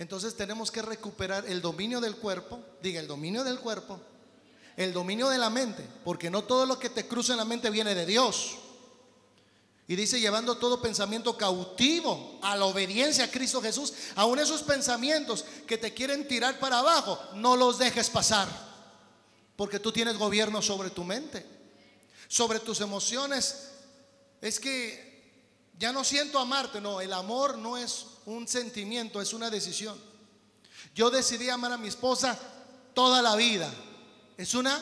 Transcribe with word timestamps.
Entonces 0.00 0.34
tenemos 0.34 0.70
que 0.70 0.80
recuperar 0.80 1.44
el 1.46 1.60
dominio 1.60 2.00
del 2.00 2.16
cuerpo, 2.16 2.58
diga 2.80 3.00
el 3.00 3.06
dominio 3.06 3.44
del 3.44 3.60
cuerpo, 3.60 4.00
el 4.78 4.94
dominio 4.94 5.28
de 5.28 5.36
la 5.36 5.50
mente, 5.50 5.86
porque 6.06 6.30
no 6.30 6.42
todo 6.42 6.64
lo 6.64 6.78
que 6.78 6.88
te 6.88 7.06
cruza 7.06 7.34
en 7.34 7.38
la 7.38 7.44
mente 7.44 7.68
viene 7.68 7.94
de 7.94 8.06
Dios. 8.06 8.56
Y 9.86 9.96
dice, 9.96 10.18
llevando 10.18 10.56
todo 10.56 10.80
pensamiento 10.80 11.36
cautivo 11.36 12.38
a 12.40 12.56
la 12.56 12.64
obediencia 12.64 13.24
a 13.24 13.30
Cristo 13.30 13.60
Jesús, 13.60 13.92
aun 14.14 14.38
esos 14.38 14.62
pensamientos 14.62 15.44
que 15.66 15.76
te 15.76 15.92
quieren 15.92 16.26
tirar 16.26 16.58
para 16.58 16.78
abajo, 16.78 17.20
no 17.34 17.54
los 17.54 17.76
dejes 17.76 18.08
pasar, 18.08 18.48
porque 19.54 19.80
tú 19.80 19.92
tienes 19.92 20.16
gobierno 20.16 20.62
sobre 20.62 20.88
tu 20.88 21.04
mente, 21.04 21.44
sobre 22.26 22.58
tus 22.58 22.80
emociones. 22.80 23.68
Es 24.40 24.58
que 24.58 25.09
ya 25.80 25.92
no 25.92 26.04
siento 26.04 26.38
amarte, 26.38 26.78
no, 26.78 27.00
el 27.00 27.10
amor 27.10 27.56
no 27.56 27.78
es 27.78 28.04
un 28.26 28.46
sentimiento, 28.46 29.18
es 29.22 29.32
una 29.32 29.48
decisión. 29.48 29.98
Yo 30.94 31.10
decidí 31.10 31.48
amar 31.48 31.72
a 31.72 31.78
mi 31.78 31.88
esposa 31.88 32.38
toda 32.92 33.22
la 33.22 33.34
vida, 33.34 33.72
es 34.36 34.52
una 34.52 34.78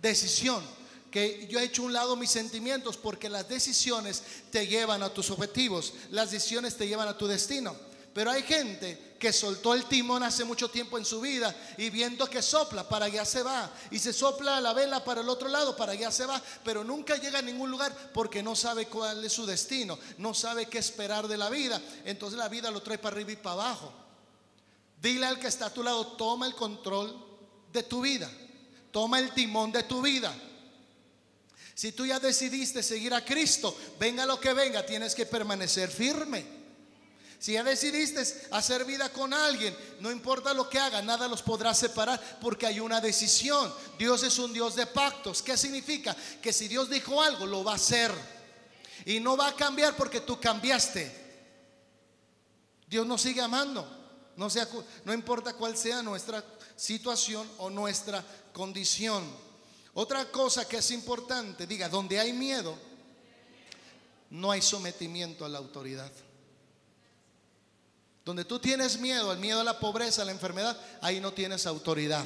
decisión 0.00 0.64
que 1.10 1.46
yo 1.46 1.60
he 1.60 1.64
hecho 1.64 1.82
un 1.82 1.92
lado 1.92 2.16
mis 2.16 2.30
sentimientos 2.30 2.96
porque 2.96 3.28
las 3.28 3.48
decisiones 3.50 4.22
te 4.50 4.66
llevan 4.66 5.02
a 5.02 5.10
tus 5.10 5.30
objetivos, 5.30 5.92
las 6.10 6.30
decisiones 6.30 6.74
te 6.78 6.88
llevan 6.88 7.06
a 7.06 7.18
tu 7.18 7.26
destino. 7.26 7.76
Pero 8.14 8.30
hay 8.30 8.42
gente 8.44 9.16
que 9.18 9.32
soltó 9.32 9.74
el 9.74 9.86
timón 9.86 10.22
hace 10.22 10.44
mucho 10.44 10.70
tiempo 10.70 10.96
en 10.96 11.04
su 11.04 11.20
vida 11.20 11.54
y 11.76 11.90
viendo 11.90 12.30
que 12.30 12.40
sopla, 12.42 12.88
para 12.88 13.06
allá 13.06 13.24
se 13.24 13.42
va. 13.42 13.68
Y 13.90 13.98
se 13.98 14.12
sopla 14.12 14.60
la 14.60 14.72
vela 14.72 15.02
para 15.02 15.20
el 15.20 15.28
otro 15.28 15.48
lado, 15.48 15.74
para 15.74 15.92
allá 15.92 16.12
se 16.12 16.24
va. 16.24 16.40
Pero 16.62 16.84
nunca 16.84 17.16
llega 17.16 17.40
a 17.40 17.42
ningún 17.42 17.72
lugar 17.72 18.12
porque 18.14 18.40
no 18.40 18.54
sabe 18.54 18.86
cuál 18.86 19.24
es 19.24 19.32
su 19.32 19.44
destino, 19.44 19.98
no 20.18 20.32
sabe 20.32 20.66
qué 20.66 20.78
esperar 20.78 21.26
de 21.26 21.36
la 21.36 21.50
vida. 21.50 21.82
Entonces 22.04 22.38
la 22.38 22.48
vida 22.48 22.70
lo 22.70 22.82
trae 22.82 22.98
para 22.98 23.16
arriba 23.16 23.32
y 23.32 23.36
para 23.36 23.54
abajo. 23.54 23.92
Dile 25.02 25.26
al 25.26 25.40
que 25.40 25.48
está 25.48 25.66
a 25.66 25.74
tu 25.74 25.82
lado, 25.82 26.06
toma 26.12 26.46
el 26.46 26.54
control 26.54 27.14
de 27.72 27.82
tu 27.82 28.00
vida. 28.00 28.30
Toma 28.92 29.18
el 29.18 29.32
timón 29.32 29.72
de 29.72 29.82
tu 29.82 30.00
vida. 30.00 30.32
Si 31.74 31.90
tú 31.90 32.06
ya 32.06 32.20
decidiste 32.20 32.80
seguir 32.80 33.12
a 33.12 33.24
Cristo, 33.24 33.76
venga 33.98 34.24
lo 34.24 34.38
que 34.38 34.52
venga, 34.52 34.86
tienes 34.86 35.16
que 35.16 35.26
permanecer 35.26 35.90
firme. 35.90 36.63
Si 37.44 37.52
ya 37.52 37.62
decidiste 37.62 38.22
hacer 38.52 38.86
vida 38.86 39.12
con 39.12 39.34
alguien, 39.34 39.76
no 40.00 40.10
importa 40.10 40.54
lo 40.54 40.66
que 40.66 40.78
haga, 40.78 41.02
nada 41.02 41.28
los 41.28 41.42
podrá 41.42 41.74
separar 41.74 42.18
porque 42.40 42.64
hay 42.64 42.80
una 42.80 43.02
decisión. 43.02 43.70
Dios 43.98 44.22
es 44.22 44.38
un 44.38 44.54
Dios 44.54 44.76
de 44.76 44.86
pactos. 44.86 45.42
¿Qué 45.42 45.54
significa? 45.58 46.16
Que 46.40 46.54
si 46.54 46.68
Dios 46.68 46.88
dijo 46.88 47.20
algo, 47.20 47.44
lo 47.44 47.62
va 47.62 47.72
a 47.72 47.74
hacer. 47.74 48.10
Y 49.04 49.20
no 49.20 49.36
va 49.36 49.48
a 49.48 49.56
cambiar 49.56 49.94
porque 49.94 50.22
tú 50.22 50.40
cambiaste. 50.40 51.14
Dios 52.86 53.06
nos 53.06 53.20
sigue 53.20 53.42
amando. 53.42 53.86
No, 54.38 54.48
no 55.04 55.12
importa 55.12 55.52
cuál 55.52 55.76
sea 55.76 56.02
nuestra 56.02 56.42
situación 56.76 57.46
o 57.58 57.68
nuestra 57.68 58.24
condición. 58.54 59.22
Otra 59.92 60.30
cosa 60.30 60.66
que 60.66 60.78
es 60.78 60.90
importante, 60.92 61.66
diga, 61.66 61.90
donde 61.90 62.18
hay 62.18 62.32
miedo, 62.32 62.74
no 64.30 64.50
hay 64.50 64.62
sometimiento 64.62 65.44
a 65.44 65.50
la 65.50 65.58
autoridad. 65.58 66.10
Donde 68.24 68.44
tú 68.44 68.58
tienes 68.58 68.98
miedo, 68.98 69.32
el 69.32 69.38
miedo 69.38 69.60
a 69.60 69.64
la 69.64 69.78
pobreza, 69.78 70.22
a 70.22 70.24
la 70.24 70.32
enfermedad, 70.32 70.78
ahí 71.02 71.20
no 71.20 71.32
tienes 71.32 71.66
autoridad. 71.66 72.24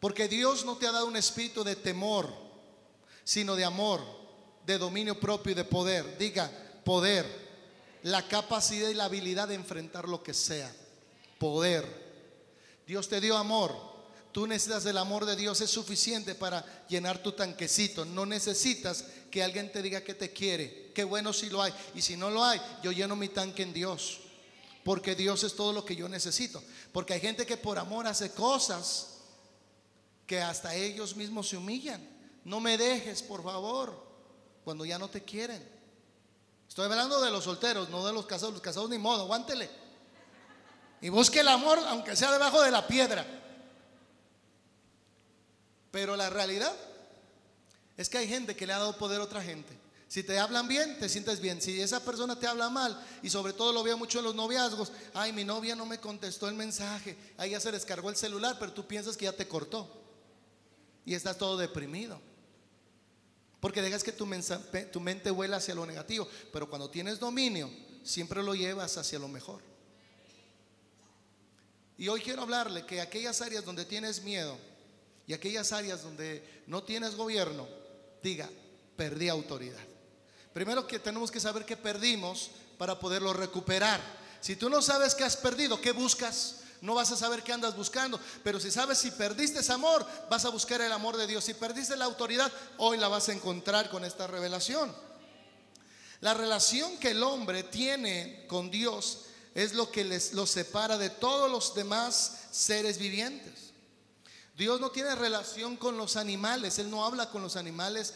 Porque 0.00 0.26
Dios 0.26 0.64
no 0.64 0.76
te 0.76 0.86
ha 0.86 0.92
dado 0.92 1.06
un 1.06 1.16
espíritu 1.16 1.62
de 1.62 1.76
temor, 1.76 2.32
sino 3.22 3.54
de 3.54 3.64
amor, 3.64 4.00
de 4.64 4.78
dominio 4.78 5.20
propio 5.20 5.52
y 5.52 5.54
de 5.54 5.64
poder. 5.64 6.16
Diga, 6.16 6.50
poder, 6.84 7.26
la 8.02 8.26
capacidad 8.26 8.88
y 8.88 8.94
la 8.94 9.04
habilidad 9.04 9.48
de 9.48 9.54
enfrentar 9.54 10.08
lo 10.08 10.22
que 10.22 10.32
sea. 10.32 10.74
Poder. 11.38 11.84
Dios 12.86 13.08
te 13.08 13.20
dio 13.20 13.36
amor. 13.36 13.90
Tú 14.32 14.46
necesitas 14.46 14.86
el 14.86 14.96
amor 14.96 15.26
de 15.26 15.36
Dios, 15.36 15.60
es 15.60 15.70
suficiente 15.70 16.34
para 16.34 16.64
llenar 16.88 17.22
tu 17.22 17.32
tanquecito. 17.32 18.04
No 18.04 18.24
necesitas 18.24 19.04
que 19.30 19.42
alguien 19.42 19.70
te 19.70 19.80
diga 19.82 20.02
que 20.02 20.14
te 20.14 20.32
quiere. 20.32 20.90
Qué 20.94 21.04
bueno 21.04 21.32
si 21.32 21.48
lo 21.48 21.62
hay. 21.62 21.72
Y 21.94 22.02
si 22.02 22.16
no 22.16 22.30
lo 22.30 22.44
hay, 22.44 22.60
yo 22.82 22.92
lleno 22.92 23.16
mi 23.16 23.28
tanque 23.28 23.62
en 23.62 23.72
Dios. 23.72 24.20
Porque 24.84 25.14
Dios 25.14 25.44
es 25.44 25.54
todo 25.54 25.72
lo 25.72 25.84
que 25.84 25.94
yo 25.94 26.08
necesito. 26.08 26.62
Porque 26.92 27.14
hay 27.14 27.20
gente 27.20 27.46
que 27.46 27.56
por 27.56 27.78
amor 27.78 28.06
hace 28.06 28.32
cosas 28.32 29.18
que 30.26 30.40
hasta 30.40 30.74
ellos 30.74 31.16
mismos 31.16 31.48
se 31.48 31.56
humillan. 31.56 32.06
No 32.44 32.60
me 32.60 32.76
dejes, 32.76 33.22
por 33.22 33.42
favor, 33.42 34.06
cuando 34.64 34.84
ya 34.84 34.98
no 34.98 35.08
te 35.08 35.22
quieren. 35.22 35.66
Estoy 36.68 36.86
hablando 36.86 37.20
de 37.20 37.30
los 37.30 37.44
solteros, 37.44 37.90
no 37.90 38.06
de 38.06 38.12
los 38.12 38.26
casados. 38.26 38.54
Los 38.54 38.62
casados 38.62 38.90
ni 38.90 38.98
modo, 38.98 39.22
aguántele. 39.22 39.70
Y 41.00 41.08
busque 41.08 41.40
el 41.40 41.48
amor, 41.48 41.78
aunque 41.86 42.16
sea 42.16 42.32
debajo 42.32 42.62
de 42.62 42.70
la 42.70 42.86
piedra. 42.86 43.26
Pero 45.90 46.16
la 46.16 46.30
realidad 46.30 46.74
es 48.00 48.08
que 48.08 48.16
hay 48.16 48.26
gente 48.26 48.56
que 48.56 48.66
le 48.66 48.72
ha 48.72 48.78
dado 48.78 48.96
poder 48.96 49.20
a 49.20 49.24
otra 49.24 49.42
gente. 49.42 49.78
Si 50.08 50.22
te 50.22 50.38
hablan 50.38 50.66
bien, 50.66 50.98
te 50.98 51.06
sientes 51.06 51.38
bien. 51.38 51.60
Si 51.60 51.78
esa 51.82 52.02
persona 52.02 52.34
te 52.34 52.46
habla 52.46 52.70
mal, 52.70 52.98
y 53.22 53.28
sobre 53.28 53.52
todo 53.52 53.74
lo 53.74 53.82
veo 53.82 53.98
mucho 53.98 54.20
en 54.20 54.24
los 54.24 54.34
noviazgos, 54.34 54.90
ay, 55.12 55.34
mi 55.34 55.44
novia 55.44 55.76
no 55.76 55.84
me 55.84 56.00
contestó 56.00 56.48
el 56.48 56.54
mensaje, 56.54 57.14
ahí 57.36 57.50
ya 57.50 57.60
se 57.60 57.70
descargó 57.70 58.08
el 58.08 58.16
celular, 58.16 58.56
pero 58.58 58.72
tú 58.72 58.86
piensas 58.86 59.18
que 59.18 59.26
ya 59.26 59.32
te 59.32 59.46
cortó. 59.46 60.02
Y 61.04 61.12
estás 61.12 61.36
todo 61.36 61.58
deprimido. 61.58 62.18
Porque 63.60 63.82
dejas 63.82 64.02
que 64.02 64.12
tu, 64.12 64.26
tu 64.90 65.00
mente 65.00 65.30
vuela 65.30 65.58
hacia 65.58 65.74
lo 65.74 65.84
negativo. 65.84 66.26
Pero 66.54 66.70
cuando 66.70 66.88
tienes 66.88 67.18
dominio, 67.18 67.70
siempre 68.02 68.42
lo 68.42 68.54
llevas 68.54 68.96
hacia 68.96 69.18
lo 69.18 69.28
mejor. 69.28 69.60
Y 71.98 72.08
hoy 72.08 72.22
quiero 72.22 72.40
hablarle 72.40 72.86
que 72.86 73.02
aquellas 73.02 73.42
áreas 73.42 73.62
donde 73.66 73.84
tienes 73.84 74.22
miedo, 74.22 74.56
y 75.26 75.34
aquellas 75.34 75.70
áreas 75.72 76.02
donde 76.02 76.62
no 76.66 76.82
tienes 76.82 77.14
gobierno, 77.14 77.68
diga, 78.22 78.48
perdí 78.96 79.28
autoridad. 79.28 79.82
Primero 80.52 80.86
que 80.86 80.98
tenemos 80.98 81.30
que 81.30 81.40
saber 81.40 81.64
que 81.64 81.76
perdimos 81.76 82.50
para 82.78 82.98
poderlo 82.98 83.32
recuperar. 83.32 84.00
Si 84.40 84.56
tú 84.56 84.68
no 84.68 84.82
sabes 84.82 85.14
que 85.14 85.24
has 85.24 85.36
perdido, 85.36 85.80
¿qué 85.80 85.92
buscas? 85.92 86.56
No 86.80 86.94
vas 86.94 87.12
a 87.12 87.16
saber 87.16 87.42
qué 87.42 87.52
andas 87.52 87.76
buscando, 87.76 88.18
pero 88.42 88.58
si 88.58 88.70
sabes 88.70 88.98
si 88.98 89.10
perdiste 89.10 89.60
ese 89.60 89.72
amor, 89.72 90.06
vas 90.30 90.46
a 90.46 90.48
buscar 90.48 90.80
el 90.80 90.92
amor 90.92 91.16
de 91.16 91.26
Dios. 91.26 91.44
Si 91.44 91.52
perdiste 91.52 91.94
la 91.96 92.06
autoridad, 92.06 92.50
hoy 92.78 92.96
la 92.96 93.08
vas 93.08 93.28
a 93.28 93.32
encontrar 93.32 93.90
con 93.90 94.04
esta 94.04 94.26
revelación. 94.26 94.94
La 96.20 96.34
relación 96.34 96.98
que 96.98 97.10
el 97.10 97.22
hombre 97.22 97.62
tiene 97.62 98.46
con 98.46 98.70
Dios 98.70 99.26
es 99.54 99.74
lo 99.74 99.90
que 99.90 100.04
les, 100.04 100.32
lo 100.32 100.46
separa 100.46 100.96
de 100.96 101.10
todos 101.10 101.50
los 101.50 101.74
demás 101.74 102.46
seres 102.50 102.98
vivientes. 102.98 103.59
Dios 104.60 104.78
no 104.78 104.90
tiene 104.90 105.14
relación 105.14 105.78
con 105.78 105.96
los 105.96 106.16
animales, 106.16 106.78
Él 106.78 106.90
no 106.90 107.06
habla 107.06 107.30
con 107.30 107.40
los 107.40 107.56
animales, 107.56 108.12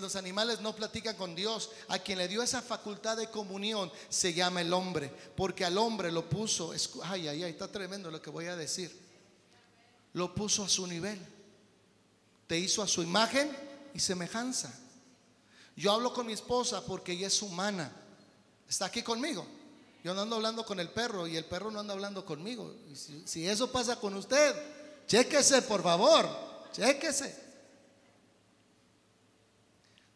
los 0.00 0.16
animales 0.16 0.60
no 0.60 0.74
platican 0.74 1.14
con 1.14 1.36
Dios. 1.36 1.70
A 1.86 2.00
quien 2.00 2.18
le 2.18 2.26
dio 2.26 2.42
esa 2.42 2.60
facultad 2.60 3.16
de 3.16 3.30
comunión 3.30 3.88
se 4.08 4.34
llama 4.34 4.60
el 4.60 4.72
hombre, 4.72 5.14
porque 5.36 5.64
al 5.64 5.78
hombre 5.78 6.10
lo 6.10 6.28
puso, 6.28 6.72
ay, 7.04 7.28
ay, 7.28 7.44
ay, 7.44 7.52
está 7.52 7.68
tremendo 7.68 8.10
lo 8.10 8.20
que 8.20 8.28
voy 8.28 8.46
a 8.46 8.56
decir, 8.56 8.90
lo 10.14 10.34
puso 10.34 10.64
a 10.64 10.68
su 10.68 10.84
nivel, 10.84 11.24
te 12.48 12.58
hizo 12.58 12.82
a 12.82 12.88
su 12.88 13.00
imagen 13.00 13.56
y 13.94 14.00
semejanza. 14.00 14.76
Yo 15.76 15.92
hablo 15.92 16.12
con 16.12 16.26
mi 16.26 16.32
esposa 16.32 16.84
porque 16.84 17.12
ella 17.12 17.28
es 17.28 17.40
humana, 17.40 17.92
está 18.68 18.86
aquí 18.86 19.04
conmigo. 19.04 19.46
Yo 20.02 20.12
no 20.12 20.22
ando 20.22 20.34
hablando 20.34 20.66
con 20.66 20.80
el 20.80 20.88
perro 20.88 21.28
y 21.28 21.36
el 21.36 21.44
perro 21.44 21.70
no 21.70 21.78
anda 21.78 21.94
hablando 21.94 22.26
conmigo. 22.26 22.74
si 23.24 23.46
eso 23.46 23.70
pasa 23.70 23.94
con 24.00 24.16
usted, 24.16 24.81
Chéquese, 25.06 25.62
por 25.62 25.82
favor, 25.82 26.28
chéquese. 26.72 27.42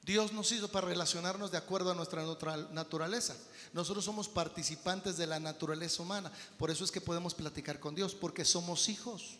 Dios 0.07 0.33
nos 0.33 0.53
hizo 0.53 0.69
para 0.69 0.87
relacionarnos 0.87 1.51
de 1.51 1.59
acuerdo 1.59 1.91
a 1.91 1.95
nuestra 1.95 2.25
naturaleza. 2.71 3.37
Nosotros 3.73 4.05
somos 4.05 4.29
participantes 4.29 5.17
de 5.17 5.27
la 5.27 5.41
naturaleza 5.41 6.01
humana. 6.01 6.31
Por 6.59 6.71
eso 6.71 6.85
es 6.85 6.93
que 6.93 7.01
podemos 7.01 7.35
platicar 7.35 7.81
con 7.81 7.97
Dios, 7.97 8.15
porque 8.15 8.45
somos 8.45 8.89
hijos. 8.89 9.39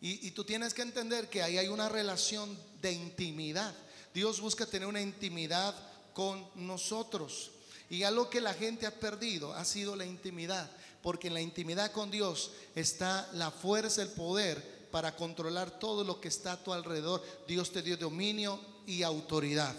Y, 0.00 0.26
y, 0.26 0.32
tú 0.32 0.44
tienes 0.44 0.74
que 0.74 0.82
entender 0.82 1.30
que 1.30 1.42
ahí 1.42 1.58
hay 1.58 1.68
una 1.68 1.88
relación 1.88 2.58
de 2.82 2.92
intimidad. 2.92 3.72
Dios 4.12 4.40
busca 4.40 4.66
tener 4.66 4.88
una 4.88 5.00
intimidad 5.00 5.74
con 6.12 6.44
nosotros. 6.56 7.52
Y 7.88 8.02
algo 8.02 8.28
que 8.28 8.40
la 8.40 8.52
gente 8.52 8.86
ha 8.86 8.98
perdido 8.98 9.54
ha 9.54 9.64
sido 9.64 9.94
la 9.94 10.04
intimidad 10.04 10.68
porque 11.06 11.28
en 11.28 11.34
la 11.34 11.40
intimidad 11.40 11.92
con 11.92 12.10
Dios 12.10 12.50
está 12.74 13.30
la 13.34 13.52
fuerza, 13.52 14.02
el 14.02 14.08
poder 14.08 14.88
para 14.90 15.14
controlar 15.14 15.78
todo 15.78 16.02
lo 16.02 16.20
que 16.20 16.26
está 16.26 16.50
a 16.50 16.64
tu 16.64 16.72
alrededor. 16.72 17.22
Dios 17.46 17.70
te 17.70 17.80
dio 17.80 17.96
dominio 17.96 18.60
y 18.88 19.04
autoridad. 19.04 19.72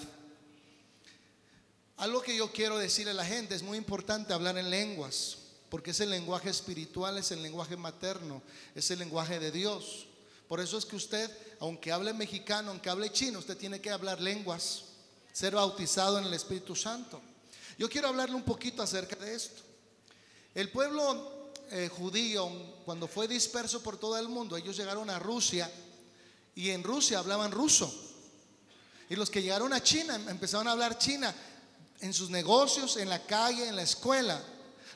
Algo 1.98 2.22
que 2.22 2.34
yo 2.34 2.50
quiero 2.54 2.78
decirle 2.78 3.12
a 3.12 3.16
la 3.16 3.26
gente, 3.26 3.56
es 3.56 3.62
muy 3.62 3.78
importante 3.78 4.32
hablar 4.32 4.58
en 4.58 4.70
lenguas, 4.70 5.40
porque 5.68 5.92
es 5.92 6.00
el 6.00 6.12
lenguaje 6.12 6.50
espiritual, 6.50 7.18
es 7.18 7.30
el 7.32 7.44
lenguaje 7.44 7.76
materno, 7.76 8.42
es 8.74 8.90
el 8.90 9.00
lenguaje 9.00 9.38
de 9.38 9.52
Dios. 9.52 10.08
Por 10.48 10.62
eso 10.62 10.78
es 10.78 10.86
que 10.86 10.96
usted, 10.96 11.30
aunque 11.60 11.92
hable 11.92 12.14
mexicano, 12.14 12.72
aunque 12.72 12.90
hable 12.90 13.12
chino, 13.12 13.40
usted 13.40 13.58
tiene 13.58 13.82
que 13.82 13.90
hablar 13.90 14.22
lenguas, 14.22 14.84
ser 15.34 15.56
bautizado 15.56 16.20
en 16.20 16.24
el 16.24 16.34
Espíritu 16.34 16.74
Santo. 16.74 17.22
Yo 17.78 17.90
quiero 17.90 18.08
hablarle 18.08 18.38
un 18.38 18.46
poquito 18.46 18.82
acerca 18.82 19.18
de 19.18 19.36
esto. 19.36 19.67
El 20.57 20.71
pueblo 20.71 21.51
eh, 21.69 21.88
judío, 21.88 22.50
cuando 22.83 23.07
fue 23.07 23.27
disperso 23.27 23.83
por 23.83 24.00
todo 24.00 24.18
el 24.18 24.27
mundo, 24.27 24.57
ellos 24.57 24.75
llegaron 24.75 25.07
a 25.12 25.19
Rusia 25.19 25.69
y 26.56 26.71
en 26.71 26.81
Rusia 26.81 27.19
hablaban 27.19 27.51
ruso. 27.51 27.94
Y 29.07 29.15
los 29.15 29.30
que 29.30 29.44
llegaron 29.44 29.71
a 29.71 29.83
China 29.83 30.15
em, 30.15 30.30
empezaron 30.30 30.68
a 30.68 30.71
hablar 30.71 30.98
china 30.98 31.31
en 32.00 32.12
sus 32.12 32.31
negocios, 32.31 32.98
en 32.98 33.07
la 33.07 33.24
calle, 33.24 33.68
en 33.68 33.75
la 33.75 33.83
escuela. 33.83 34.42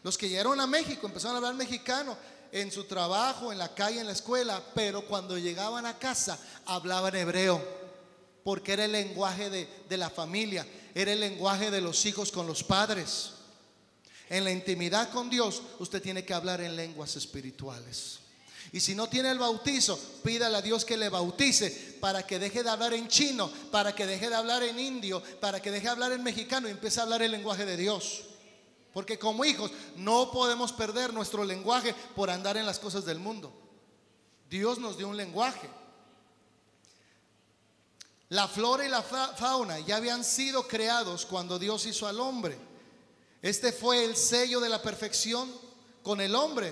Los 0.01 0.17
que 0.17 0.29
llegaron 0.29 0.59
a 0.59 0.65
México 0.65 1.05
empezaron 1.05 1.35
a 1.35 1.37
hablar 1.37 1.53
mexicano 1.53 2.17
en 2.51 2.71
su 2.71 2.85
trabajo, 2.85 3.51
en 3.51 3.59
la 3.59 3.75
calle, 3.75 3.99
en 3.99 4.07
la 4.07 4.13
escuela, 4.13 4.63
pero 4.73 5.05
cuando 5.05 5.37
llegaban 5.37 5.85
a 5.85 5.99
casa 5.99 6.39
hablaban 6.65 7.15
hebreo, 7.15 7.63
porque 8.43 8.73
era 8.73 8.85
el 8.85 8.93
lenguaje 8.93 9.51
de, 9.51 9.69
de 9.87 9.97
la 9.97 10.09
familia, 10.09 10.65
era 10.95 11.13
el 11.13 11.19
lenguaje 11.19 11.69
de 11.69 11.81
los 11.81 12.03
hijos 12.07 12.31
con 12.31 12.47
los 12.47 12.63
padres. 12.63 13.33
En 14.31 14.45
la 14.45 14.51
intimidad 14.51 15.09
con 15.11 15.29
Dios, 15.29 15.61
usted 15.79 16.01
tiene 16.01 16.23
que 16.23 16.33
hablar 16.33 16.61
en 16.61 16.77
lenguas 16.77 17.17
espirituales. 17.17 18.19
Y 18.71 18.79
si 18.79 18.95
no 18.95 19.09
tiene 19.09 19.29
el 19.29 19.37
bautizo, 19.37 19.99
pídale 20.23 20.55
a 20.55 20.61
Dios 20.61 20.85
que 20.85 20.95
le 20.95 21.09
bautice 21.09 21.97
para 21.99 22.25
que 22.25 22.39
deje 22.39 22.63
de 22.63 22.69
hablar 22.69 22.93
en 22.93 23.09
chino, 23.09 23.51
para 23.71 23.93
que 23.93 24.05
deje 24.05 24.29
de 24.29 24.35
hablar 24.35 24.63
en 24.63 24.79
indio, 24.79 25.21
para 25.41 25.61
que 25.61 25.69
deje 25.69 25.83
de 25.83 25.91
hablar 25.91 26.13
en 26.13 26.23
mexicano 26.23 26.69
y 26.69 26.71
empiece 26.71 27.01
a 27.01 27.03
hablar 27.03 27.21
el 27.21 27.31
lenguaje 27.31 27.65
de 27.65 27.75
Dios. 27.75 28.21
Porque 28.93 29.19
como 29.19 29.43
hijos 29.43 29.69
no 29.97 30.31
podemos 30.31 30.71
perder 30.71 31.13
nuestro 31.13 31.43
lenguaje 31.43 31.93
por 32.15 32.29
andar 32.29 32.55
en 32.55 32.65
las 32.65 32.79
cosas 32.79 33.03
del 33.03 33.19
mundo. 33.19 33.51
Dios 34.49 34.79
nos 34.79 34.97
dio 34.97 35.09
un 35.09 35.17
lenguaje. 35.17 35.69
La 38.29 38.47
flora 38.47 38.85
y 38.85 38.87
la 38.87 39.03
fauna 39.03 39.77
ya 39.81 39.97
habían 39.97 40.23
sido 40.23 40.65
creados 40.69 41.25
cuando 41.25 41.59
Dios 41.59 41.85
hizo 41.85 42.07
al 42.07 42.21
hombre. 42.21 42.70
Este 43.41 43.71
fue 43.71 44.05
el 44.05 44.15
sello 44.15 44.59
de 44.59 44.69
la 44.69 44.81
perfección 44.81 45.51
con 46.03 46.21
el 46.21 46.35
hombre. 46.35 46.71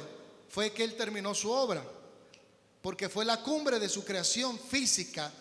Fue 0.49 0.71
que 0.71 0.83
él 0.83 0.95
terminó 0.95 1.33
su 1.33 1.51
obra. 1.51 1.83
Porque 2.81 3.09
fue 3.09 3.25
la 3.25 3.41
cumbre 3.41 3.79
de 3.79 3.89
su 3.89 4.05
creación 4.05 4.59
física. 4.59 5.31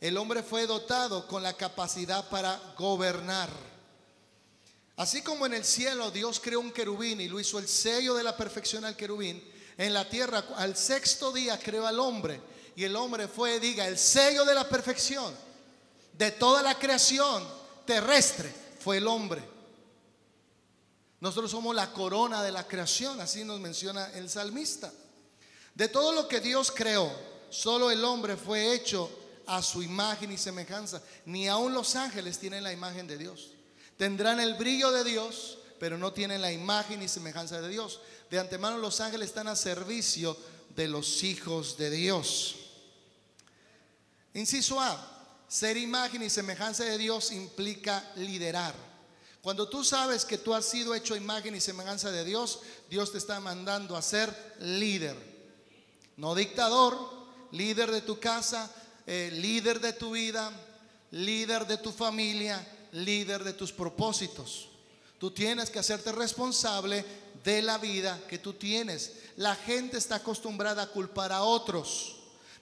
El 0.00 0.16
hombre 0.16 0.42
fue 0.42 0.66
dotado 0.66 1.26
con 1.26 1.42
la 1.42 1.54
capacidad 1.54 2.28
para 2.28 2.74
gobernar. 2.78 3.50
Así 4.96 5.22
como 5.22 5.46
en 5.46 5.54
el 5.54 5.64
cielo 5.64 6.10
Dios 6.10 6.40
creó 6.40 6.60
un 6.60 6.72
querubín 6.72 7.20
y 7.20 7.28
lo 7.28 7.38
hizo 7.38 7.58
el 7.58 7.68
sello 7.68 8.14
de 8.14 8.24
la 8.24 8.36
perfección 8.36 8.84
al 8.84 8.96
querubín, 8.96 9.42
en 9.76 9.94
la 9.94 10.08
tierra 10.08 10.44
al 10.56 10.76
sexto 10.76 11.30
día 11.30 11.56
creó 11.56 11.86
al 11.86 12.00
hombre 12.00 12.40
y 12.74 12.82
el 12.82 12.96
hombre 12.96 13.28
fue, 13.28 13.60
diga, 13.60 13.86
el 13.86 13.96
sello 13.96 14.44
de 14.44 14.56
la 14.56 14.68
perfección 14.68 15.32
de 16.14 16.32
toda 16.32 16.62
la 16.62 16.76
creación 16.76 17.46
terrestre 17.86 18.52
fue 18.80 18.96
el 18.96 19.06
hombre. 19.06 19.57
Nosotros 21.20 21.50
somos 21.50 21.74
la 21.74 21.92
corona 21.92 22.42
de 22.42 22.52
la 22.52 22.66
creación, 22.66 23.20
así 23.20 23.44
nos 23.44 23.58
menciona 23.60 24.10
el 24.12 24.30
salmista. 24.30 24.92
De 25.74 25.88
todo 25.88 26.12
lo 26.12 26.28
que 26.28 26.40
Dios 26.40 26.70
creó, 26.70 27.10
solo 27.50 27.90
el 27.90 28.04
hombre 28.04 28.36
fue 28.36 28.74
hecho 28.74 29.10
a 29.46 29.62
su 29.62 29.82
imagen 29.82 30.30
y 30.30 30.38
semejanza. 30.38 31.02
Ni 31.24 31.48
aun 31.48 31.74
los 31.74 31.96
ángeles 31.96 32.38
tienen 32.38 32.62
la 32.62 32.72
imagen 32.72 33.06
de 33.06 33.18
Dios. 33.18 33.50
Tendrán 33.96 34.38
el 34.38 34.54
brillo 34.54 34.92
de 34.92 35.02
Dios, 35.04 35.58
pero 35.80 35.98
no 35.98 36.12
tienen 36.12 36.42
la 36.42 36.52
imagen 36.52 37.02
y 37.02 37.08
semejanza 37.08 37.60
de 37.60 37.68
Dios. 37.68 38.00
De 38.30 38.38
antemano 38.38 38.78
los 38.78 39.00
ángeles 39.00 39.28
están 39.28 39.48
a 39.48 39.56
servicio 39.56 40.36
de 40.76 40.86
los 40.86 41.24
hijos 41.24 41.76
de 41.76 41.90
Dios. 41.90 42.56
Inciso 44.34 44.80
A, 44.80 45.44
ser 45.48 45.76
imagen 45.76 46.22
y 46.22 46.30
semejanza 46.30 46.84
de 46.84 46.98
Dios 46.98 47.32
implica 47.32 48.12
liderar. 48.16 48.87
Cuando 49.48 49.66
tú 49.66 49.82
sabes 49.82 50.26
que 50.26 50.36
tú 50.36 50.52
has 50.52 50.66
sido 50.66 50.94
hecho 50.94 51.16
imagen 51.16 51.54
y 51.54 51.60
semejanza 51.62 52.10
de 52.10 52.22
Dios, 52.22 52.60
Dios 52.90 53.12
te 53.12 53.16
está 53.16 53.40
mandando 53.40 53.96
a 53.96 54.02
ser 54.02 54.30
líder. 54.60 55.16
No 56.18 56.34
dictador, 56.34 56.98
líder 57.52 57.90
de 57.90 58.02
tu 58.02 58.20
casa, 58.20 58.70
eh, 59.06 59.30
líder 59.32 59.80
de 59.80 59.94
tu 59.94 60.10
vida, 60.10 60.52
líder 61.12 61.66
de 61.66 61.78
tu 61.78 61.92
familia, 61.92 62.62
líder 62.92 63.42
de 63.42 63.54
tus 63.54 63.72
propósitos. 63.72 64.68
Tú 65.18 65.30
tienes 65.30 65.70
que 65.70 65.78
hacerte 65.78 66.12
responsable 66.12 67.02
de 67.42 67.62
la 67.62 67.78
vida 67.78 68.20
que 68.28 68.38
tú 68.38 68.52
tienes. 68.52 69.12
La 69.36 69.56
gente 69.56 69.96
está 69.96 70.16
acostumbrada 70.16 70.82
a 70.82 70.90
culpar 70.90 71.32
a 71.32 71.42
otros, 71.42 72.16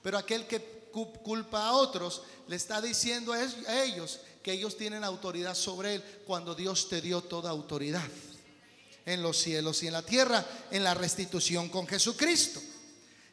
pero 0.05 0.19
aquel 0.19 0.47
que 0.47 0.87
culpa 1.25 1.67
a 1.67 1.73
otros 1.73 2.23
le 2.47 2.55
está 2.55 2.81
diciendo 2.81 3.33
a 3.33 3.83
ellos 3.83 4.21
que 4.47 4.53
ellos 4.53 4.77
tienen 4.77 5.03
autoridad 5.03 5.57
sobre 5.57 5.97
él 5.97 6.05
cuando 6.25 6.55
Dios 6.55 6.89
te 6.89 7.01
dio 7.01 7.21
toda 7.21 7.51
autoridad 7.51 8.09
en 9.05 9.21
los 9.21 9.39
cielos 9.39 9.83
y 9.83 9.89
en 9.89 9.93
la 9.93 10.03
tierra, 10.03 10.47
en 10.71 10.85
la 10.85 10.95
restitución 10.95 11.69
con 11.69 11.85
Jesucristo. 11.85 12.63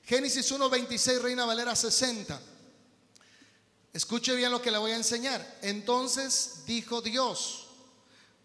Génesis 0.06 0.52
1.26, 0.52 1.22
Reina 1.22 1.46
Valera 1.46 1.76
60. 1.76 2.42
Escuche 3.94 4.34
bien 4.34 4.50
lo 4.50 4.60
que 4.60 4.72
le 4.72 4.80
voy 4.80 4.90
a 4.90 4.96
enseñar. 4.96 5.60
Entonces 5.62 6.64
dijo 6.66 7.00
Dios, 7.00 7.68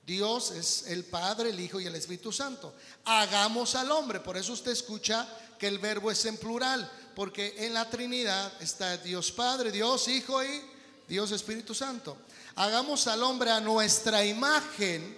Dios 0.04 0.50
es 0.50 0.88
el 0.88 1.04
Padre, 1.04 1.48
el 1.48 1.60
Hijo 1.60 1.80
y 1.80 1.86
el 1.86 1.94
Espíritu 1.94 2.32
Santo. 2.32 2.74
Hagamos 3.06 3.76
al 3.76 3.90
hombre. 3.92 4.20
Por 4.20 4.36
eso 4.36 4.52
usted 4.52 4.72
escucha 4.72 5.26
que 5.58 5.68
el 5.68 5.78
verbo 5.78 6.10
es 6.10 6.22
en 6.26 6.36
plural, 6.36 6.92
porque 7.14 7.54
en 7.64 7.72
la 7.72 7.88
Trinidad 7.88 8.52
está 8.60 8.98
Dios 8.98 9.32
Padre, 9.32 9.72
Dios 9.72 10.06
Hijo 10.08 10.44
y 10.44 10.60
Dios 11.08 11.32
Espíritu 11.32 11.74
Santo. 11.74 12.18
Hagamos 12.60 13.06
al 13.06 13.22
hombre 13.22 13.52
a 13.52 13.60
nuestra 13.60 14.24
imagen, 14.24 15.16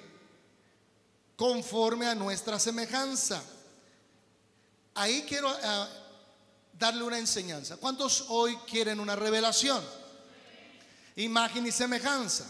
conforme 1.37 2.07
a 2.07 2.15
nuestra 2.15 2.59
semejanza. 2.59 3.43
Ahí 4.95 5.25
quiero 5.27 5.51
eh, 5.51 5.87
darle 6.75 7.03
una 7.03 7.19
enseñanza. 7.19 7.79
¿Cuántos 7.79 8.27
hoy 8.29 8.57
quieren 8.71 9.01
una 9.01 9.17
revelación? 9.17 9.83
imagen 11.17 11.67
y 11.67 11.73
semejanza. 11.73 12.45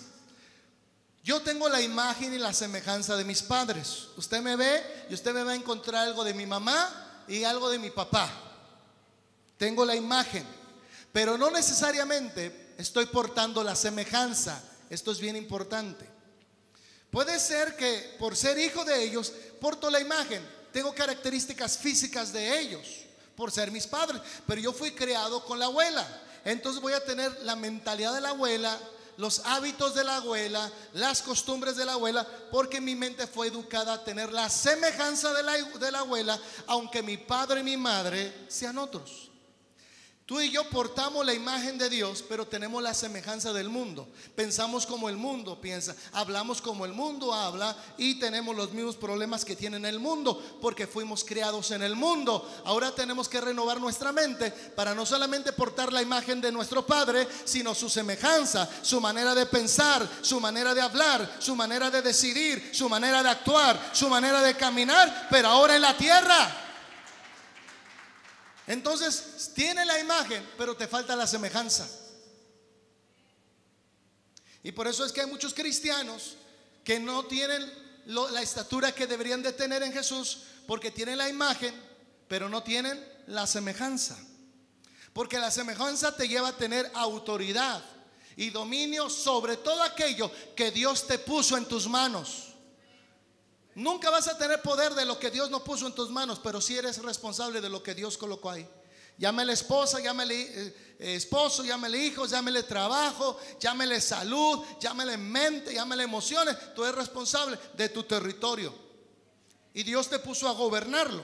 Yo 1.23 1.41
tengo 1.41 1.69
la 1.69 1.81
imagen 1.81 2.35
y 2.35 2.39
la 2.39 2.53
semejanza 2.53 3.17
de 3.17 3.25
mis 3.25 3.43
padres. 3.43 4.09
Usted 4.17 4.43
me 4.43 4.57
ve 4.57 5.07
y 5.09 5.15
usted 5.15 5.33
me 5.33 5.45
va 5.45 5.53
a 5.53 5.55
encontrar 5.55 6.09
algo 6.09 6.25
de 6.25 6.35
mi 6.35 6.47
mamá 6.47 7.23
y 7.29 7.45
algo 7.45 7.71
de 7.71 7.79
mi 7.79 7.91
papá. 7.91 8.29
Tengo 9.57 9.85
la 9.85 9.95
imagen, 9.95 10.45
pero 11.13 11.39
no 11.39 11.49
necesariamente 11.49 12.75
estoy 12.77 13.07
portando 13.07 13.63
la 13.63 13.77
semejanza. 13.77 14.65
Esto 14.91 15.11
es 15.11 15.21
bien 15.21 15.37
importante. 15.37 16.07
Puede 17.11 17.41
ser 17.41 17.75
que 17.77 18.17
por 18.19 18.37
ser 18.37 18.59
hijo 18.59 18.85
de 18.85 19.03
ellos, 19.03 19.33
porto 19.61 19.89
la 19.89 20.01
imagen. 20.01 20.47
Tengo 20.73 20.95
características 20.95 21.79
físicas 21.79 22.33
de 22.33 22.61
ellos, 22.61 22.87
por 23.35 23.51
ser 23.51 23.71
mis 23.71 23.87
padres, 23.87 24.21
pero 24.47 24.61
yo 24.61 24.73
fui 24.73 24.91
creado 24.93 25.45
con 25.45 25.59
la 25.59 25.65
abuela 25.65 26.07
entonces 26.45 26.81
voy 26.81 26.93
a 26.93 27.05
tener 27.05 27.43
la 27.43 27.57
mentalidad 27.57 28.15
de 28.15 28.21
la 28.21 28.31
abuela, 28.31 28.79
los 29.17 29.41
hábitos 29.45 29.95
de 29.95 30.05
la 30.05 30.17
abuela, 30.17 30.71
las 30.95 31.23
costumbres 31.23 31.77
de 31.77 31.85
la 31.85 31.93
abuela, 31.93 32.27
porque 32.51 32.81
mi 32.81 32.95
mente 32.95 33.27
fue 33.27 33.49
educada 33.49 33.95
a 33.95 34.05
tener 34.05 34.33
la 34.33 34.49
semejanza 34.49 35.35
de 35.35 35.43
la, 35.43 35.57
de 35.57 35.91
la 35.91 36.01
abuela, 36.01 36.39
aunque 36.67 37.03
mi 37.03 37.19
padre 37.19 37.61
y 37.61 37.65
mi 37.65 37.77
madre 37.77 38.47
sean 38.49 38.79
otros. 38.79 39.30
Tú 40.31 40.41
y 40.41 40.49
yo 40.49 40.63
portamos 40.63 41.27
la 41.27 41.35
imagen 41.35 41.77
de 41.77 41.91
Dios, 41.91 42.23
pero 42.29 42.47
tenemos 42.47 42.81
la 42.81 42.95
semejanza 42.95 43.53
del 43.53 43.69
mundo. 43.69 44.07
Pensamos 44.37 44.87
como 44.87 45.09
el 45.09 45.17
mundo 45.17 45.61
piensa, 45.61 45.97
hablamos 46.13 46.63
como 46.63 46.85
el 46.85 46.93
mundo 46.93 47.35
habla 47.35 47.77
y 47.99 48.15
tenemos 48.21 48.55
los 48.55 48.71
mismos 48.71 48.95
problemas 48.95 49.45
que 49.45 49.57
tiene 49.57 49.89
el 49.89 49.99
mundo, 49.99 50.41
porque 50.63 50.87
fuimos 50.87 51.25
creados 51.25 51.73
en 51.73 51.83
el 51.83 51.97
mundo. 51.97 52.49
Ahora 52.65 52.95
tenemos 52.95 53.29
que 53.29 53.41
renovar 53.41 53.81
nuestra 53.81 54.13
mente 54.13 54.53
para 54.53 54.95
no 54.95 55.05
solamente 55.05 55.53
portar 55.53 55.93
la 55.93 56.01
imagen 56.01 56.41
de 56.41 56.53
nuestro 56.53 56.87
Padre, 56.87 57.27
sino 57.45 57.75
su 57.75 57.91
semejanza, 57.91 58.71
su 58.83 59.01
manera 59.01 59.35
de 59.35 59.47
pensar, 59.47 60.09
su 60.23 60.39
manera 60.39 60.77
de 60.77 60.81
hablar, 60.81 61.39
su 61.41 61.57
manera 61.57 61.91
de 61.91 62.03
decidir, 62.03 62.71
su 62.73 62.89
manera 62.89 63.25
de 63.25 63.31
actuar, 63.31 63.91
su 63.93 64.09
manera 64.09 64.41
de 64.43 64.55
caminar, 64.55 65.27
pero 65.29 65.49
ahora 65.49 65.75
en 65.75 65.83
la 65.83 65.97
tierra. 65.97 66.70
Entonces, 68.71 69.51
tiene 69.53 69.85
la 69.85 69.99
imagen, 69.99 70.49
pero 70.57 70.77
te 70.77 70.87
falta 70.87 71.17
la 71.17 71.27
semejanza. 71.27 71.91
Y 74.63 74.71
por 74.71 74.87
eso 74.87 75.05
es 75.05 75.11
que 75.11 75.23
hay 75.23 75.27
muchos 75.27 75.53
cristianos 75.53 76.37
que 76.85 77.01
no 77.01 77.25
tienen 77.25 77.69
la 78.07 78.41
estatura 78.41 78.93
que 78.93 79.09
deberían 79.09 79.43
de 79.43 79.53
tener 79.53 79.83
en 79.83 79.93
Jesús, 79.93 80.43
porque 80.69 80.93
tienen 80.93 81.19
la 81.19 81.29
imagen, 81.29 81.75
pero 82.29 82.49
no 82.49 82.63
tienen 82.63 83.05
la 83.27 83.45
semejanza. 83.49 84.17
Porque 85.13 85.41
la 85.41 85.51
semejanza 85.51 86.15
te 86.15 86.29
lleva 86.29 86.51
a 86.51 86.57
tener 86.57 86.89
autoridad 86.95 87.83
y 88.37 88.51
dominio 88.51 89.11
sobre 89.11 89.57
todo 89.57 89.83
aquello 89.83 90.31
que 90.55 90.71
Dios 90.71 91.09
te 91.09 91.19
puso 91.19 91.57
en 91.57 91.65
tus 91.65 91.89
manos. 91.89 92.50
Nunca 93.75 94.11
vas 94.11 94.27
a 94.29 94.37
tener 94.37 94.61
poder 94.63 94.95
de 94.95 95.05
lo 95.05 95.19
que 95.19 95.31
Dios 95.31 95.51
no 95.51 95.63
puso 95.63 95.87
en 95.87 95.95
tus 95.95 96.11
manos, 96.11 96.41
pero 96.43 96.61
si 96.61 96.77
eres 96.77 96.99
responsable 96.99 97.61
de 97.61 97.69
lo 97.69 97.83
que 97.83 97.95
Dios 97.95 98.19
colocó 98.19 98.51
ahí. 98.51 98.69
Llámele 99.17 99.53
esposa, 99.53 100.01
llámele 100.01 100.35
eh, 100.41 101.15
esposo, 101.15 101.63
llámele 101.63 101.99
hijos, 101.99 102.31
llámele 102.31 102.63
trabajo, 102.63 103.39
llámele 103.61 104.01
salud, 104.01 104.65
llámele 104.81 105.19
mente, 105.19 105.75
llámele 105.75 106.05
emociones. 106.05 106.57
Tú 106.75 106.85
eres 106.85 106.97
responsable 106.97 107.59
de 107.75 107.91
tu 107.91 108.05
territorio. 108.05 108.75
Y 109.75 109.83
Dios 109.83 110.09
te 110.09 110.19
puso 110.19 110.49
a 110.49 110.53
gobernarlo. 110.53 111.23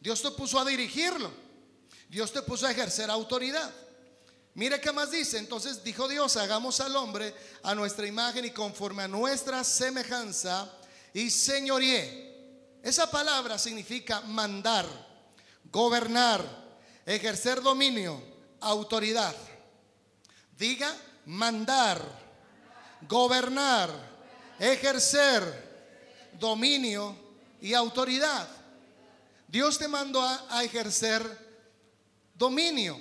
Dios 0.00 0.20
te 0.20 0.30
puso 0.32 0.60
a 0.60 0.64
dirigirlo. 0.64 1.32
Dios 2.08 2.30
te 2.30 2.42
puso 2.42 2.66
a 2.66 2.70
ejercer 2.72 3.10
autoridad. 3.10 3.72
Mire 4.54 4.80
qué 4.80 4.92
más 4.92 5.10
dice. 5.10 5.38
Entonces 5.38 5.82
dijo 5.82 6.08
Dios, 6.08 6.36
hagamos 6.36 6.78
al 6.80 6.94
hombre 6.94 7.34
a 7.62 7.74
nuestra 7.74 8.06
imagen 8.06 8.44
y 8.44 8.50
conforme 8.50 9.04
a 9.04 9.08
nuestra 9.08 9.64
semejanza 9.64 10.70
y 11.14 11.30
señoríe. 11.30 12.32
Esa 12.82 13.10
palabra 13.10 13.58
significa 13.58 14.20
mandar, 14.22 14.86
gobernar, 15.70 16.44
ejercer 17.06 17.62
dominio, 17.62 18.20
autoridad. 18.60 19.34
Diga 20.58 20.94
mandar, 21.26 22.02
gobernar, 23.08 23.90
ejercer 24.58 25.42
dominio 26.38 27.16
y 27.60 27.74
autoridad. 27.74 28.48
Dios 29.46 29.78
te 29.78 29.86
mandó 29.86 30.22
a, 30.22 30.46
a 30.48 30.64
ejercer 30.64 31.22
dominio 32.34 33.00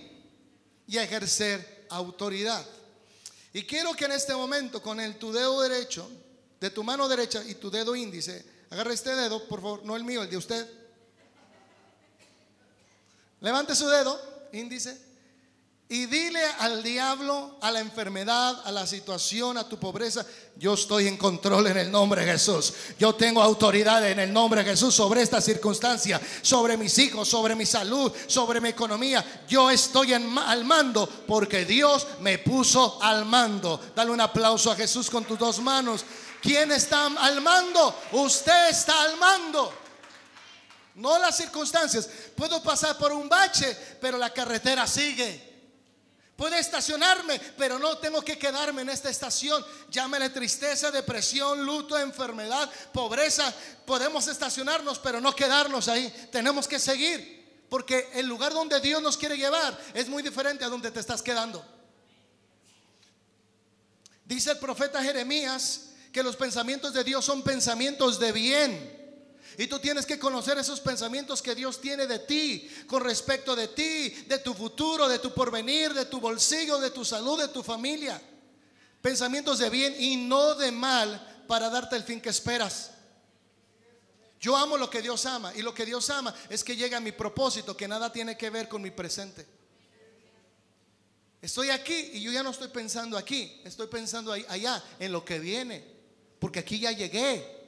y 0.86 0.98
a 0.98 1.04
ejercer 1.04 1.88
autoridad. 1.90 2.66
Y 3.54 3.64
quiero 3.64 3.94
que 3.94 4.06
en 4.06 4.12
este 4.12 4.34
momento 4.34 4.82
con 4.82 5.00
el 5.00 5.18
tu 5.18 5.32
dedo 5.32 5.62
derecho, 5.62 6.10
de 6.62 6.70
tu 6.70 6.84
mano 6.84 7.10
derecha 7.10 7.44
y 7.44 7.56
tu 7.56 7.72
dedo 7.72 7.96
índice, 7.96 8.46
agarre 8.70 8.94
este 8.94 9.16
dedo, 9.16 9.46
por 9.48 9.62
favor, 9.62 9.84
no 9.84 9.96
el 9.96 10.04
mío, 10.04 10.22
el 10.22 10.30
de 10.30 10.38
usted. 10.38 10.66
Levante 13.42 13.76
su 13.76 13.88
dedo 13.88 14.22
índice 14.54 14.96
y 15.90 16.06
dile 16.06 16.40
al 16.60 16.84
diablo, 16.84 17.58
a 17.60 17.72
la 17.72 17.80
enfermedad, 17.80 18.62
a 18.64 18.72
la 18.72 18.88
situación, 18.88 19.58
a 19.58 19.68
tu 19.68 19.78
pobreza, 19.78 20.26
yo 20.56 20.76
estoy 20.76 21.08
en 21.08 21.18
control 21.18 21.68
en 21.68 21.78
el 21.78 21.92
nombre 21.92 22.24
de 22.24 22.32
Jesús. 22.32 22.74
Yo 22.98 23.16
tengo 23.16 23.42
autoridad 23.42 24.08
en 24.08 24.20
el 24.20 24.32
nombre 24.32 24.64
de 24.64 24.70
Jesús 24.70 24.94
sobre 24.94 25.22
esta 25.22 25.42
circunstancia, 25.42 26.22
sobre 26.44 26.78
mis 26.78 26.98
hijos, 27.00 27.28
sobre 27.28 27.56
mi 27.56 27.66
salud, 27.66 28.10
sobre 28.28 28.62
mi 28.62 28.70
economía. 28.70 29.44
Yo 29.50 29.70
estoy 29.70 30.14
al 30.14 30.64
mando 30.64 31.10
porque 31.28 31.66
Dios 31.66 32.08
me 32.22 32.38
puso 32.38 33.02
al 33.02 33.26
mando. 33.26 33.82
Dale 33.94 34.12
un 34.12 34.22
aplauso 34.22 34.72
a 34.72 34.76
Jesús 34.76 35.10
con 35.10 35.26
tus 35.26 35.40
dos 35.40 35.60
manos. 35.60 36.06
¿Quién 36.42 36.72
está 36.72 37.06
al 37.06 37.40
mando? 37.42 38.02
Usted 38.14 38.70
está 38.70 39.04
al 39.04 39.18
mando. 39.18 39.74
No 40.96 41.20
las 41.20 41.38
circunstancias. 41.38 42.10
Puedo 42.36 42.62
pasar 42.64 42.98
por 42.98 43.12
un 43.12 43.30
bache, 43.30 43.78
pero 44.02 44.18
la 44.18 44.34
carretera 44.34 44.88
sigue. 44.88 45.50
Puede 46.36 46.58
estacionarme, 46.58 47.40
pero 47.56 47.78
no 47.78 48.00
tengo 48.00 48.24
que 48.24 48.40
quedarme 48.40 48.82
en 48.82 48.90
esta 48.90 49.12
estación. 49.12 49.64
Llámele 49.92 50.32
tristeza, 50.32 50.90
depresión, 50.90 51.64
luto, 51.64 51.98
enfermedad, 52.00 52.68
pobreza. 52.92 53.54
Podemos 53.86 54.28
estacionarnos, 54.28 54.98
pero 54.98 55.22
no 55.22 55.36
quedarnos 55.36 55.88
ahí. 55.88 56.12
Tenemos 56.32 56.68
que 56.68 56.80
seguir. 56.80 57.40
Porque 57.70 58.10
el 58.14 58.26
lugar 58.26 58.54
donde 58.54 58.82
Dios 58.82 59.02
nos 59.04 59.16
quiere 59.16 59.38
llevar 59.38 59.80
es 59.94 60.10
muy 60.10 60.24
diferente 60.24 60.66
a 60.66 60.70
donde 60.70 60.90
te 60.90 61.00
estás 61.00 61.22
quedando. 61.22 61.64
Dice 64.26 64.52
el 64.52 64.58
profeta 64.58 65.04
Jeremías 65.04 65.91
que 66.12 66.24
los 66.24 66.36
pensamientos 66.36 66.94
de 66.94 67.04
Dios 67.04 67.24
son 67.24 67.42
pensamientos 67.42 68.20
de 68.20 68.32
bien 68.32 69.02
y 69.58 69.68
tú 69.68 69.80
tienes 69.80 70.06
que 70.06 70.18
conocer 70.18 70.58
esos 70.58 70.80
pensamientos 70.80 71.42
que 71.42 71.56
Dios 71.56 71.82
tiene 71.82 72.08
de 72.08 72.20
ti, 72.20 72.70
con 72.88 73.04
respecto 73.04 73.56
de 73.56 73.68
ti, 73.68 74.10
de 74.28 74.40
tu 74.40 74.54
futuro, 74.54 75.08
de 75.10 75.20
tu 75.20 75.34
porvenir, 75.34 75.94
de 75.94 76.06
tu 76.06 76.20
bolsillo, 76.20 76.80
de 76.80 76.92
tu 76.92 77.04
salud, 77.04 77.40
de 77.40 77.50
tu 77.50 77.62
familia. 77.62 78.22
Pensamientos 79.02 79.60
de 79.60 79.70
bien 79.70 79.96
y 80.00 80.16
no 80.16 80.56
de 80.56 80.72
mal 80.72 81.44
para 81.48 81.70
darte 81.70 81.96
el 81.96 82.04
fin 82.04 82.22
que 82.22 82.30
esperas. 82.30 82.92
Yo 84.40 84.56
amo 84.56 84.78
lo 84.78 84.90
que 84.90 85.02
Dios 85.02 85.26
ama 85.26 85.54
y 85.56 85.62
lo 85.62 85.74
que 85.74 85.86
Dios 85.86 86.10
ama 86.10 86.34
es 86.50 86.64
que 86.64 86.76
llega 86.76 86.98
a 86.98 87.02
mi 87.02 87.12
propósito, 87.12 87.76
que 87.76 87.88
nada 87.88 88.12
tiene 88.12 88.38
que 88.38 88.50
ver 88.50 88.68
con 88.70 88.82
mi 88.82 88.90
presente. 88.90 89.46
Estoy 91.42 91.72
aquí 91.72 92.12
y 92.14 92.22
yo 92.22 92.32
ya 92.32 92.42
no 92.42 92.52
estoy 92.52 92.70
pensando 92.70 93.18
aquí, 93.18 93.62
estoy 93.66 93.88
pensando 93.88 94.32
allá, 94.32 94.84
en 95.00 95.12
lo 95.12 95.26
que 95.26 95.40
viene, 95.40 95.91
porque 96.42 96.60
aquí 96.60 96.82
ya 96.82 96.92
llegué 96.92 97.62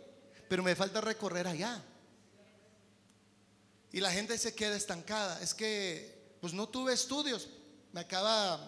pero 0.53 0.61
me 0.61 0.75
falta 0.75 1.01
recorrer 1.01 1.47
allá. 1.47 1.81
Y 3.91 3.99
la 3.99 4.11
gente 4.11 4.37
se 4.37 4.53
queda 4.53 4.75
estancada. 4.75 5.41
Es 5.41 5.51
que, 5.51 6.37
pues 6.39 6.53
no 6.53 6.69
tuve 6.69 6.93
estudios. 6.93 7.49
Me 7.91 8.01
acaba, 8.01 8.59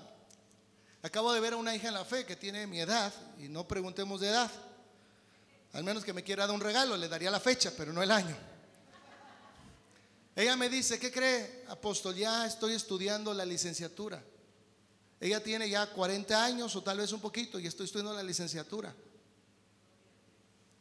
acabo 1.03 1.31
de 1.31 1.39
ver 1.39 1.53
a 1.53 1.57
una 1.57 1.75
hija 1.75 1.89
en 1.89 1.93
la 1.93 2.03
fe 2.03 2.25
que 2.25 2.35
tiene 2.35 2.65
mi 2.65 2.79
edad, 2.79 3.13
y 3.37 3.49
no 3.49 3.67
preguntemos 3.67 4.19
de 4.19 4.29
edad. 4.29 4.49
Al 5.73 5.83
menos 5.83 6.03
que 6.03 6.11
me 6.11 6.23
quiera 6.23 6.47
dar 6.47 6.55
un 6.55 6.61
regalo, 6.61 6.97
le 6.97 7.07
daría 7.07 7.29
la 7.29 7.39
fecha, 7.39 7.71
pero 7.77 7.93
no 7.93 8.01
el 8.01 8.09
año. 8.09 8.35
Ella 10.35 10.55
me 10.55 10.69
dice, 10.69 10.97
¿qué 10.97 11.11
cree, 11.11 11.65
apóstol? 11.67 12.15
Ya 12.15 12.47
estoy 12.47 12.73
estudiando 12.73 13.31
la 13.31 13.45
licenciatura. 13.45 14.23
Ella 15.19 15.39
tiene 15.43 15.69
ya 15.69 15.85
40 15.85 16.43
años 16.43 16.75
o 16.75 16.81
tal 16.81 16.97
vez 16.97 17.11
un 17.11 17.21
poquito 17.21 17.59
y 17.59 17.67
estoy 17.67 17.85
estudiando 17.85 18.15
la 18.15 18.23
licenciatura. 18.23 18.91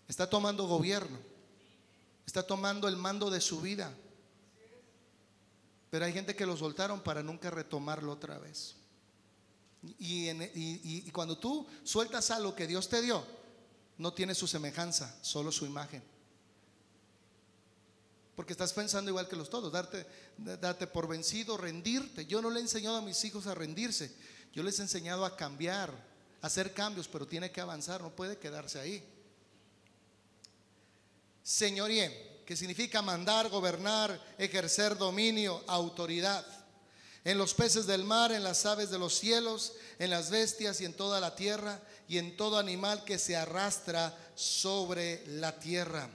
Está 0.08 0.28
tomando 0.28 0.66
gobierno. 0.66 1.18
Está 2.26 2.46
tomando 2.46 2.88
el 2.88 2.96
mando 2.96 3.30
de 3.30 3.40
su 3.40 3.60
vida. 3.60 3.92
Pero 5.90 6.04
hay 6.04 6.12
gente 6.12 6.34
que 6.34 6.46
lo 6.46 6.56
soltaron 6.56 7.02
para 7.02 7.22
nunca 7.22 7.50
retomarlo 7.50 8.12
otra 8.12 8.38
vez. 8.38 8.74
Y, 9.98 11.10
cuando 11.12 11.38
tú 11.38 11.66
sueltas 11.84 12.30
algo 12.30 12.54
que 12.54 12.66
Dios 12.66 12.88
te 12.88 13.02
dio, 13.02 13.24
no 13.98 14.12
tiene 14.12 14.34
su 14.34 14.46
semejanza, 14.46 15.14
solo 15.22 15.52
su 15.52 15.66
imagen. 15.66 16.02
Porque 18.34 18.52
estás 18.52 18.72
pensando 18.72 19.10
igual 19.10 19.28
que 19.28 19.36
los 19.36 19.48
todos, 19.48 19.70
darte, 19.70 20.06
darte 20.36 20.86
por 20.86 21.06
vencido, 21.06 21.56
rendirte. 21.56 22.26
Yo 22.26 22.42
no 22.42 22.50
le 22.50 22.58
he 22.58 22.62
enseñado 22.62 22.96
a 22.96 23.02
mis 23.02 23.22
hijos 23.24 23.46
a 23.46 23.54
rendirse, 23.54 24.12
yo 24.52 24.62
les 24.64 24.78
he 24.80 24.82
enseñado 24.82 25.24
a 25.24 25.36
cambiar, 25.36 25.90
a 26.40 26.46
hacer 26.46 26.72
cambios, 26.74 27.06
pero 27.06 27.28
tiene 27.28 27.52
que 27.52 27.60
avanzar, 27.60 28.02
no 28.02 28.10
puede 28.10 28.38
quedarse 28.38 28.80
ahí 28.80 29.13
señoríe, 31.44 32.42
que 32.44 32.56
significa 32.56 33.02
mandar, 33.02 33.48
gobernar, 33.48 34.20
ejercer 34.38 34.96
dominio, 34.96 35.62
autoridad. 35.68 36.44
En 37.22 37.38
los 37.38 37.54
peces 37.54 37.86
del 37.86 38.04
mar, 38.04 38.32
en 38.32 38.42
las 38.42 38.66
aves 38.66 38.90
de 38.90 38.98
los 38.98 39.14
cielos, 39.14 39.74
en 39.98 40.10
las 40.10 40.30
bestias 40.30 40.80
y 40.80 40.84
en 40.84 40.94
toda 40.94 41.20
la 41.20 41.36
tierra, 41.36 41.80
y 42.08 42.18
en 42.18 42.36
todo 42.36 42.58
animal 42.58 43.04
que 43.04 43.18
se 43.18 43.36
arrastra 43.36 44.14
sobre 44.34 45.24
la 45.26 45.58
tierra. 45.58 46.08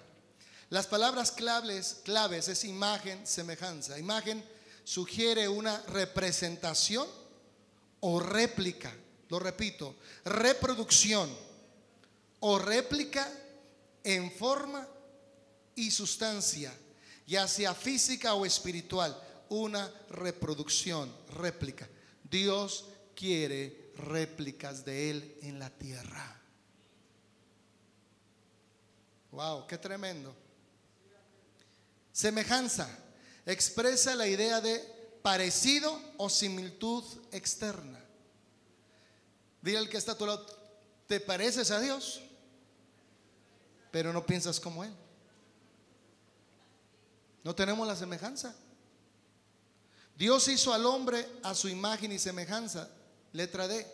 Las 0.70 0.86
palabras 0.86 1.32
claves, 1.32 2.02
claves 2.04 2.48
es 2.48 2.64
imagen, 2.64 3.26
semejanza. 3.26 3.98
Imagen 3.98 4.44
sugiere 4.84 5.48
una 5.48 5.82
representación 5.88 7.08
o 8.02 8.20
réplica. 8.20 8.94
Lo 9.30 9.40
repito, 9.40 9.96
reproducción 10.26 11.30
o 12.40 12.60
réplica 12.60 13.28
en 14.04 14.32
forma 14.32 14.88
y 15.80 15.92
sustancia, 15.92 16.74
ya 17.26 17.48
sea 17.48 17.74
física 17.74 18.34
o 18.34 18.46
espiritual, 18.46 19.18
una 19.50 19.90
reproducción, 20.10 21.14
réplica. 21.34 21.88
Dios 22.30 22.86
quiere 23.16 23.92
réplicas 23.96 24.84
de 24.84 25.10
Él 25.10 25.38
en 25.42 25.60
la 25.60 25.70
tierra. 25.70 26.42
Wow, 29.32 29.68
qué 29.68 29.78
tremendo. 29.78 30.36
Semejanza 32.12 32.90
expresa 33.46 34.16
la 34.16 34.28
idea 34.28 34.60
de 34.60 34.80
parecido 35.22 36.00
o 36.18 36.30
similitud 36.30 37.04
externa. 37.32 38.04
Dile 39.62 39.78
al 39.78 39.90
que 39.90 39.98
está 39.98 40.14
a 40.14 40.18
tu 40.18 40.26
lado, 40.26 40.46
te 41.08 41.20
pareces 41.20 41.72
a 41.72 41.80
Dios, 41.80 42.22
pero 43.92 44.12
no 44.14 44.26
piensas 44.26 44.60
como 44.60 44.84
Él. 44.84 44.94
No 47.50 47.56
tenemos 47.56 47.88
la 47.88 47.96
semejanza. 47.96 48.54
Dios 50.16 50.48
hizo 50.50 50.72
al 50.72 50.86
hombre 50.86 51.28
a 51.42 51.56
su 51.56 51.68
imagen 51.68 52.12
y 52.12 52.20
semejanza. 52.20 52.88
Letra 53.34 53.68
D. 53.68 53.88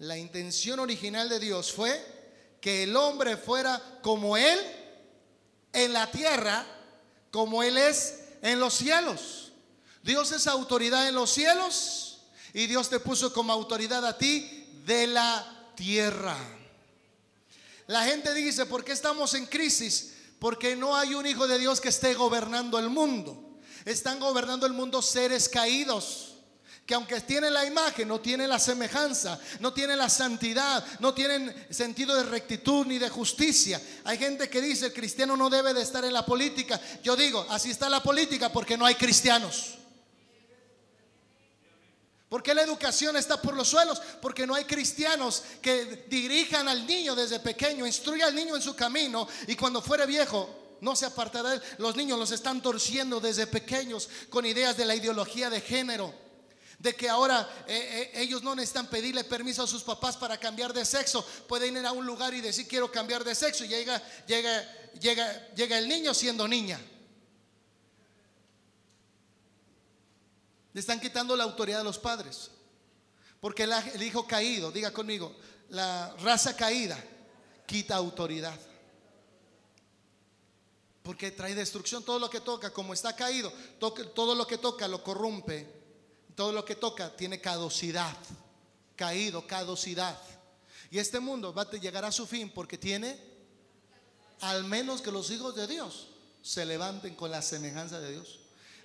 La 0.00 0.18
intención 0.18 0.80
original 0.80 1.28
de 1.28 1.38
Dios 1.38 1.70
fue 1.70 2.04
que 2.60 2.82
el 2.82 2.96
hombre 2.96 3.36
fuera 3.36 3.80
como 4.02 4.36
Él 4.36 4.58
en 5.72 5.92
la 5.92 6.10
tierra, 6.10 6.66
como 7.30 7.62
Él 7.62 7.78
es 7.78 8.18
en 8.42 8.58
los 8.58 8.74
cielos. 8.74 9.52
Dios 10.02 10.32
es 10.32 10.48
autoridad 10.48 11.06
en 11.06 11.14
los 11.14 11.30
cielos 11.30 12.22
y 12.52 12.66
Dios 12.66 12.90
te 12.90 12.98
puso 12.98 13.32
como 13.32 13.52
autoridad 13.52 14.04
a 14.04 14.18
ti 14.18 14.82
de 14.84 15.06
la 15.06 15.70
tierra. 15.76 16.36
La 17.86 18.04
gente 18.04 18.34
dice, 18.34 18.66
¿por 18.66 18.84
qué 18.84 18.90
estamos 18.90 19.32
en 19.34 19.46
crisis? 19.46 20.13
Porque 20.44 20.76
no 20.76 20.94
hay 20.94 21.14
un 21.14 21.24
hijo 21.24 21.46
de 21.48 21.58
Dios 21.58 21.80
que 21.80 21.88
esté 21.88 22.12
gobernando 22.12 22.78
el 22.78 22.90
mundo. 22.90 23.56
Están 23.86 24.20
gobernando 24.20 24.66
el 24.66 24.74
mundo 24.74 25.00
seres 25.00 25.48
caídos 25.48 26.34
que 26.84 26.92
aunque 26.92 27.18
tienen 27.22 27.54
la 27.54 27.64
imagen, 27.64 28.06
no 28.06 28.20
tienen 28.20 28.50
la 28.50 28.58
semejanza, 28.58 29.40
no 29.60 29.72
tienen 29.72 29.96
la 29.96 30.10
santidad, 30.10 30.84
no 31.00 31.14
tienen 31.14 31.66
sentido 31.70 32.14
de 32.14 32.24
rectitud 32.24 32.84
ni 32.84 32.98
de 32.98 33.08
justicia. 33.08 33.80
Hay 34.04 34.18
gente 34.18 34.50
que 34.50 34.60
dice, 34.60 34.84
el 34.84 34.92
cristiano 34.92 35.34
no 35.34 35.48
debe 35.48 35.72
de 35.72 35.80
estar 35.80 36.04
en 36.04 36.12
la 36.12 36.26
política. 36.26 36.78
Yo 37.02 37.16
digo, 37.16 37.46
así 37.48 37.70
está 37.70 37.88
la 37.88 38.02
política 38.02 38.52
porque 38.52 38.76
no 38.76 38.84
hay 38.84 38.96
cristianos. 38.96 39.78
¿Por 42.28 42.42
qué 42.42 42.54
la 42.54 42.62
educación 42.62 43.16
está 43.16 43.40
por 43.40 43.54
los 43.54 43.68
suelos? 43.68 44.00
Porque 44.20 44.46
no 44.46 44.54
hay 44.54 44.64
cristianos 44.64 45.42
que 45.60 46.06
dirijan 46.08 46.68
al 46.68 46.86
niño 46.86 47.14
desde 47.14 47.38
pequeño, 47.40 47.86
instruya 47.86 48.26
al 48.26 48.34
niño 48.34 48.56
en 48.56 48.62
su 48.62 48.74
camino 48.74 49.28
y 49.46 49.54
cuando 49.54 49.82
fuere 49.82 50.06
viejo 50.06 50.76
no 50.80 50.96
se 50.96 51.06
apartará 51.06 51.50
de 51.50 51.56
él. 51.56 51.62
Los 51.78 51.96
niños 51.96 52.18
los 52.18 52.30
están 52.30 52.62
torciendo 52.62 53.20
desde 53.20 53.46
pequeños 53.46 54.08
con 54.30 54.46
ideas 54.46 54.76
de 54.76 54.84
la 54.84 54.94
ideología 54.94 55.50
de 55.50 55.60
género 55.60 56.24
de 56.78 56.94
que 56.94 57.08
ahora 57.08 57.48
eh, 57.66 58.10
eh, 58.14 58.22
ellos 58.22 58.42
no 58.42 58.54
necesitan 58.54 58.88
pedirle 58.88 59.24
permiso 59.24 59.62
a 59.62 59.66
sus 59.66 59.82
papás 59.82 60.16
para 60.18 60.38
cambiar 60.38 60.72
de 60.74 60.84
sexo, 60.84 61.24
pueden 61.48 61.76
ir 61.76 61.86
a 61.86 61.92
un 61.92 62.04
lugar 62.04 62.34
y 62.34 62.42
decir 62.42 62.68
quiero 62.68 62.92
cambiar 62.92 63.24
de 63.24 63.34
sexo 63.34 63.64
y 63.64 63.68
llega, 63.68 64.02
llega, 64.26 64.90
llega, 65.00 65.48
llega 65.54 65.78
el 65.78 65.88
niño 65.88 66.12
siendo 66.12 66.46
niña. 66.46 66.78
Le 70.74 70.80
están 70.80 71.00
quitando 71.00 71.34
la 71.34 71.44
autoridad 71.44 71.80
a 71.80 71.84
los 71.84 71.98
padres, 71.98 72.50
porque 73.40 73.62
el 73.62 74.02
hijo 74.02 74.26
caído, 74.26 74.70
diga 74.70 74.92
conmigo, 74.92 75.34
la 75.70 76.14
raza 76.20 76.54
caída 76.54 77.02
quita 77.66 77.96
autoridad. 77.96 78.58
Porque 81.02 81.30
trae 81.30 81.54
destrucción 81.54 82.02
todo 82.02 82.18
lo 82.18 82.28
que 82.28 82.40
toca, 82.40 82.70
como 82.70 82.92
está 82.92 83.16
caído, 83.16 83.50
todo 83.78 84.34
lo 84.34 84.46
que 84.46 84.58
toca 84.58 84.86
lo 84.86 85.02
corrompe 85.02 85.84
todo 86.34 86.52
lo 86.52 86.64
que 86.64 86.74
toca 86.74 87.14
tiene 87.16 87.40
caducidad, 87.40 88.16
caído, 88.96 89.46
caducidad. 89.46 90.18
Y 90.90 90.98
este 90.98 91.20
mundo 91.20 91.54
va 91.54 91.62
a 91.62 91.70
llegar 91.72 92.04
a 92.04 92.12
su 92.12 92.26
fin 92.26 92.50
porque 92.50 92.78
tiene, 92.78 93.18
al 94.40 94.64
menos 94.64 95.00
que 95.00 95.12
los 95.12 95.30
hijos 95.30 95.54
de 95.54 95.66
Dios 95.66 96.08
se 96.42 96.64
levanten 96.64 97.14
con 97.14 97.30
la 97.30 97.42
semejanza 97.42 98.00
de 98.00 98.12
Dios. 98.12 98.40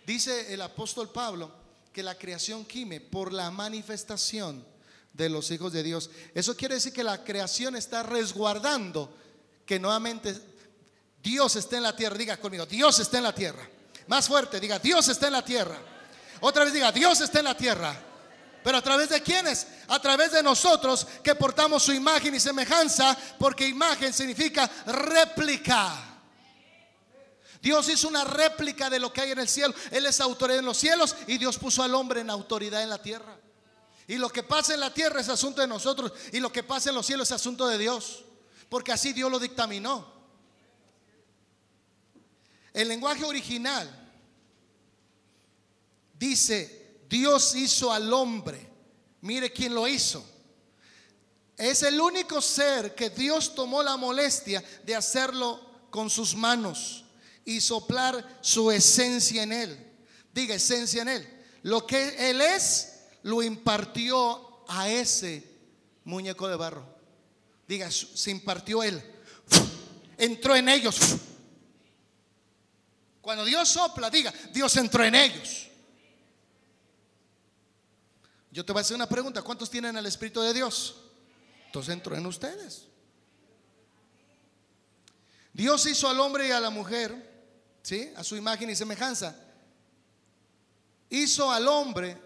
Dice 0.05 0.53
el 0.53 0.62
apóstol 0.62 1.10
Pablo 1.10 1.51
que 1.93 2.03
la 2.03 2.17
creación 2.17 2.65
quime 2.65 3.01
por 3.01 3.34
la 3.34 3.51
manifestación 3.51 4.65
de 5.13 5.29
los 5.29 5.51
hijos 5.51 5.74
de 5.74 5.84
Dios. 5.84 6.10
Eso 6.34 6.55
quiere 6.55 6.75
decir 6.75 6.93
que 6.93 7.03
la 7.03 7.24
creación 7.24 7.75
está 7.75 8.03
resguardando 8.03 9.13
que 9.65 9.79
nuevamente 9.79 10.36
Dios 11.22 11.55
esté 11.55 11.77
en 11.77 11.84
la 11.84 11.96
tierra. 11.96 12.17
Diga 12.17 12.38
conmigo, 12.38 12.65
Dios 12.65 13.00
está 13.00 13.17
en 13.17 13.24
la 13.24 13.36
tierra. 13.36 13.67
Más 14.08 14.27
fuerte, 14.27 14.60
diga, 14.60 14.79
Dios 14.79 15.08
está 15.08 15.27
en 15.27 15.34
la 15.34 15.46
tierra. 15.46 15.77
Otra 16.41 16.63
vez 16.63 16.74
diga, 16.74 16.91
Dios 16.91 17.22
está 17.22 17.39
en 17.39 17.46
la 17.46 17.58
tierra. 17.58 17.96
Pero 18.63 18.77
a 18.77 18.81
través 18.81 19.10
de 19.10 19.22
quiénes? 19.22 19.67
A 19.88 20.01
través 20.01 20.31
de 20.31 20.43
nosotros 20.43 21.05
que 21.24 21.36
portamos 21.36 21.84
su 21.84 21.93
imagen 21.93 22.36
y 22.36 22.39
semejanza, 22.39 23.17
porque 23.38 23.67
imagen 23.67 24.13
significa 24.13 24.69
réplica. 24.86 26.09
Dios 27.62 27.89
hizo 27.89 28.08
una 28.08 28.24
réplica 28.24 28.89
de 28.89 29.00
lo 29.00 29.12
que 29.12 29.22
hay 29.22 29.32
en 29.32 29.39
el 29.39 29.48
cielo. 29.50 29.74
Él 29.92 30.06
es 30.06 30.20
autoridad 30.22 30.60
en 30.60 30.66
los 30.66 30.78
cielos 30.78 31.16
y 31.28 31.38
Dios 31.38 31.58
puso 31.58 31.84
al 31.84 31.94
hombre 31.94 32.22
en 32.22 32.30
autoridad 32.30 32.82
en 32.82 32.89
la 32.89 33.01
tierra. 33.01 33.38
Y 34.08 34.18
lo 34.18 34.30
que 34.30 34.44
pasa 34.44 34.74
en 34.74 34.80
la 34.80 34.94
tierra 34.94 35.22
es 35.22 35.30
asunto 35.30 35.62
de 35.62 35.68
nosotros 35.68 36.12
y 36.32 36.39
lo 36.39 36.51
que 36.51 36.63
pasa 36.63 36.89
en 36.89 36.96
los 36.96 37.06
cielos 37.06 37.28
es 37.28 37.34
asunto 37.34 37.68
de 37.68 37.78
Dios. 37.78 38.24
Porque 38.70 38.92
así 38.92 39.13
Dios 39.13 39.30
lo 39.30 39.39
dictaminó. 39.39 40.20
El 42.74 42.88
lenguaje 42.88 43.25
original 43.25 44.00
Dice, 46.20 47.00
Dios 47.08 47.56
hizo 47.56 47.94
al 47.94 48.12
hombre. 48.12 48.70
Mire 49.22 49.54
quién 49.54 49.74
lo 49.74 49.88
hizo. 49.88 50.24
Es 51.56 51.82
el 51.84 52.00
único 52.00 52.42
ser 52.42 52.94
que 52.94 53.10
Dios 53.10 53.56
tomó 53.56 53.82
la 53.82 53.96
molestia 53.96 54.63
de 54.84 54.96
hacerlo 54.96 55.62
con 55.89 56.10
sus 56.10 56.36
manos 56.36 57.06
y 57.50 57.62
soplar 57.62 58.39
su 58.41 58.70
esencia 58.70 59.41
en 59.41 59.51
él. 59.51 59.88
Diga 60.32 60.53
esencia 60.53 61.01
en 61.01 61.10
él. 61.10 61.43
Lo 61.63 61.88
que 61.88 62.30
él 62.30 62.41
es, 62.41 63.00
lo 63.23 63.41
impartió 63.41 64.63
a 64.67 64.88
ese 64.88 65.43
muñeco 66.04 66.47
de 66.47 66.56
barro. 66.56 66.86
Diga, 67.67 67.89
se 67.89 68.30
impartió 68.30 68.84
él. 68.84 69.02
Entró 70.17 70.56
en 70.56 70.69
ellos. 70.69 70.97
Cuando 73.19 73.43
Dios 73.45 73.67
sopla, 73.67 74.10
diga, 74.12 74.32
Dios 74.54 74.76
entró 74.78 75.04
en 75.04 75.15
ellos. 75.15 75.67
Yo 78.52 78.63
te 78.63 78.73
voy 78.73 78.80
a 78.80 78.82
hacer 78.82 78.95
una 78.95 79.10
pregunta. 79.10 79.41
¿Cuántos 79.41 79.69
tienen 79.71 79.97
el 79.97 80.06
Espíritu 80.06 80.41
de 80.41 80.54
Dios? 80.54 80.97
Entonces 81.65 81.93
entró 81.93 82.15
en 82.15 82.26
ustedes. 82.28 82.86
Dios 85.54 85.86
hizo 85.88 86.08
al 86.08 86.19
hombre 86.19 86.47
y 86.47 86.52
a 86.52 86.60
la 86.60 86.69
mujer, 86.69 87.29
¿sí? 87.82 88.12
A 88.15 88.24
su 88.24 88.36
imagen 88.36 88.70
y 88.70 88.76
semejanza. 88.76 89.36
Hizo 91.10 91.52
al 91.52 91.68
hombre 91.68 92.18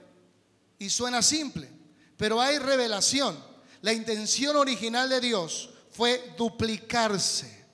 y 0.80 0.90
suena 0.90 1.22
simple, 1.22 1.70
pero 2.18 2.42
hay 2.42 2.60
revelación. 2.60 3.38
La 3.82 3.94
intención 3.94 4.56
original 4.56 5.10
de 5.10 5.22
Dios 5.22 5.70
fue 5.92 6.34
duplicarse. 6.38 7.66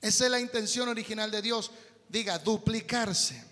Esa 0.00 0.24
es 0.24 0.30
la 0.30 0.40
intención 0.40 0.88
original 0.88 1.30
de 1.30 1.42
Dios. 1.42 1.70
Diga, 2.08 2.38
duplicarse. 2.38 3.42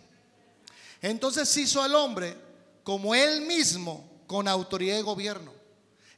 Entonces 1.00 1.54
hizo 1.56 1.82
al 1.82 1.94
hombre 1.94 2.36
como 2.82 3.14
él 3.14 3.42
mismo 3.42 4.22
con 4.26 4.48
autoridad 4.48 4.98
y 4.98 5.02
gobierno. 5.02 5.52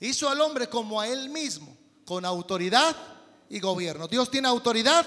Hizo 0.00 0.28
al 0.28 0.40
hombre 0.40 0.68
como 0.68 1.00
a 1.00 1.08
él 1.08 1.28
mismo, 1.30 1.76
con 2.04 2.24
autoridad 2.24 2.94
y 3.48 3.60
gobierno. 3.60 4.08
Dios 4.08 4.30
tiene 4.30 4.48
autoridad, 4.48 5.06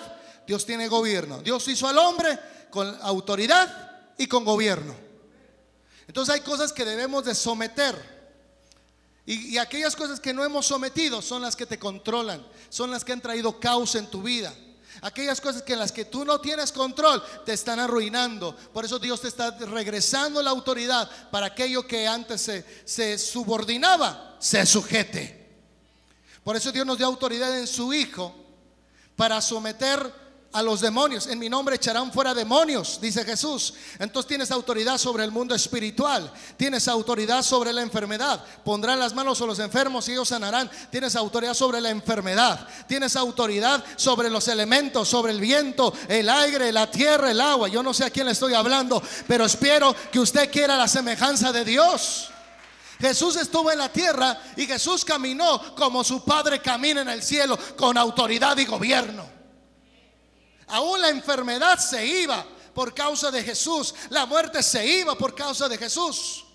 Dios 0.49 0.65
tiene 0.65 0.87
gobierno. 0.87 1.43
Dios 1.43 1.67
hizo 1.67 1.87
al 1.87 1.99
hombre 1.99 2.39
con 2.71 2.97
autoridad 3.03 4.15
y 4.17 4.25
con 4.25 4.43
gobierno. 4.43 4.95
Entonces 6.07 6.33
hay 6.33 6.41
cosas 6.41 6.73
que 6.73 6.83
debemos 6.83 7.23
de 7.23 7.35
someter. 7.35 7.95
Y, 9.27 9.59
aquellas 9.59 9.95
cosas 9.95 10.19
que 10.19 10.33
no 10.33 10.43
hemos 10.43 10.65
sometido 10.65 11.21
son 11.21 11.43
las 11.43 11.55
que 11.55 11.67
te 11.67 11.77
controlan, 11.77 12.43
son 12.69 12.89
las 12.89 13.05
que 13.05 13.11
han 13.11 13.21
traído 13.21 13.59
causa 13.59 13.99
en 13.99 14.07
tu 14.07 14.23
vida. 14.23 14.51
Aquellas 15.03 15.39
cosas 15.39 15.61
que 15.61 15.73
en 15.73 15.79
las 15.79 15.91
que 15.91 16.05
tú 16.05 16.25
no 16.25 16.41
tienes 16.41 16.71
control 16.71 17.23
te 17.45 17.53
están 17.53 17.79
arruinando. 17.79 18.55
Por 18.73 18.85
eso 18.85 18.97
Dios 18.97 19.21
te 19.21 19.27
está 19.27 19.51
regresando 19.51 20.41
la 20.41 20.49
autoridad 20.49 21.07
para 21.29 21.45
aquello 21.45 21.85
que 21.85 22.07
antes 22.07 22.41
se, 22.41 22.65
se 22.85 23.19
subordinaba, 23.19 24.35
se 24.39 24.65
sujete. 24.65 25.47
Por 26.43 26.55
eso 26.55 26.71
Dios 26.71 26.87
nos 26.87 26.97
dio 26.97 27.05
autoridad 27.05 27.55
en 27.55 27.67
su 27.67 27.93
Hijo 27.93 28.33
para 29.15 29.41
someter 29.41 30.28
a 30.51 30.63
los 30.63 30.81
demonios. 30.81 31.27
En 31.27 31.37
mi 31.37 31.49
nombre 31.49 31.75
echarán 31.75 32.11
fuera 32.11 32.33
demonios, 32.33 32.99
dice 33.01 33.23
Jesús. 33.23 33.73
Entonces 33.99 34.27
tienes 34.27 34.51
autoridad 34.51 34.97
sobre 34.97 35.23
el 35.23 35.31
mundo 35.31 35.53
espiritual. 35.53 36.31
Tienes 36.57 36.87
autoridad 36.87 37.43
sobre 37.43 37.71
la 37.71 37.81
enfermedad. 37.81 38.43
Pondrán 38.63 38.99
las 38.99 39.13
manos 39.13 39.41
a 39.41 39.45
los 39.45 39.59
enfermos 39.59 40.07
y 40.07 40.13
ellos 40.13 40.27
sanarán. 40.27 40.69
Tienes 40.91 41.15
autoridad 41.15 41.53
sobre 41.53 41.81
la 41.81 41.89
enfermedad. 41.89 42.67
Tienes 42.87 43.15
autoridad 43.15 43.83
sobre 43.95 44.29
los 44.29 44.47
elementos, 44.47 45.07
sobre 45.07 45.33
el 45.33 45.39
viento, 45.39 45.93
el 46.07 46.29
aire, 46.29 46.71
la 46.71 46.89
tierra, 46.89 47.29
el 47.29 47.41
agua. 47.41 47.67
Yo 47.67 47.83
no 47.83 47.93
sé 47.93 48.05
a 48.05 48.09
quién 48.09 48.25
le 48.25 48.31
estoy 48.31 48.53
hablando, 48.53 49.01
pero 49.27 49.45
espero 49.45 49.95
que 50.11 50.19
usted 50.19 50.51
quiera 50.51 50.77
la 50.77 50.87
semejanza 50.87 51.51
de 51.51 51.63
Dios. 51.63 52.29
Jesús 52.99 53.37
estuvo 53.37 53.71
en 53.71 53.77
la 53.77 53.89
tierra 53.89 54.37
y 54.57 54.65
Jesús 54.65 55.05
caminó 55.05 55.73
como 55.75 56.03
su 56.03 56.25
Padre 56.25 56.61
camina 56.61 57.01
en 57.01 57.09
el 57.09 57.23
cielo, 57.23 57.57
con 57.77 57.97
autoridad 57.97 58.57
y 58.57 58.65
gobierno. 58.65 59.38
Aún 60.69 61.01
la 61.01 61.09
enfermedad 61.09 61.77
se 61.79 62.05
iba 62.05 62.45
por 62.73 62.93
causa 62.93 63.31
de 63.31 63.43
Jesús. 63.43 63.93
La 64.09 64.25
muerte 64.25 64.63
se 64.63 64.85
iba 64.85 65.17
por 65.17 65.35
causa 65.35 65.67
de 65.67 65.77
Jesús. 65.77 66.45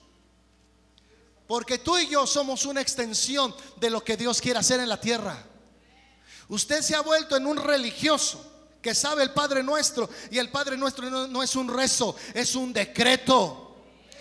Porque 1.46 1.78
tú 1.78 1.98
y 1.98 2.08
yo 2.08 2.26
somos 2.26 2.64
una 2.64 2.80
extensión 2.80 3.54
de 3.76 3.90
lo 3.90 4.02
que 4.02 4.16
Dios 4.16 4.40
quiere 4.40 4.58
hacer 4.58 4.80
en 4.80 4.88
la 4.88 5.00
tierra. 5.00 5.44
Usted 6.48 6.82
se 6.82 6.94
ha 6.94 7.00
vuelto 7.00 7.36
en 7.36 7.46
un 7.46 7.56
religioso 7.56 8.52
que 8.80 8.94
sabe 8.94 9.22
el 9.22 9.32
Padre 9.32 9.62
nuestro 9.62 10.08
y 10.30 10.38
el 10.38 10.50
Padre 10.50 10.76
nuestro 10.76 11.08
no, 11.10 11.42
es 11.42 11.56
un 11.56 11.68
rezo, 11.68 12.14
es 12.34 12.54
un 12.54 12.72
decreto. 12.72 13.63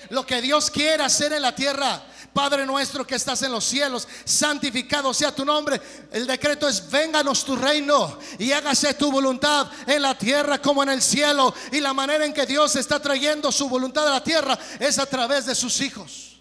Lo 0.09 0.25
que 0.25 0.41
Dios 0.41 0.69
quiere 0.69 1.03
hacer 1.03 1.33
en 1.33 1.41
la 1.41 1.55
tierra 1.55 2.03
Padre 2.33 2.65
nuestro 2.65 3.05
que 3.05 3.15
estás 3.15 3.43
en 3.43 3.51
los 3.51 3.63
cielos, 3.63 4.07
santificado 4.25 5.13
sea 5.13 5.33
tu 5.33 5.45
nombre. 5.45 5.79
El 6.11 6.25
decreto 6.25 6.67
es, 6.67 6.89
vénganos 6.89 7.45
tu 7.45 7.55
reino 7.55 8.17
y 8.39 8.51
hágase 8.51 8.95
tu 8.95 9.11
voluntad 9.11 9.67
en 9.85 10.01
la 10.01 10.17
tierra 10.17 10.59
como 10.59 10.81
en 10.81 10.89
el 10.89 11.01
cielo. 11.01 11.53
Y 11.71 11.79
la 11.79 11.93
manera 11.93 12.25
en 12.25 12.33
que 12.33 12.47
Dios 12.47 12.75
está 12.75 12.99
trayendo 12.99 13.51
su 13.51 13.69
voluntad 13.69 14.07
a 14.07 14.13
la 14.13 14.23
tierra 14.23 14.57
es 14.79 14.97
a 14.97 15.05
través 15.05 15.45
de 15.45 15.53
sus 15.53 15.79
hijos. 15.81 16.31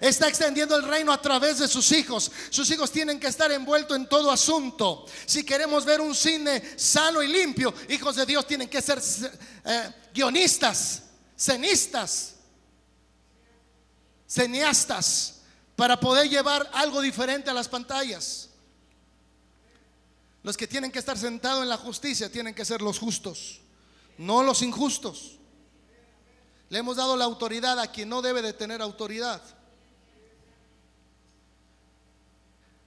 Está 0.00 0.28
extendiendo 0.28 0.76
el 0.76 0.84
reino 0.84 1.12
a 1.12 1.20
través 1.20 1.58
de 1.58 1.66
sus 1.66 1.90
hijos. 1.90 2.30
Sus 2.50 2.70
hijos 2.70 2.92
tienen 2.92 3.18
que 3.18 3.26
estar 3.26 3.50
envueltos 3.50 3.96
en 3.96 4.06
todo 4.06 4.30
asunto. 4.30 5.06
Si 5.24 5.42
queremos 5.42 5.84
ver 5.84 6.00
un 6.00 6.14
cine 6.14 6.62
sano 6.76 7.20
y 7.22 7.28
limpio, 7.28 7.74
hijos 7.88 8.14
de 8.14 8.26
Dios 8.26 8.46
tienen 8.46 8.68
que 8.68 8.82
ser 8.82 9.02
eh, 9.64 9.90
guionistas, 10.14 11.02
cenistas 11.36 12.35
cineastas 14.28 15.40
para 15.76 15.98
poder 16.00 16.28
llevar 16.28 16.68
algo 16.72 17.00
diferente 17.00 17.50
a 17.50 17.54
las 17.54 17.68
pantallas. 17.68 18.48
Los 20.42 20.56
que 20.56 20.66
tienen 20.66 20.92
que 20.92 20.98
estar 20.98 21.18
sentados 21.18 21.62
en 21.62 21.68
la 21.68 21.76
justicia 21.76 22.30
tienen 22.30 22.54
que 22.54 22.64
ser 22.64 22.80
los 22.80 22.98
justos, 22.98 23.60
no 24.16 24.42
los 24.42 24.62
injustos. 24.62 25.32
Le 26.68 26.78
hemos 26.78 26.96
dado 26.96 27.16
la 27.16 27.24
autoridad 27.24 27.78
a 27.78 27.90
quien 27.90 28.08
no 28.08 28.22
debe 28.22 28.42
de 28.42 28.52
tener 28.52 28.80
autoridad. 28.80 29.42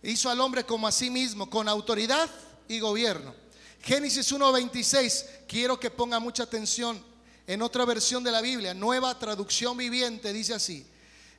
Hizo 0.02 0.30
al 0.30 0.40
hombre 0.40 0.66
como 0.66 0.88
a 0.88 0.92
sí 0.92 1.10
mismo, 1.10 1.50
con 1.50 1.68
autoridad 1.68 2.30
y 2.68 2.80
gobierno. 2.80 3.34
Génesis 3.82 4.34
1.26, 4.34 5.26
quiero 5.48 5.80
que 5.80 5.90
ponga 5.90 6.20
mucha 6.20 6.44
atención 6.44 7.02
en 7.48 7.62
otra 7.62 7.86
versión 7.86 8.24
de 8.24 8.32
la 8.32 8.42
Biblia, 8.42 8.74
nueva 8.74 9.18
traducción 9.18 9.76
viviente, 9.76 10.32
dice 10.32 10.54
así. 10.54 10.86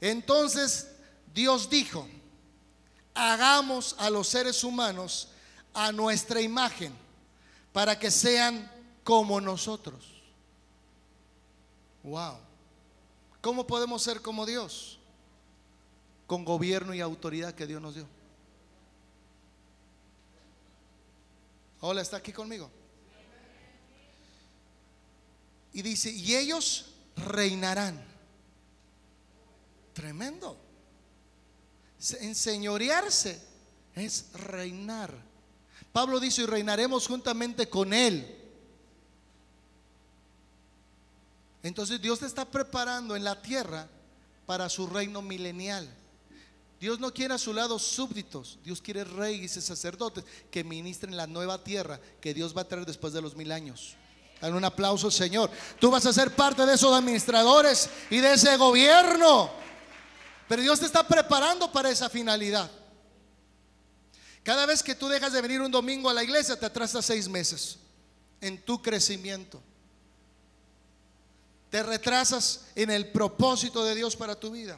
Entonces 0.01 0.89
Dios 1.35 1.69
dijo, 1.69 2.09
hagamos 3.15 3.95
a 3.99 4.11
los 4.11 4.29
seres 4.29 4.65
humanos 4.65 5.29
a 5.75 5.93
nuestra 5.93 6.41
imagen 6.41 6.93
para 7.73 7.99
que 7.99 8.11
sean 8.11 8.71
como 9.05 9.41
nosotros. 9.41 10.05
Wow. 12.03 12.39
¿Cómo 13.41 13.67
podemos 13.67 14.03
ser 14.03 14.23
como 14.23 14.47
Dios? 14.47 14.99
Con 16.27 16.45
gobierno 16.45 16.95
y 16.95 17.01
autoridad 17.01 17.55
que 17.55 17.67
Dios 17.67 17.81
nos 17.81 17.95
dio. 17.95 18.07
Hola, 21.81 22.03
¿está 22.03 22.19
aquí 22.19 22.33
conmigo? 22.33 22.71
Y 25.73 25.83
dice, 25.83 26.11
y 26.11 26.37
ellos 26.37 26.93
reinarán. 27.17 28.10
Tremendo. 30.01 30.57
Enseñorearse 32.21 33.39
es 33.95 34.33
reinar. 34.33 35.13
Pablo 35.93 36.19
dice, 36.19 36.41
y 36.41 36.47
reinaremos 36.47 37.07
juntamente 37.07 37.69
con 37.69 37.93
Él. 37.93 38.35
Entonces 41.63 42.01
Dios 42.01 42.21
te 42.21 42.25
está 42.25 42.47
preparando 42.47 43.15
en 43.15 43.25
la 43.25 43.43
tierra 43.43 43.89
para 44.47 44.71
su 44.71 44.87
reino 44.87 45.21
milenial. 45.21 45.87
Dios 46.81 46.99
no 46.99 47.13
quiere 47.13 47.35
a 47.35 47.39
su 47.39 47.53
lado 47.53 47.79
súbditos, 47.79 48.59
Dios 48.65 48.81
quiere 48.81 49.05
reyes 49.05 49.59
y 49.59 49.61
sacerdotes 49.61 50.25
que 50.51 50.65
ministren 50.65 51.15
la 51.15 51.27
nueva 51.27 51.63
tierra 51.63 52.01
que 52.23 52.33
Dios 52.33 52.57
va 52.57 52.63
a 52.63 52.69
traer 52.69 52.87
después 52.87 53.13
de 53.13 53.21
los 53.21 53.37
mil 53.37 53.53
años. 53.53 53.97
Dale 54.41 54.57
un 54.57 54.65
aplauso, 54.65 55.11
Señor. 55.11 55.51
Tú 55.79 55.91
vas 55.91 56.07
a 56.07 56.13
ser 56.15 56.35
parte 56.35 56.65
de 56.65 56.73
esos 56.73 56.95
administradores 56.95 57.91
y 58.09 58.21
de 58.21 58.33
ese 58.33 58.57
gobierno. 58.57 59.61
Pero 60.51 60.63
Dios 60.63 60.81
te 60.81 60.87
está 60.87 61.07
preparando 61.07 61.71
para 61.71 61.91
esa 61.91 62.11
finalidad. 62.11 62.69
Cada 64.43 64.67
vez 64.67 64.83
que 64.83 64.97
tú 64.97 65.07
dejas 65.07 65.33
de 65.33 65.41
venir 65.41 65.61
un 65.61 65.71
domingo 65.71 66.11
a 66.11 66.13
la 66.13 66.25
iglesia, 66.25 66.59
te 66.59 66.67
atrasas 66.67 67.07
seis 67.07 67.29
meses 67.29 67.77
en 68.41 68.61
tu 68.61 68.83
crecimiento. 68.83 69.63
Te 71.71 71.85
retrasas 71.85 72.63
en 72.75 72.91
el 72.91 73.13
propósito 73.13 73.85
de 73.85 73.95
Dios 73.95 74.17
para 74.17 74.35
tu 74.35 74.51
vida. 74.51 74.77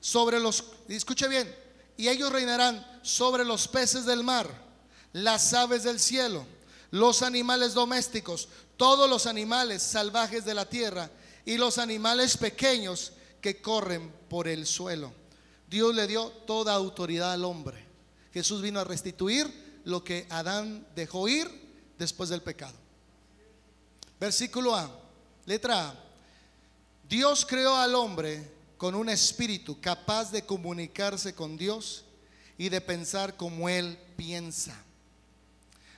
Sobre 0.00 0.38
los, 0.38 0.64
escuche 0.86 1.28
bien, 1.28 1.50
y 1.96 2.08
ellos 2.08 2.30
reinarán 2.30 2.86
sobre 3.00 3.46
los 3.46 3.66
peces 3.68 4.04
del 4.04 4.22
mar, 4.22 4.46
las 5.14 5.54
aves 5.54 5.82
del 5.84 5.98
cielo, 5.98 6.44
los 6.90 7.22
animales 7.22 7.72
domésticos, 7.72 8.50
todos 8.76 9.08
los 9.08 9.24
animales 9.24 9.82
salvajes 9.82 10.44
de 10.44 10.52
la 10.52 10.68
tierra 10.68 11.08
y 11.46 11.56
los 11.56 11.78
animales 11.78 12.36
pequeños 12.36 13.12
que 13.42 13.60
corren 13.60 14.10
por 14.30 14.48
el 14.48 14.66
suelo. 14.66 15.12
Dios 15.68 15.94
le 15.94 16.06
dio 16.06 16.30
toda 16.46 16.72
autoridad 16.72 17.32
al 17.32 17.44
hombre. 17.44 17.84
Jesús 18.32 18.62
vino 18.62 18.80
a 18.80 18.84
restituir 18.84 19.80
lo 19.84 20.02
que 20.02 20.26
Adán 20.30 20.86
dejó 20.94 21.28
ir 21.28 21.50
después 21.98 22.30
del 22.30 22.40
pecado. 22.40 22.74
Versículo 24.18 24.74
A. 24.74 24.90
Letra 25.44 25.90
A. 25.90 25.94
Dios 27.08 27.44
creó 27.44 27.76
al 27.76 27.94
hombre 27.94 28.50
con 28.78 28.94
un 28.94 29.08
espíritu 29.08 29.80
capaz 29.80 30.30
de 30.30 30.46
comunicarse 30.46 31.34
con 31.34 31.56
Dios 31.56 32.04
y 32.56 32.68
de 32.68 32.80
pensar 32.80 33.36
como 33.36 33.68
Él 33.68 33.98
piensa. 34.16 34.84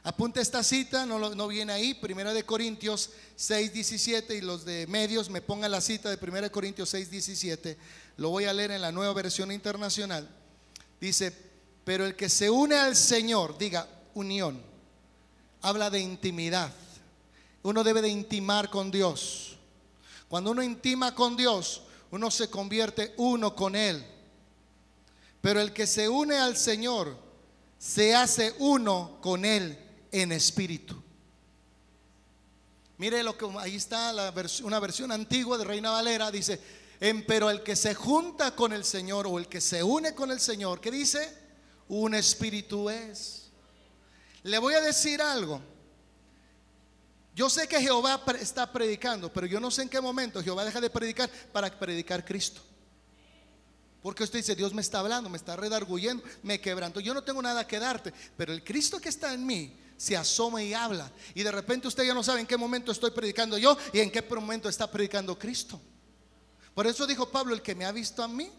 Apunte 0.06 0.42
esta 0.42 0.62
cita, 0.62 1.06
no, 1.06 1.34
no, 1.34 1.48
viene 1.48 1.72
ahí, 1.72 1.94
Primera 1.94 2.34
de 2.34 2.44
Corintios 2.44 3.08
6, 3.36 3.72
17 3.72 4.36
y 4.36 4.42
los 4.42 4.66
de 4.66 4.86
medios 4.86 5.30
me 5.30 5.40
pongan 5.40 5.70
la 5.70 5.80
cita 5.80 6.10
de 6.10 6.18
Primera 6.18 6.46
de 6.46 6.50
Corintios 6.50 6.90
6, 6.90 7.10
17. 7.10 7.78
Lo 8.18 8.28
voy 8.28 8.44
a 8.44 8.52
leer 8.52 8.72
en 8.72 8.82
la 8.82 8.92
nueva 8.92 9.14
versión 9.14 9.50
internacional. 9.50 10.28
Dice, 11.00 11.34
pero 11.86 12.04
el 12.04 12.16
que 12.16 12.28
se 12.28 12.50
une 12.50 12.74
al 12.74 12.96
Señor, 12.96 13.56
diga 13.56 13.88
unión, 14.12 14.60
habla 15.62 15.88
de 15.88 16.00
intimidad. 16.00 16.70
Uno 17.62 17.82
debe 17.82 18.02
de 18.02 18.10
intimar 18.10 18.68
con 18.68 18.90
Dios. 18.90 19.56
Cuando 20.28 20.50
uno 20.50 20.62
intima 20.62 21.14
con 21.14 21.34
Dios, 21.34 21.80
uno 22.10 22.30
se 22.30 22.50
convierte 22.50 23.14
uno 23.16 23.56
con 23.56 23.74
Él. 23.74 24.04
Pero 25.40 25.62
el 25.62 25.72
que 25.72 25.86
se 25.86 26.10
une 26.10 26.36
al 26.36 26.58
Señor, 26.58 27.16
se 27.78 28.14
hace 28.14 28.54
uno 28.58 29.16
con 29.22 29.46
Él 29.46 29.78
en 30.14 30.30
espíritu. 30.30 30.94
Mire 32.98 33.24
lo 33.24 33.36
que 33.36 33.46
ahí 33.58 33.74
está 33.74 34.32
una 34.62 34.78
versión 34.78 35.10
antigua 35.10 35.58
de 35.58 35.64
Reina 35.64 35.90
Valera, 35.90 36.30
dice, 36.30 36.60
en, 37.00 37.26
pero 37.26 37.50
el 37.50 37.64
que 37.64 37.74
se 37.74 37.96
junta 37.96 38.54
con 38.54 38.72
el 38.72 38.84
Señor 38.84 39.26
o 39.26 39.40
el 39.40 39.48
que 39.48 39.60
se 39.60 39.82
une 39.82 40.14
con 40.14 40.30
el 40.30 40.38
Señor, 40.38 40.80
¿qué 40.80 40.92
dice? 40.92 41.36
Un 41.88 42.14
espíritu 42.14 42.88
es. 42.88 43.50
Le 44.44 44.58
voy 44.58 44.74
a 44.74 44.80
decir 44.80 45.20
algo. 45.20 45.60
Yo 47.34 47.50
sé 47.50 47.66
que 47.66 47.80
Jehová 47.80 48.22
está 48.38 48.70
predicando, 48.70 49.32
pero 49.32 49.48
yo 49.48 49.58
no 49.58 49.72
sé 49.72 49.82
en 49.82 49.88
qué 49.88 50.00
momento 50.00 50.40
Jehová 50.44 50.64
deja 50.64 50.80
de 50.80 50.90
predicar 50.90 51.28
para 51.52 51.76
predicar 51.76 52.24
Cristo. 52.24 52.62
Porque 54.00 54.22
usted 54.22 54.38
dice, 54.38 54.54
Dios 54.54 54.72
me 54.72 54.82
está 54.82 55.00
hablando, 55.00 55.28
me 55.28 55.38
está 55.38 55.56
redarguyendo, 55.56 56.22
me 56.44 56.60
quebrando. 56.60 57.00
Yo 57.00 57.14
no 57.14 57.24
tengo 57.24 57.42
nada 57.42 57.66
que 57.66 57.80
darte, 57.80 58.14
pero 58.36 58.52
el 58.52 58.62
Cristo 58.62 59.00
que 59.00 59.08
está 59.08 59.34
en 59.34 59.44
mí 59.44 59.83
se 59.96 60.16
asoma 60.16 60.62
y 60.62 60.74
habla. 60.74 61.10
Y 61.34 61.42
de 61.42 61.52
repente 61.52 61.88
usted 61.88 62.04
ya 62.04 62.14
no 62.14 62.22
sabe 62.22 62.40
en 62.40 62.46
qué 62.46 62.56
momento 62.56 62.92
estoy 62.92 63.10
predicando 63.10 63.58
yo 63.58 63.76
y 63.92 64.00
en 64.00 64.10
qué 64.10 64.22
momento 64.22 64.68
está 64.68 64.90
predicando 64.90 65.38
Cristo. 65.38 65.80
Por 66.74 66.86
eso 66.86 67.06
dijo 67.06 67.30
Pablo, 67.30 67.54
el 67.54 67.62
que 67.62 67.74
me 67.74 67.84
ha 67.84 67.92
visto 67.92 68.22
a 68.22 68.28
mí. 68.28 68.50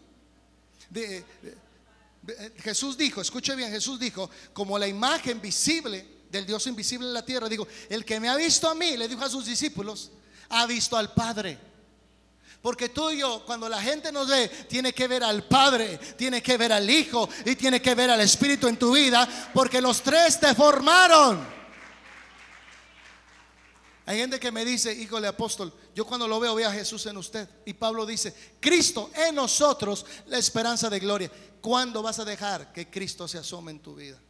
Jesús 2.58 2.96
dijo, 2.96 3.20
escuche 3.20 3.54
bien, 3.54 3.70
Jesús 3.70 4.00
dijo, 4.00 4.30
como 4.52 4.78
la 4.78 4.88
imagen 4.88 5.40
visible 5.40 6.06
del 6.30 6.46
Dios 6.46 6.66
invisible 6.66 7.06
en 7.06 7.14
la 7.14 7.24
tierra, 7.24 7.48
digo, 7.48 7.68
el 7.88 8.04
que 8.04 8.18
me 8.18 8.28
ha 8.28 8.36
visto 8.36 8.68
a 8.68 8.74
mí, 8.74 8.96
le 8.96 9.06
dijo 9.06 9.22
a 9.22 9.28
sus 9.28 9.46
discípulos, 9.46 10.10
ha 10.48 10.66
visto 10.66 10.96
al 10.96 11.12
Padre. 11.12 11.58
Porque 12.66 12.88
tú 12.88 13.12
y 13.12 13.18
yo, 13.18 13.44
cuando 13.46 13.68
la 13.68 13.80
gente 13.80 14.10
nos 14.10 14.26
ve, 14.26 14.48
tiene 14.68 14.92
que 14.92 15.06
ver 15.06 15.22
al 15.22 15.44
Padre, 15.44 15.98
tiene 16.16 16.42
que 16.42 16.56
ver 16.56 16.72
al 16.72 16.90
Hijo 16.90 17.28
y 17.44 17.54
tiene 17.54 17.80
que 17.80 17.94
ver 17.94 18.10
al 18.10 18.20
Espíritu 18.20 18.66
en 18.66 18.76
tu 18.76 18.92
vida, 18.92 19.50
porque 19.54 19.80
los 19.80 20.02
tres 20.02 20.40
te 20.40 20.52
formaron. 20.52 21.46
Hay 24.04 24.18
gente 24.18 24.40
que 24.40 24.50
me 24.50 24.64
dice, 24.64 24.92
híjole 24.92 25.28
apóstol, 25.28 25.72
yo 25.94 26.04
cuando 26.04 26.26
lo 26.26 26.40
veo 26.40 26.56
veo 26.56 26.68
a 26.68 26.72
Jesús 26.72 27.06
en 27.06 27.16
usted. 27.18 27.48
Y 27.66 27.74
Pablo 27.74 28.04
dice, 28.04 28.34
Cristo 28.58 29.12
en 29.14 29.36
nosotros, 29.36 30.04
la 30.26 30.38
esperanza 30.38 30.90
de 30.90 30.98
gloria. 30.98 31.30
¿Cuándo 31.60 32.02
vas 32.02 32.18
a 32.18 32.24
dejar 32.24 32.72
que 32.72 32.90
Cristo 32.90 33.28
se 33.28 33.38
asome 33.38 33.70
en 33.70 33.78
tu 33.78 33.94
vida? 33.94 34.20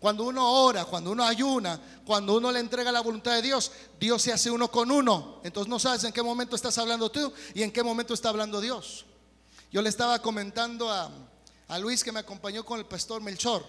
Cuando 0.00 0.24
uno 0.24 0.50
ora, 0.64 0.86
cuando 0.86 1.10
uno 1.10 1.22
ayuna, 1.22 1.78
cuando 2.06 2.38
uno 2.38 2.50
le 2.50 2.58
entrega 2.58 2.90
la 2.90 3.02
voluntad 3.02 3.32
de 3.32 3.42
Dios, 3.42 3.70
Dios 4.00 4.22
se 4.22 4.32
hace 4.32 4.50
uno 4.50 4.70
con 4.70 4.90
uno. 4.90 5.42
Entonces 5.44 5.68
no 5.68 5.78
sabes 5.78 6.02
en 6.04 6.12
qué 6.12 6.22
momento 6.22 6.56
estás 6.56 6.78
hablando 6.78 7.10
tú 7.10 7.30
y 7.52 7.62
en 7.62 7.70
qué 7.70 7.82
momento 7.82 8.14
está 8.14 8.30
hablando 8.30 8.62
Dios. 8.62 9.04
Yo 9.70 9.82
le 9.82 9.90
estaba 9.90 10.18
comentando 10.20 10.90
a, 10.90 11.10
Luis 11.78 12.02
que 12.02 12.12
me 12.12 12.20
acompañó 12.20 12.64
con 12.64 12.78
el 12.78 12.86
pastor 12.86 13.20
Melchor. 13.20 13.62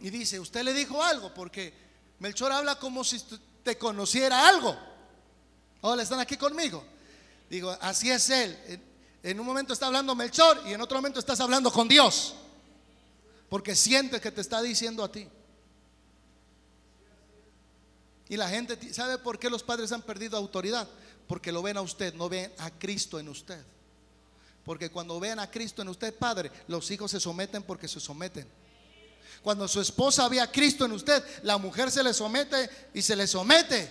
Y 0.00 0.08
dice, 0.08 0.40
usted 0.40 0.62
le 0.62 0.72
dijo 0.72 1.02
algo 1.02 1.34
porque 1.34 1.74
Melchor 2.18 2.50
habla 2.50 2.76
como 2.76 3.04
si 3.04 3.22
te 3.62 3.76
conociera 3.76 4.48
algo. 4.48 4.74
Hola, 5.82 6.02
¿están 6.02 6.18
aquí 6.18 6.38
conmigo? 6.38 6.82
Digo, 7.50 7.76
así 7.82 8.10
es 8.10 8.30
él. 8.30 8.82
En 9.22 9.38
un 9.38 9.44
momento 9.44 9.74
está 9.74 9.86
hablando 9.86 10.14
Melchor 10.14 10.62
y 10.66 10.72
en 10.72 10.80
otro 10.80 10.96
momento 10.96 11.20
estás 11.20 11.40
hablando 11.40 11.70
con 11.70 11.86
Dios. 11.86 12.34
Porque 13.48 13.74
sientes 13.74 14.20
que 14.20 14.30
te 14.30 14.40
está 14.40 14.60
diciendo 14.60 15.02
a 15.02 15.10
ti. 15.10 15.28
Y 18.28 18.36
la 18.36 18.48
gente, 18.48 18.92
¿sabe 18.92 19.18
por 19.18 19.38
qué 19.38 19.48
los 19.48 19.62
padres 19.62 19.90
han 19.92 20.02
perdido 20.02 20.36
autoridad? 20.36 20.86
Porque 21.26 21.50
lo 21.50 21.62
ven 21.62 21.78
a 21.78 21.80
usted, 21.80 22.14
no 22.14 22.28
ven 22.28 22.52
a 22.58 22.70
Cristo 22.70 23.18
en 23.18 23.28
usted. 23.28 23.62
Porque 24.64 24.90
cuando 24.90 25.18
ven 25.18 25.38
a 25.38 25.50
Cristo 25.50 25.80
en 25.80 25.88
usted, 25.88 26.14
padre, 26.14 26.50
los 26.66 26.90
hijos 26.90 27.10
se 27.10 27.20
someten 27.20 27.62
porque 27.62 27.88
se 27.88 28.00
someten. 28.00 28.46
Cuando 29.42 29.66
su 29.66 29.80
esposa 29.80 30.28
ve 30.28 30.40
a 30.40 30.50
Cristo 30.52 30.84
en 30.84 30.92
usted, 30.92 31.24
la 31.42 31.56
mujer 31.56 31.90
se 31.90 32.02
le 32.02 32.12
somete 32.12 32.68
y 32.92 33.00
se 33.00 33.16
le 33.16 33.26
somete. 33.26 33.90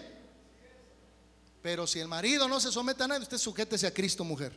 Pero 1.63 1.87
si 1.87 1.99
el 1.99 2.07
marido 2.07 2.47
no 2.47 2.59
se 2.59 2.71
somete 2.71 3.03
a 3.03 3.07
nadie, 3.07 3.23
usted 3.23 3.39
sujétese 3.39 3.87
a 3.87 3.93
Cristo, 3.93 4.23
mujer. 4.23 4.53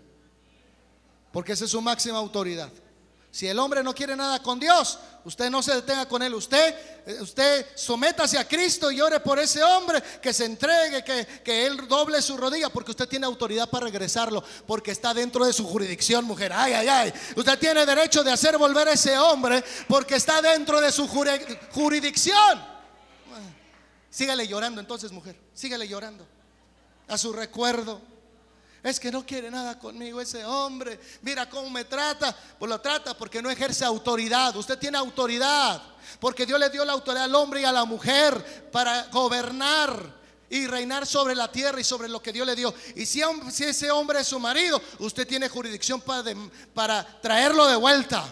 Porque 1.33 1.53
esa 1.53 1.65
es 1.65 1.71
su 1.71 1.81
máxima 1.81 2.19
autoridad. 2.19 2.71
Si 3.33 3.47
el 3.47 3.59
hombre 3.61 3.85
no 3.85 3.95
quiere 3.95 4.16
nada 4.16 4.43
con 4.43 4.59
Dios, 4.59 4.99
usted 5.25 5.51
no 5.51 5.62
se 5.62 5.75
detenga 5.75 6.07
con 6.07 6.21
él. 6.21 6.35
Usted, 6.35 6.75
eh, 7.07 7.19
usted 7.21 7.64
sométase 7.77 8.37
a 8.37 8.49
Cristo 8.49 8.90
y 8.90 9.01
ore 9.01 9.21
por 9.21 9.38
ese 9.38 9.62
hombre 9.62 10.03
que 10.21 10.33
se 10.33 10.47
entregue, 10.47 11.05
que, 11.05 11.25
que 11.45 11.66
él 11.66 11.87
doble 11.87 12.21
su 12.23 12.37
rodilla, 12.37 12.71
porque 12.71 12.90
usted 12.90 13.09
tiene 13.09 13.27
autoridad 13.27 13.71
para 13.71 13.87
regresarlo, 13.87 14.43
porque 14.66 14.90
está 14.90 15.14
dentro 15.14 15.45
de 15.45 15.53
su 15.53 15.64
jurisdicción, 15.64 16.25
mujer. 16.25 16.53
Ay, 16.53 16.73
ay, 16.73 16.88
ay. 16.88 17.12
Usted 17.37 17.57
tiene 17.59 17.87
derecho 17.87 18.25
de 18.25 18.33
hacer 18.33 18.59
volver 18.59 18.88
a 18.88 18.93
ese 18.95 19.16
hombre 19.16 19.62
porque 19.87 20.16
está 20.16 20.43
dentro 20.43 20.81
de 20.81 20.90
su 20.90 21.07
jurisdicción. 21.07 22.71
Sígale 24.11 24.49
llorando 24.49 24.81
entonces, 24.81 25.12
mujer. 25.12 25.37
Sígale 25.55 25.87
llorando. 25.87 26.27
A 27.07 27.16
su 27.16 27.33
recuerdo. 27.33 28.10
Es 28.83 28.99
que 28.99 29.11
no 29.11 29.27
quiere 29.27 29.51
nada 29.51 29.79
conmigo 29.79 30.21
ese 30.21 30.45
hombre. 30.45 30.99
Mira 31.23 31.49
cómo 31.49 31.69
me 31.69 31.85
trata. 31.85 32.35
Pues 32.59 32.69
lo 32.69 32.81
trata 32.81 33.16
porque 33.16 33.43
no 33.43 33.51
ejerce 33.51 33.85
autoridad. 33.85 34.57
Usted 34.57 34.79
tiene 34.79 34.97
autoridad. 34.97 35.83
Porque 36.19 36.47
Dios 36.47 36.59
le 36.59 36.71
dio 36.71 36.85
la 36.85 36.93
autoridad 36.93 37.25
al 37.25 37.35
hombre 37.35 37.61
y 37.61 37.64
a 37.64 37.73
la 37.73 37.85
mujer 37.85 38.71
para 38.73 39.05
gobernar 39.09 40.19
y 40.49 40.66
reinar 40.66 41.07
sobre 41.07 41.35
la 41.35 41.53
tierra 41.53 41.81
y 41.81 41.85
sobre 41.85 42.09
lo 42.09 42.23
que 42.23 42.33
Dios 42.33 42.47
le 42.47 42.57
dio. 42.57 42.75
Y 42.97 43.07
si, 43.07 43.23
ese 43.23 43.90
hombre 43.90 44.21
es 44.21 44.27
su 44.27 44.40
marido, 44.40 44.81
usted 44.99 45.27
tiene 45.27 45.49
jurisdicción 45.49 46.01
para, 46.01 46.25
para 46.75 47.21
traerlo 47.21 47.66
de 47.66 47.77
vuelta 47.77 48.25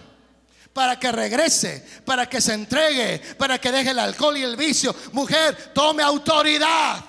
para 0.73 0.97
que 0.97 1.11
regrese, 1.11 1.85
para 2.05 2.29
que 2.29 2.41
se 2.41 2.53
entregue, 2.53 3.19
para 3.37 3.59
que 3.59 3.73
deje 3.73 3.91
el 3.91 3.99
alcohol 3.99 4.37
y 4.37 4.45
el 4.45 4.57
vicio. 4.57 4.95
Mujer, 5.11 5.73
tome 5.75 6.05
autoridad. 6.05 7.05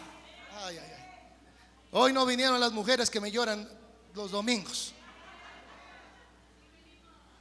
Hoy 1.91 2.13
no 2.13 2.25
vinieron 2.25 2.59
las 2.59 2.71
mujeres 2.71 3.09
que 3.09 3.19
me 3.19 3.31
lloran 3.31 3.67
los 4.13 4.31
domingos. 4.31 4.93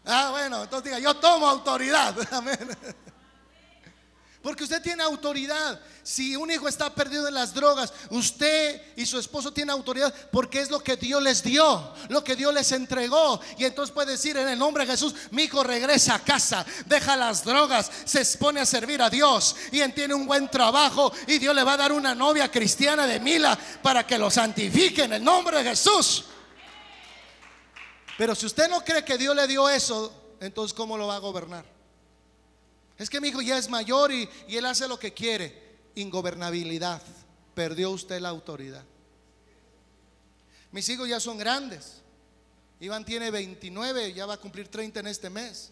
Ah, 0.04 0.28
bueno, 0.30 0.62
entonces 0.62 0.84
diga, 0.84 0.98
yo 0.98 1.14
tomo 1.14 1.46
autoridad. 1.48 2.16
Amén. 2.32 2.58
Porque 4.48 4.64
usted 4.64 4.80
tiene 4.80 5.02
autoridad. 5.02 5.78
Si 6.02 6.34
un 6.34 6.50
hijo 6.50 6.68
está 6.68 6.94
perdido 6.94 7.28
en 7.28 7.34
las 7.34 7.52
drogas, 7.52 7.92
usted 8.08 8.80
y 8.96 9.04
su 9.04 9.18
esposo 9.18 9.52
tienen 9.52 9.72
autoridad 9.72 10.14
porque 10.32 10.62
es 10.62 10.70
lo 10.70 10.80
que 10.80 10.96
Dios 10.96 11.22
les 11.22 11.42
dio, 11.42 11.92
lo 12.08 12.24
que 12.24 12.34
Dios 12.34 12.54
les 12.54 12.72
entregó. 12.72 13.42
Y 13.58 13.66
entonces 13.66 13.92
puede 13.92 14.12
decir 14.12 14.38
en 14.38 14.48
el 14.48 14.58
nombre 14.58 14.86
de 14.86 14.92
Jesús, 14.92 15.14
mi 15.32 15.42
hijo 15.42 15.62
regresa 15.62 16.14
a 16.14 16.24
casa, 16.24 16.64
deja 16.86 17.14
las 17.14 17.44
drogas, 17.44 17.90
se 18.06 18.20
expone 18.20 18.60
a 18.60 18.64
servir 18.64 19.02
a 19.02 19.10
Dios 19.10 19.54
y 19.70 19.86
tiene 19.90 20.14
un 20.14 20.26
buen 20.26 20.48
trabajo 20.48 21.12
y 21.26 21.36
Dios 21.36 21.54
le 21.54 21.62
va 21.62 21.74
a 21.74 21.76
dar 21.76 21.92
una 21.92 22.14
novia 22.14 22.50
cristiana 22.50 23.06
de 23.06 23.20
Mila 23.20 23.58
para 23.82 24.06
que 24.06 24.16
lo 24.16 24.30
santifique 24.30 25.04
en 25.04 25.12
el 25.12 25.22
nombre 25.22 25.58
de 25.58 25.64
Jesús. 25.68 26.24
Pero 28.16 28.34
si 28.34 28.46
usted 28.46 28.70
no 28.70 28.82
cree 28.82 29.04
que 29.04 29.18
Dios 29.18 29.36
le 29.36 29.46
dio 29.46 29.68
eso, 29.68 30.10
entonces 30.40 30.72
¿cómo 30.72 30.96
lo 30.96 31.06
va 31.06 31.16
a 31.16 31.18
gobernar? 31.18 31.77
Es 32.98 33.08
que 33.08 33.20
mi 33.20 33.28
hijo 33.28 33.40
ya 33.40 33.56
es 33.56 33.68
mayor 33.70 34.10
y, 34.12 34.28
él 34.48 34.66
hace 34.66 34.88
lo 34.88 34.98
que 34.98 35.14
quiere. 35.14 35.78
Ingobernabilidad. 35.94 37.00
Perdió 37.54 37.90
usted 37.90 38.20
la 38.20 38.28
autoridad. 38.28 38.84
Mis 40.72 40.88
hijos 40.88 41.08
ya 41.08 41.20
son 41.20 41.38
grandes. 41.38 42.02
Iván 42.80 43.04
tiene 43.04 43.30
29, 43.30 44.12
ya 44.12 44.26
va 44.26 44.34
a 44.34 44.38
cumplir 44.38 44.68
30 44.68 45.00
en 45.00 45.06
este 45.06 45.30
mes. 45.30 45.70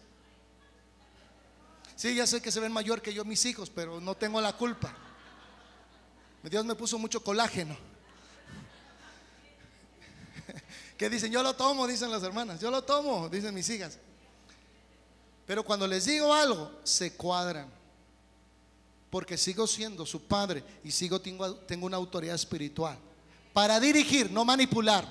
Sí, 1.95 2.15
ya 2.15 2.27
sé 2.27 2.41
que 2.41 2.51
se 2.51 2.59
ven 2.59 2.71
mayor 2.71 3.01
que 3.01 3.13
yo 3.13 3.23
mis 3.23 3.45
hijos, 3.45 3.69
pero 3.69 3.99
no 4.01 4.15
tengo 4.15 4.41
la 4.41 4.53
culpa. 4.53 4.93
Dios 6.43 6.65
me 6.65 6.75
puso 6.75 6.97
mucho 6.97 7.23
colágeno. 7.23 7.77
Que 10.97 11.11
dicen, 11.11 11.31
yo 11.31 11.43
lo 11.43 11.55
tomo, 11.55 11.85
dicen 11.85 12.09
las 12.09 12.23
hermanas. 12.23 12.59
Yo 12.59 12.71
lo 12.71 12.83
tomo, 12.83 13.29
dicen 13.29 13.53
mis 13.53 13.69
hijas. 13.69 13.99
Pero 15.47 15.63
cuando 15.63 15.87
les 15.87 16.05
digo 16.05 16.33
algo, 16.33 16.69
se 16.83 17.13
cuadran. 17.13 17.71
Porque 19.09 19.37
sigo 19.37 19.65
siendo 19.65 20.05
su 20.05 20.23
padre 20.23 20.61
y 20.83 20.91
sigo 20.91 21.21
tengo, 21.21 21.55
tengo 21.55 21.85
una 21.85 21.95
autoridad 21.95 22.35
espiritual. 22.35 22.97
Para 23.53 23.79
dirigir, 23.79 24.29
no 24.29 24.43
manipular. 24.43 25.07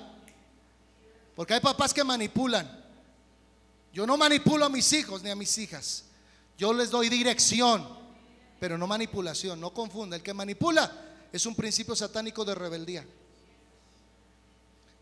Porque 1.35 1.55
hay 1.55 1.59
papás 1.59 1.91
que 1.91 2.03
manipulan. 2.03 2.85
Yo 3.91 4.05
no 4.05 4.15
manipulo 4.15 4.65
a 4.65 4.69
mis 4.69 4.93
hijos 4.93 5.23
ni 5.23 5.31
a 5.31 5.35
mis 5.35 5.57
hijas. 5.57 6.03
Yo 6.55 6.71
les 6.71 6.91
doy 6.91 7.09
dirección, 7.09 7.87
pero 8.59 8.77
no 8.77 8.85
manipulación. 8.85 9.59
No 9.59 9.73
confunda. 9.73 10.15
El 10.15 10.21
que 10.21 10.35
manipula 10.35 10.91
es 11.31 11.47
un 11.47 11.55
principio 11.55 11.95
satánico 11.95 12.45
de 12.45 12.53
rebeldía. 12.53 13.03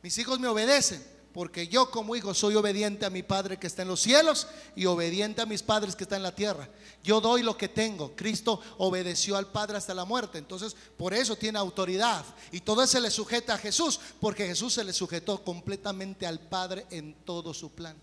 Mis 0.02 0.18
hijos 0.18 0.40
me 0.40 0.48
obedecen 0.48 1.15
porque 1.36 1.68
yo 1.68 1.92
como 1.92 2.16
hijo 2.16 2.34
soy 2.34 2.56
obediente 2.56 3.06
a 3.06 3.10
mi 3.10 3.22
Padre 3.22 3.58
que 3.58 3.68
está 3.68 3.82
en 3.82 3.90
los 3.90 4.00
cielos 4.00 4.48
y 4.74 4.86
obediente 4.86 5.42
a 5.42 5.46
mis 5.46 5.62
padres 5.62 5.94
que 5.94 6.06
están 6.06 6.20
en 6.20 6.24
la 6.24 6.34
tierra. 6.34 6.70
Yo 7.04 7.20
doy 7.20 7.44
lo 7.44 7.58
que 7.58 7.68
tengo. 7.68 8.16
Cristo 8.16 8.62
obedeció 8.78 9.36
al 9.36 9.48
Padre 9.48 9.76
hasta 9.76 9.94
la 9.94 10.06
muerte. 10.06 10.38
Entonces, 10.38 10.78
por 10.96 11.14
eso 11.14 11.36
tiene 11.36 11.60
autoridad. 11.60 12.24
Y 12.54 12.62
todo 12.62 12.88
se 12.88 13.02
le 13.02 13.12
sujeta 13.12 13.56
a 13.56 13.58
Jesús, 13.58 14.00
porque 14.22 14.48
Jesús 14.48 14.76
se 14.76 14.86
le 14.86 14.94
sujetó 14.94 15.44
completamente 15.44 16.26
al 16.26 16.40
Padre 16.40 16.86
en 16.90 17.14
todo 17.26 17.54
su 17.54 17.70
plan. 17.70 17.98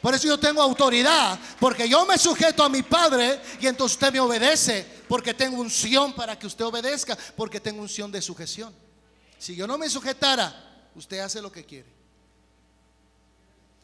Por 0.00 0.14
eso 0.14 0.26
yo 0.26 0.40
tengo 0.40 0.62
autoridad, 0.62 1.38
porque 1.60 1.86
yo 1.86 2.06
me 2.06 2.16
sujeto 2.16 2.64
a 2.64 2.70
mi 2.70 2.82
Padre 2.82 3.38
y 3.60 3.66
entonces 3.66 3.96
usted 3.96 4.10
me 4.10 4.20
obedece, 4.20 4.86
porque 5.06 5.34
tengo 5.34 5.60
unción 5.60 6.14
para 6.14 6.38
que 6.38 6.46
usted 6.46 6.64
obedezca, 6.64 7.18
porque 7.36 7.60
tengo 7.60 7.82
unción 7.82 8.10
de 8.10 8.22
sujeción. 8.22 8.72
Si 9.38 9.54
yo 9.54 9.66
no 9.66 9.76
me 9.76 9.90
sujetara, 9.90 10.69
usted 10.94 11.18
hace 11.18 11.40
lo 11.40 11.50
que 11.50 11.64
quiere. 11.64 11.88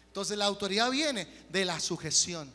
Entonces 0.08 0.38
la 0.38 0.46
autoridad 0.46 0.90
viene 0.90 1.26
de 1.50 1.64
la 1.64 1.78
sujeción. 1.78 2.50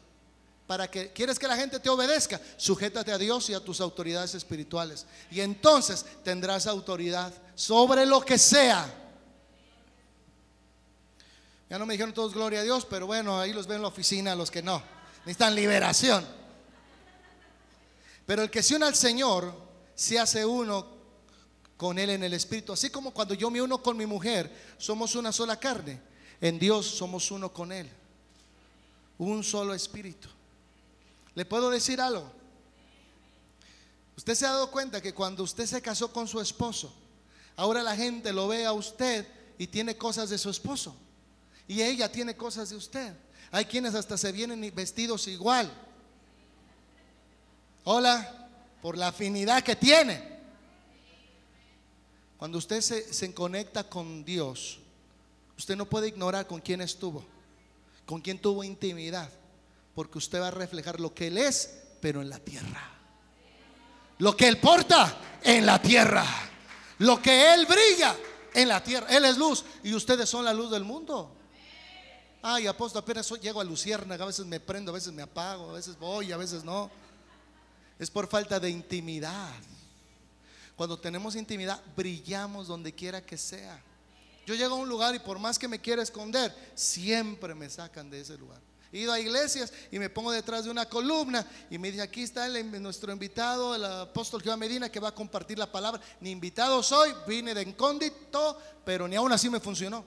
Para 0.65 0.89
que 0.89 1.11
quieres 1.11 1.37
que 1.37 1.47
la 1.47 1.57
gente 1.57 1.79
te 1.79 1.89
obedezca, 1.89 2.39
sujétate 2.57 3.11
a 3.11 3.17
Dios 3.17 3.49
y 3.49 3.53
a 3.53 3.59
tus 3.59 3.81
autoridades 3.81 4.33
espirituales. 4.35 5.05
Y 5.29 5.41
entonces 5.41 6.05
tendrás 6.23 6.65
autoridad 6.65 7.33
sobre 7.55 8.05
lo 8.05 8.21
que 8.21 8.37
sea. 8.37 8.91
Ya 11.69 11.77
no 11.77 11.85
me 11.85 11.93
dijeron 11.93 12.13
todos 12.13 12.33
gloria 12.33 12.61
a 12.61 12.63
Dios, 12.63 12.85
pero 12.89 13.05
bueno, 13.05 13.39
ahí 13.39 13.53
los 13.53 13.67
ven 13.67 13.77
en 13.77 13.81
la 13.83 13.87
oficina 13.89 14.33
los 14.33 14.49
que 14.49 14.61
no. 14.61 14.81
Necesitan 15.25 15.55
liberación. 15.55 16.25
Pero 18.25 18.43
el 18.43 18.49
que 18.49 18.63
se 18.63 18.75
une 18.75 18.85
al 18.85 18.95
Señor 18.95 19.53
se 19.93 20.17
hace 20.17 20.45
uno 20.45 21.00
con 21.81 21.97
Él 21.97 22.11
en 22.11 22.21
el 22.21 22.33
Espíritu. 22.33 22.71
Así 22.71 22.91
como 22.91 23.09
cuando 23.09 23.33
yo 23.33 23.49
me 23.49 23.59
uno 23.59 23.81
con 23.81 23.97
mi 23.97 24.05
mujer, 24.05 24.55
somos 24.77 25.15
una 25.15 25.31
sola 25.31 25.59
carne. 25.59 25.99
En 26.39 26.59
Dios 26.59 26.85
somos 26.85 27.31
uno 27.31 27.51
con 27.51 27.71
Él. 27.71 27.89
Un 29.17 29.43
solo 29.43 29.73
Espíritu. 29.73 30.27
¿Le 31.33 31.43
puedo 31.43 31.71
decir 31.71 31.99
algo? 31.99 32.31
Usted 34.15 34.35
se 34.35 34.45
ha 34.45 34.51
dado 34.51 34.69
cuenta 34.69 35.01
que 35.01 35.15
cuando 35.15 35.41
usted 35.41 35.65
se 35.65 35.81
casó 35.81 36.13
con 36.13 36.27
su 36.27 36.39
esposo, 36.39 36.93
ahora 37.55 37.81
la 37.81 37.95
gente 37.95 38.31
lo 38.31 38.47
ve 38.47 38.63
a 38.63 38.73
usted 38.73 39.27
y 39.57 39.65
tiene 39.65 39.97
cosas 39.97 40.29
de 40.29 40.37
su 40.37 40.51
esposo. 40.51 40.95
Y 41.67 41.81
ella 41.81 42.11
tiene 42.11 42.37
cosas 42.37 42.69
de 42.69 42.75
usted. 42.75 43.11
Hay 43.49 43.65
quienes 43.65 43.95
hasta 43.95 44.19
se 44.19 44.31
vienen 44.31 44.71
vestidos 44.75 45.27
igual. 45.27 45.73
Hola, 47.85 48.49
por 48.83 48.99
la 48.99 49.07
afinidad 49.07 49.63
que 49.63 49.75
tiene. 49.75 50.30
Cuando 52.41 52.57
usted 52.57 52.81
se, 52.81 53.33
conecta 53.35 53.83
con 53.83 54.25
Dios, 54.25 54.79
usted 55.59 55.75
no 55.75 55.85
puede 55.85 56.07
ignorar 56.07 56.47
con 56.47 56.59
quién 56.59 56.81
estuvo, 56.81 57.23
con 58.07 58.19
quién 58.19 58.39
tuvo 58.39 58.63
intimidad, 58.63 59.29
porque 59.93 60.17
usted 60.17 60.41
va 60.41 60.47
a 60.47 60.49
reflejar 60.49 60.99
lo 60.99 61.13
que 61.13 61.27
Él 61.27 61.37
es, 61.37 61.83
pero 62.01 62.19
en 62.19 62.31
la 62.31 62.39
tierra. 62.39 62.81
Lo 64.17 64.35
que 64.35 64.47
Él 64.47 64.59
porta 64.59 65.15
en 65.43 65.67
la 65.67 65.79
tierra. 65.79 66.25
Lo 66.97 67.21
que 67.21 67.53
Él 67.53 67.67
brilla 67.67 68.17
en 68.55 68.69
la 68.69 68.83
tierra. 68.83 69.05
Él 69.15 69.25
es 69.25 69.37
luz 69.37 69.63
y 69.83 69.93
ustedes 69.93 70.27
son 70.27 70.43
la 70.43 70.51
luz 70.51 70.71
del 70.71 70.83
mundo. 70.83 71.31
Ay, 72.41 72.65
apóstol, 72.65 73.03
apenas 73.03 73.29
llego 73.39 73.61
a 73.61 73.63
Luciérnaga, 73.63 74.23
a 74.23 74.27
veces 74.27 74.47
me 74.47 74.59
prendo, 74.59 74.89
a 74.89 74.95
veces 74.95 75.13
me 75.13 75.21
apago, 75.21 75.69
a 75.69 75.73
veces 75.73 75.95
voy, 75.99 76.31
a 76.31 76.37
veces 76.37 76.63
no. 76.63 76.89
Es 77.99 78.09
por 78.09 78.27
falta 78.27 78.59
de 78.59 78.71
intimidad. 78.71 79.53
Cuando 80.75 80.99
tenemos 80.99 81.35
intimidad, 81.35 81.81
brillamos 81.95 82.67
donde 82.67 82.93
quiera 82.93 83.25
que 83.25 83.37
sea. 83.37 83.81
Yo 84.45 84.55
llego 84.55 84.75
a 84.75 84.79
un 84.79 84.89
lugar 84.89 85.13
y 85.13 85.19
por 85.19 85.39
más 85.39 85.59
que 85.59 85.67
me 85.67 85.79
quiera 85.79 86.01
esconder, 86.01 86.53
siempre 86.73 87.53
me 87.53 87.69
sacan 87.69 88.09
de 88.09 88.21
ese 88.21 88.37
lugar. 88.37 88.59
He 88.91 88.99
ido 88.99 89.13
a 89.13 89.19
iglesias 89.19 89.71
y 89.89 89.99
me 89.99 90.09
pongo 90.09 90.31
detrás 90.31 90.65
de 90.65 90.71
una 90.71 90.85
columna 90.85 91.47
y 91.69 91.77
me 91.77 91.91
dice, 91.91 92.03
aquí 92.03 92.23
está 92.23 92.49
nuestro 92.49 93.13
invitado, 93.13 93.73
el 93.73 93.85
apóstol 93.85 94.41
Jehová 94.41 94.57
Medina, 94.57 94.89
que 94.89 94.99
va 94.99 95.09
a 95.09 95.15
compartir 95.15 95.57
la 95.57 95.71
palabra. 95.71 96.01
Ni 96.19 96.31
invitado 96.31 96.83
soy, 96.83 97.13
vine 97.25 97.53
de 97.53 97.61
incóndito, 97.61 98.59
pero 98.83 99.07
ni 99.07 99.15
aún 99.15 99.31
así 99.31 99.49
me 99.49 99.61
funcionó. 99.61 100.03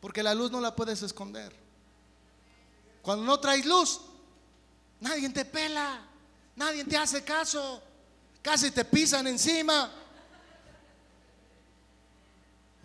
Porque 0.00 0.22
la 0.22 0.34
luz 0.34 0.50
no 0.50 0.60
la 0.60 0.74
puedes 0.74 1.02
esconder. 1.02 1.54
Cuando 3.02 3.24
no 3.24 3.38
traes 3.38 3.64
luz, 3.66 4.00
nadie 4.98 5.28
te 5.30 5.44
pela, 5.44 6.02
nadie 6.56 6.84
te 6.84 6.96
hace 6.96 7.22
caso. 7.22 7.82
Casi 8.42 8.70
te 8.70 8.84
pisan 8.84 9.26
encima. 9.26 9.90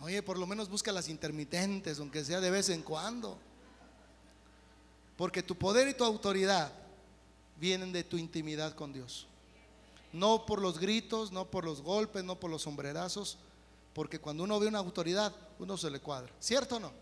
Oye, 0.00 0.22
por 0.22 0.38
lo 0.38 0.46
menos 0.46 0.68
busca 0.68 0.92
las 0.92 1.08
intermitentes, 1.08 1.98
aunque 1.98 2.24
sea 2.24 2.40
de 2.40 2.50
vez 2.50 2.68
en 2.68 2.82
cuando. 2.82 3.38
Porque 5.16 5.42
tu 5.42 5.56
poder 5.56 5.88
y 5.88 5.94
tu 5.94 6.04
autoridad 6.04 6.70
vienen 7.58 7.92
de 7.92 8.04
tu 8.04 8.18
intimidad 8.18 8.74
con 8.74 8.92
Dios. 8.92 9.26
No 10.12 10.46
por 10.46 10.60
los 10.60 10.78
gritos, 10.78 11.32
no 11.32 11.46
por 11.46 11.64
los 11.64 11.82
golpes, 11.82 12.22
no 12.22 12.38
por 12.38 12.50
los 12.50 12.62
sombrerazos, 12.62 13.38
porque 13.94 14.20
cuando 14.20 14.44
uno 14.44 14.60
ve 14.60 14.66
una 14.66 14.78
autoridad, 14.78 15.34
uno 15.58 15.76
se 15.76 15.90
le 15.90 16.00
cuadra. 16.00 16.32
¿Cierto 16.38 16.76
o 16.76 16.80
no? 16.80 16.92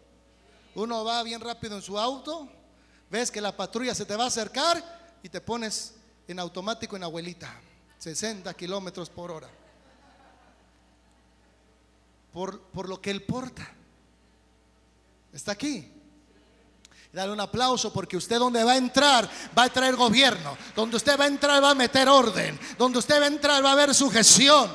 Uno 0.76 1.04
va 1.04 1.22
bien 1.22 1.40
rápido 1.40 1.76
en 1.76 1.82
su 1.82 1.98
auto, 1.98 2.48
ves 3.10 3.30
que 3.30 3.40
la 3.40 3.56
patrulla 3.56 3.94
se 3.94 4.04
te 4.04 4.16
va 4.16 4.24
a 4.24 4.28
acercar 4.28 5.18
y 5.22 5.28
te 5.28 5.40
pones 5.40 5.94
en 6.26 6.38
automático 6.38 6.96
en 6.96 7.04
abuelita, 7.04 7.60
60 7.98 8.52
kilómetros 8.54 9.10
por 9.10 9.30
hora. 9.30 9.48
Por, 12.32 12.60
por 12.60 12.88
lo 12.88 13.00
que 13.00 13.10
él 13.10 13.22
porta. 13.22 13.66
Está 15.32 15.52
aquí. 15.52 15.90
Dale 17.12 17.32
un 17.32 17.40
aplauso 17.40 17.92
porque 17.92 18.16
usted 18.16 18.38
donde 18.38 18.64
va 18.64 18.72
a 18.72 18.76
entrar 18.76 19.30
va 19.56 19.64
a 19.64 19.68
traer 19.68 19.94
gobierno. 19.94 20.56
Donde 20.74 20.96
usted 20.96 21.18
va 21.18 21.24
a 21.24 21.28
entrar 21.28 21.62
va 21.62 21.70
a 21.70 21.74
meter 21.74 22.08
orden. 22.08 22.58
Donde 22.76 22.98
usted 22.98 23.20
va 23.20 23.24
a 23.24 23.28
entrar 23.28 23.64
va 23.64 23.70
a 23.70 23.72
haber 23.72 23.94
sujeción. 23.94 24.70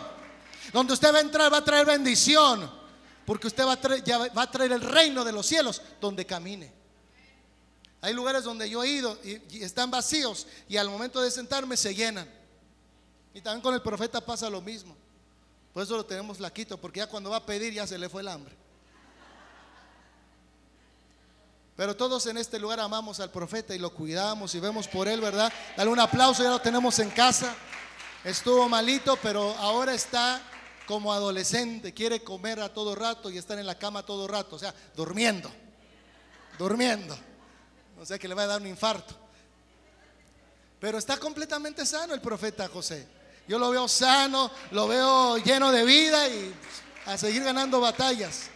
Donde 0.71 0.93
usted 0.93 1.13
va 1.13 1.17
a 1.17 1.21
entrar 1.21 1.51
va 1.51 1.57
a 1.57 1.65
traer 1.65 1.85
bendición. 1.85 2.71
Porque 3.25 3.47
usted 3.47 3.65
va 3.65 3.73
a 3.73 3.81
traer, 3.81 4.03
va 4.37 4.43
a 4.43 4.51
traer 4.51 4.71
el 4.71 4.81
reino 4.81 5.25
de 5.25 5.33
los 5.33 5.45
cielos 5.45 5.81
donde 5.99 6.25
camine. 6.25 6.79
Hay 8.01 8.13
lugares 8.13 8.43
donde 8.43 8.69
yo 8.69 8.83
he 8.83 8.89
ido 8.89 9.17
y, 9.23 9.61
están 9.61 9.91
vacíos 9.91 10.47
y 10.69 10.77
al 10.77 10.89
momento 10.89 11.21
de 11.21 11.31
sentarme 11.31 11.75
se 11.75 11.93
llenan. 11.93 12.29
Y 13.39 13.41
también 13.41 13.61
con 13.61 13.73
el 13.73 13.81
profeta 13.81 14.19
pasa 14.19 14.49
lo 14.49 14.59
mismo. 14.59 14.97
Por 15.73 15.81
eso 15.81 15.95
lo 15.95 16.05
tenemos 16.05 16.41
laquito, 16.41 16.77
porque 16.77 16.99
ya 16.99 17.07
cuando 17.07 17.29
va 17.29 17.37
a 17.37 17.45
pedir 17.45 17.71
ya 17.71 17.87
se 17.87 17.97
le 17.97 18.09
fue 18.09 18.21
el 18.21 18.27
hambre. 18.27 18.53
Pero 21.77 21.95
todos 21.95 22.25
en 22.25 22.35
este 22.35 22.59
lugar 22.59 22.81
amamos 22.81 23.21
al 23.21 23.31
profeta 23.31 23.73
y 23.73 23.79
lo 23.79 23.93
cuidamos 23.93 24.53
y 24.55 24.59
vemos 24.59 24.89
por 24.89 25.07
él, 25.07 25.21
¿verdad? 25.21 25.53
Dale 25.77 25.89
un 25.89 26.01
aplauso, 26.01 26.43
ya 26.43 26.49
lo 26.49 26.59
tenemos 26.59 26.99
en 26.99 27.11
casa. 27.11 27.55
Estuvo 28.25 28.67
malito, 28.67 29.17
pero 29.23 29.55
ahora 29.55 29.93
está 29.93 30.41
como 30.85 31.13
adolescente, 31.13 31.93
quiere 31.93 32.21
comer 32.21 32.59
a 32.59 32.73
todo 32.73 32.93
rato 32.93 33.29
y 33.29 33.37
estar 33.37 33.57
en 33.57 33.67
la 33.67 33.79
cama 33.79 34.05
todo 34.05 34.27
rato, 34.27 34.57
o 34.57 34.59
sea, 34.59 34.75
durmiendo, 34.97 35.49
durmiendo. 36.57 37.17
O 38.01 38.05
sea 38.05 38.19
que 38.19 38.27
le 38.27 38.35
va 38.35 38.43
a 38.43 38.47
dar 38.47 38.59
un 38.59 38.67
infarto. 38.67 39.15
Pero 40.77 40.97
está 40.97 41.15
completamente 41.15 41.85
sano 41.85 42.13
el 42.13 42.19
profeta 42.19 42.67
José. 42.67 43.18
Yo 43.49 43.57
lo 43.57 43.71
veo 43.71 43.87
sano, 43.87 44.51
lo 44.69 44.87
veo 44.87 45.37
lleno 45.39 45.71
de 45.71 45.83
vida 45.83 46.27
y 46.27 46.53
a 47.07 47.17
seguir 47.17 47.43
ganando 47.43 47.81
batallas. 47.81 48.51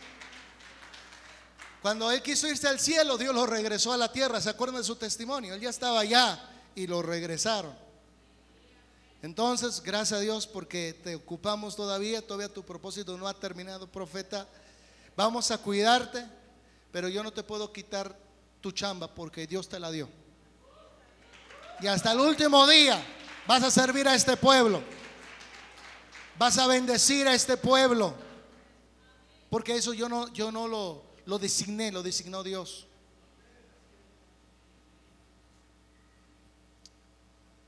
Cuando 1.82 2.12
él 2.12 2.22
quiso 2.22 2.48
irse 2.48 2.68
al 2.68 2.80
cielo, 2.80 3.18
Dios 3.18 3.34
lo 3.34 3.48
regresó 3.48 3.92
a 3.92 3.98
la 3.98 4.12
tierra. 4.12 4.40
¿Se 4.40 4.52
acuerdan 4.52 4.82
de 4.82 4.84
su 4.84 4.96
testimonio? 4.96 5.56
Él 5.56 5.62
ya 5.62 5.72
estaba 5.72 6.02
allá 6.02 6.48
y 6.76 6.86
lo 6.86 7.02
regresaron. 7.02 7.76
Entonces, 9.24 9.82
gracias 9.82 10.20
a 10.20 10.22
Dios 10.22 10.46
porque 10.46 10.94
te 11.04 11.16
ocupamos 11.16 11.76
todavía, 11.76 12.22
todavía 12.22 12.54
tu 12.54 12.62
propósito 12.62 13.18
no 13.18 13.28
ha 13.28 13.34
terminado, 13.34 13.88
profeta. 13.88 14.48
Vamos 15.16 15.50
a 15.50 15.58
cuidarte, 15.58 16.24
pero 16.92 17.10
yo 17.10 17.24
no 17.24 17.34
te 17.34 17.42
puedo 17.42 17.74
quitar 17.74 18.16
tu 18.62 18.72
chamba 18.72 19.08
porque 19.08 19.48
Dios 19.48 19.68
te 19.68 19.80
la 19.80 19.90
dio. 19.90 20.08
Y 21.82 21.88
hasta 21.88 22.12
el 22.12 22.20
último 22.20 22.68
día 22.68 23.04
vas 23.48 23.64
a 23.64 23.72
servir 23.72 24.08
a 24.08 24.16
este 24.16 24.38
pueblo. 24.38 24.82
Vas 26.38 26.58
a 26.58 26.68
bendecir 26.68 27.28
a 27.28 27.34
este 27.34 27.58
pueblo. 27.58 28.16
Porque 29.50 29.76
eso 29.76 29.94
yo 29.94 30.10
no, 30.10 30.32
yo 30.34 30.52
no 30.52 30.68
lo, 30.68 31.04
lo 31.26 31.40
designé, 31.40 31.92
lo 31.92 32.02
designó 32.02 32.44
Dios. 32.44 32.88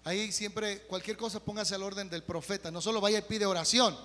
Ahí 0.03 0.31
siempre, 0.31 0.81
cualquier 0.81 1.17
cosa 1.17 1.39
póngase 1.39 1.73
al 1.73 1.83
orden 1.83 2.09
del 2.09 2.23
profeta. 2.23 2.69
No 2.69 2.81
solo 2.81 3.01
vaya 3.01 3.19
y 3.19 3.23
pide 3.23 3.45
oración. 3.45 3.97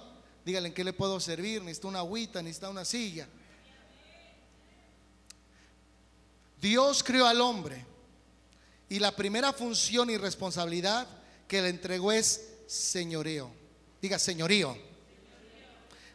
Dígale 0.44 0.68
en 0.68 0.74
qué 0.74 0.82
le 0.82 0.94
puedo 0.94 1.20
servir. 1.20 1.62
Necesita 1.62 1.88
una 1.88 1.98
agüita, 1.98 2.42
necesita 2.42 2.70
una 2.70 2.84
silla. 2.84 3.28
Dios 6.60 7.02
creó 7.02 7.26
al 7.26 7.40
hombre. 7.40 7.86
Y 8.88 8.98
la 8.98 9.14
primera 9.14 9.52
función 9.52 10.10
y 10.10 10.16
responsabilidad 10.16 11.06
que 11.50 11.60
le 11.60 11.68
entregó 11.68 12.12
es 12.12 12.42
señorío. 12.68 13.50
Diga 14.00 14.20
señorío. 14.20 14.78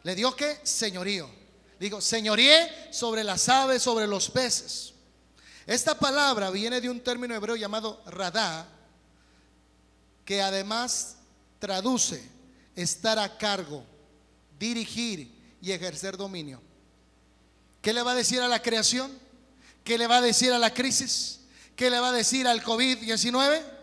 ¿Le 0.02 0.14
dio 0.14 0.34
qué? 0.34 0.58
Señorío. 0.62 1.28
Digo, 1.78 2.00
señoríe 2.00 2.90
sobre 2.90 3.22
las 3.22 3.46
aves, 3.50 3.82
sobre 3.82 4.06
los 4.06 4.30
peces. 4.30 4.94
Esta 5.66 5.98
palabra 5.98 6.48
viene 6.48 6.80
de 6.80 6.88
un 6.88 7.00
término 7.00 7.34
hebreo 7.34 7.54
llamado 7.54 8.02
radá, 8.06 8.66
que 10.24 10.40
además 10.40 11.16
traduce 11.58 12.22
estar 12.74 13.18
a 13.18 13.36
cargo, 13.36 13.84
dirigir 14.58 15.30
y 15.60 15.70
ejercer 15.70 16.16
dominio. 16.16 16.62
¿Qué 17.82 17.92
le 17.92 18.00
va 18.00 18.12
a 18.12 18.14
decir 18.14 18.40
a 18.40 18.48
la 18.48 18.62
creación? 18.62 19.12
¿Qué 19.84 19.98
le 19.98 20.06
va 20.06 20.16
a 20.16 20.22
decir 20.22 20.50
a 20.54 20.58
la 20.58 20.72
crisis? 20.72 21.40
¿Qué 21.76 21.90
le 21.90 22.00
va 22.00 22.08
a 22.08 22.12
decir 22.12 22.46
al 22.46 22.64
COVID-19? 22.64 23.75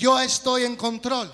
Yo 0.00 0.18
estoy 0.18 0.64
en 0.64 0.76
control. 0.76 1.30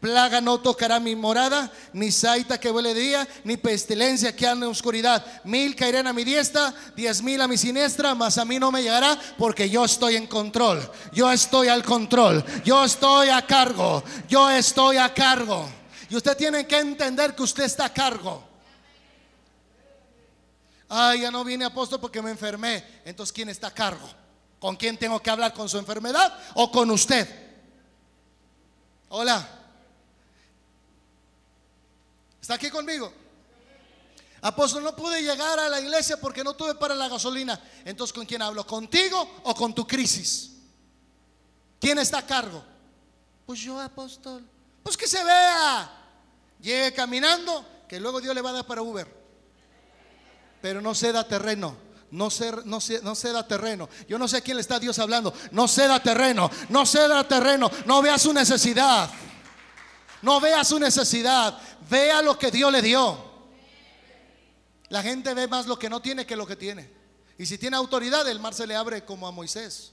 Plaga 0.00 0.40
no 0.40 0.58
tocará 0.58 0.98
mi 0.98 1.14
morada, 1.14 1.72
ni 1.92 2.10
saita 2.10 2.58
que 2.58 2.72
huele 2.72 2.92
día, 2.92 3.26
ni 3.44 3.56
pestilencia 3.56 4.34
que 4.34 4.48
anda 4.48 4.66
en 4.66 4.72
oscuridad. 4.72 5.24
Mil 5.44 5.76
caerán 5.76 6.08
a 6.08 6.12
mi 6.12 6.24
diestra, 6.24 6.74
diez 6.96 7.22
mil 7.22 7.40
a 7.40 7.46
mi 7.46 7.56
siniestra, 7.56 8.16
mas 8.16 8.36
a 8.36 8.44
mí 8.44 8.58
no 8.58 8.72
me 8.72 8.82
llegará 8.82 9.16
porque 9.38 9.70
yo 9.70 9.84
estoy 9.84 10.16
en 10.16 10.26
control. 10.26 10.90
Yo 11.12 11.30
estoy 11.30 11.68
al 11.68 11.84
control. 11.84 12.44
Yo 12.64 12.84
estoy 12.84 13.28
a 13.28 13.46
cargo. 13.46 14.02
Yo 14.28 14.50
estoy 14.50 14.96
a 14.96 15.14
cargo. 15.14 15.68
Y 16.10 16.16
usted 16.16 16.36
tiene 16.36 16.66
que 16.66 16.78
entender 16.78 17.36
que 17.36 17.44
usted 17.44 17.62
está 17.62 17.84
a 17.84 17.92
cargo. 17.92 18.42
Ay, 20.88 21.20
ya 21.20 21.30
no 21.30 21.44
vine 21.44 21.64
apóstol 21.64 22.00
porque 22.00 22.20
me 22.22 22.32
enfermé. 22.32 22.84
Entonces, 23.04 23.32
¿quién 23.32 23.48
está 23.50 23.68
a 23.68 23.74
cargo? 23.74 24.08
¿Con 24.58 24.74
quién 24.74 24.96
tengo 24.96 25.20
que 25.20 25.30
hablar? 25.30 25.54
¿Con 25.54 25.68
su 25.68 25.78
enfermedad 25.78 26.36
o 26.54 26.72
con 26.72 26.90
usted? 26.90 27.47
Hola. 29.10 29.46
¿Está 32.40 32.54
aquí 32.54 32.70
conmigo? 32.70 33.12
Apóstol, 34.40 34.84
no 34.84 34.94
pude 34.94 35.22
llegar 35.22 35.58
a 35.58 35.68
la 35.68 35.80
iglesia 35.80 36.20
porque 36.20 36.44
no 36.44 36.54
tuve 36.54 36.74
para 36.74 36.94
la 36.94 37.08
gasolina. 37.08 37.60
Entonces, 37.84 38.14
¿con 38.14 38.24
quién 38.24 38.40
hablo? 38.42 38.66
¿Contigo 38.66 39.40
o 39.42 39.54
con 39.54 39.74
tu 39.74 39.86
crisis? 39.86 40.52
¿Quién 41.80 41.98
está 41.98 42.18
a 42.18 42.26
cargo? 42.26 42.62
Pues 43.46 43.60
yo, 43.60 43.80
apóstol. 43.80 44.46
Pues 44.82 44.96
que 44.96 45.06
se 45.06 45.22
vea. 45.24 45.90
Llegue 46.60 46.92
caminando, 46.92 47.64
que 47.88 47.98
luego 48.00 48.20
Dios 48.20 48.34
le 48.34 48.42
va 48.42 48.50
a 48.50 48.54
dar 48.54 48.66
para 48.66 48.82
Uber. 48.82 49.08
Pero 50.60 50.80
no 50.80 50.94
ceda 50.94 51.26
terreno. 51.26 51.76
No, 52.10 52.28
no, 52.64 52.78
no 53.02 53.14
ceda 53.14 53.46
terreno. 53.46 53.88
Yo 54.08 54.18
no 54.18 54.28
sé 54.28 54.38
a 54.38 54.40
quién 54.40 54.56
le 54.56 54.62
está 54.62 54.78
Dios 54.78 54.98
hablando. 54.98 55.32
No 55.52 55.68
ceda 55.68 56.02
terreno. 56.02 56.50
No 56.68 56.86
ceda 56.86 57.26
terreno. 57.26 57.70
No 57.84 58.02
vea 58.02 58.18
su 58.18 58.32
necesidad. 58.32 59.10
No 60.22 60.40
vea 60.40 60.64
su 60.64 60.78
necesidad. 60.78 61.58
Vea 61.88 62.22
lo 62.22 62.38
que 62.38 62.50
Dios 62.50 62.72
le 62.72 62.82
dio. 62.82 63.28
La 64.88 65.02
gente 65.02 65.34
ve 65.34 65.46
más 65.46 65.66
lo 65.66 65.78
que 65.78 65.90
no 65.90 66.00
tiene 66.00 66.26
que 66.26 66.36
lo 66.36 66.46
que 66.46 66.56
tiene. 66.56 66.90
Y 67.38 67.46
si 67.46 67.56
tiene 67.56 67.76
autoridad, 67.76 68.28
el 68.28 68.40
mar 68.40 68.54
se 68.54 68.66
le 68.66 68.74
abre 68.74 69.04
como 69.04 69.28
a 69.28 69.32
Moisés. 69.32 69.92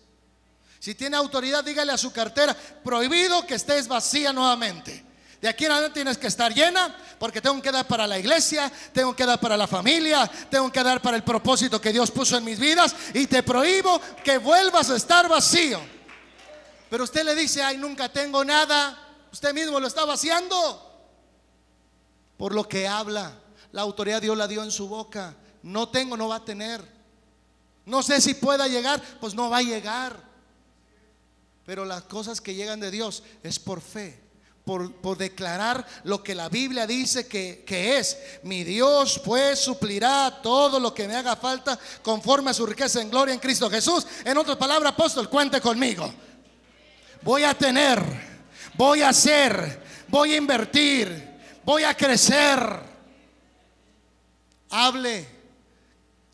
Si 0.80 0.96
tiene 0.96 1.18
autoridad, 1.18 1.64
dígale 1.64 1.92
a 1.92 1.98
su 1.98 2.12
cartera, 2.12 2.56
prohibido 2.84 3.46
que 3.46 3.56
estés 3.56 3.88
vacía 3.88 4.34
nuevamente. 4.34 5.05
De 5.46 5.50
aquí 5.50 5.66
en 5.66 5.74
adelante 5.74 5.94
tienes 5.94 6.18
que 6.18 6.26
estar 6.26 6.52
llena 6.52 6.98
porque 7.20 7.40
tengo 7.40 7.62
que 7.62 7.72
dar 7.72 7.86
para 7.86 8.08
la 8.08 8.18
iglesia, 8.18 8.72
tengo 8.92 9.16
que 9.16 9.28
dar 9.28 9.40
para 9.40 9.56
la 9.56 9.68
familia, 9.68 10.26
tengo 10.50 10.72
que 10.72 10.82
dar 10.82 11.00
para 11.04 11.18
el 11.18 11.24
propósito 11.24 11.80
que 11.80 11.94
Dios 11.94 12.10
puso 12.10 12.36
en 12.36 12.44
mis 12.44 12.58
vidas 12.58 12.96
y 13.14 13.28
te 13.28 13.44
prohíbo 13.44 14.02
que 14.24 14.40
vuelvas 14.40 14.90
a 14.90 14.96
estar 14.96 15.30
vacío. 15.30 15.80
Pero 16.90 17.04
usted 17.04 17.24
le 17.24 17.36
dice, 17.36 17.62
ay, 17.62 17.78
nunca 17.78 18.12
tengo 18.12 18.44
nada. 18.44 18.98
Usted 19.32 19.54
mismo 19.54 19.80
lo 19.80 19.86
está 19.86 20.04
vaciando 20.04 21.14
por 22.38 22.56
lo 22.56 22.68
que 22.68 22.88
habla. 22.88 23.32
La 23.72 23.84
autoridad 23.84 24.24
Dios 24.24 24.36
la 24.36 24.48
dio 24.48 24.64
en 24.64 24.72
su 24.72 24.88
boca. 24.88 25.36
No 25.62 25.90
tengo, 25.90 26.18
no 26.18 26.28
va 26.28 26.38
a 26.38 26.44
tener. 26.44 26.84
No 27.86 28.02
sé 28.02 28.20
si 28.20 28.34
pueda 28.34 28.68
llegar, 28.68 29.00
pues 29.22 29.36
no 29.36 29.52
va 29.52 29.58
a 29.58 29.62
llegar. 29.62 30.24
Pero 31.68 31.86
las 31.86 32.02
cosas 32.06 32.42
que 32.42 32.56
llegan 32.56 32.80
de 32.80 32.90
Dios 32.90 33.22
es 33.44 33.60
por 33.60 33.80
fe. 33.80 34.25
Por, 34.66 35.16
declarar 35.16 35.86
lo 36.06 36.24
que 36.24 36.34
la 36.34 36.50
Biblia 36.50 36.88
dice 36.88 37.28
que, 37.28 37.64
que, 37.68 38.00
es. 38.00 38.18
Mi 38.42 38.64
Dios 38.64 39.22
pues 39.24 39.60
suplirá 39.60 40.42
todo 40.42 40.80
lo 40.80 40.92
que 40.92 41.08
me 41.08 41.16
haga 41.16 41.36
falta 41.36 41.78
conforme 42.02 42.50
a 42.50 42.54
su 42.54 42.66
riqueza 42.66 43.00
en 43.00 43.12
gloria 43.12 43.34
en 43.36 43.40
Cristo 43.40 43.70
Jesús. 43.70 44.08
En 44.24 44.36
otras 44.38 44.58
palabras, 44.58 44.94
apóstol, 44.94 45.30
cuente 45.30 45.62
conmigo. 45.62 46.12
Voy 47.22 47.44
a 47.44 47.56
tener, 47.56 48.04
voy 48.76 49.04
a 49.04 49.10
hacer, 49.10 49.84
voy 50.08 50.34
a 50.34 50.38
invertir, 50.38 51.40
voy 51.64 51.84
a 51.84 51.96
crecer. 51.96 52.60
hable. 54.70 55.28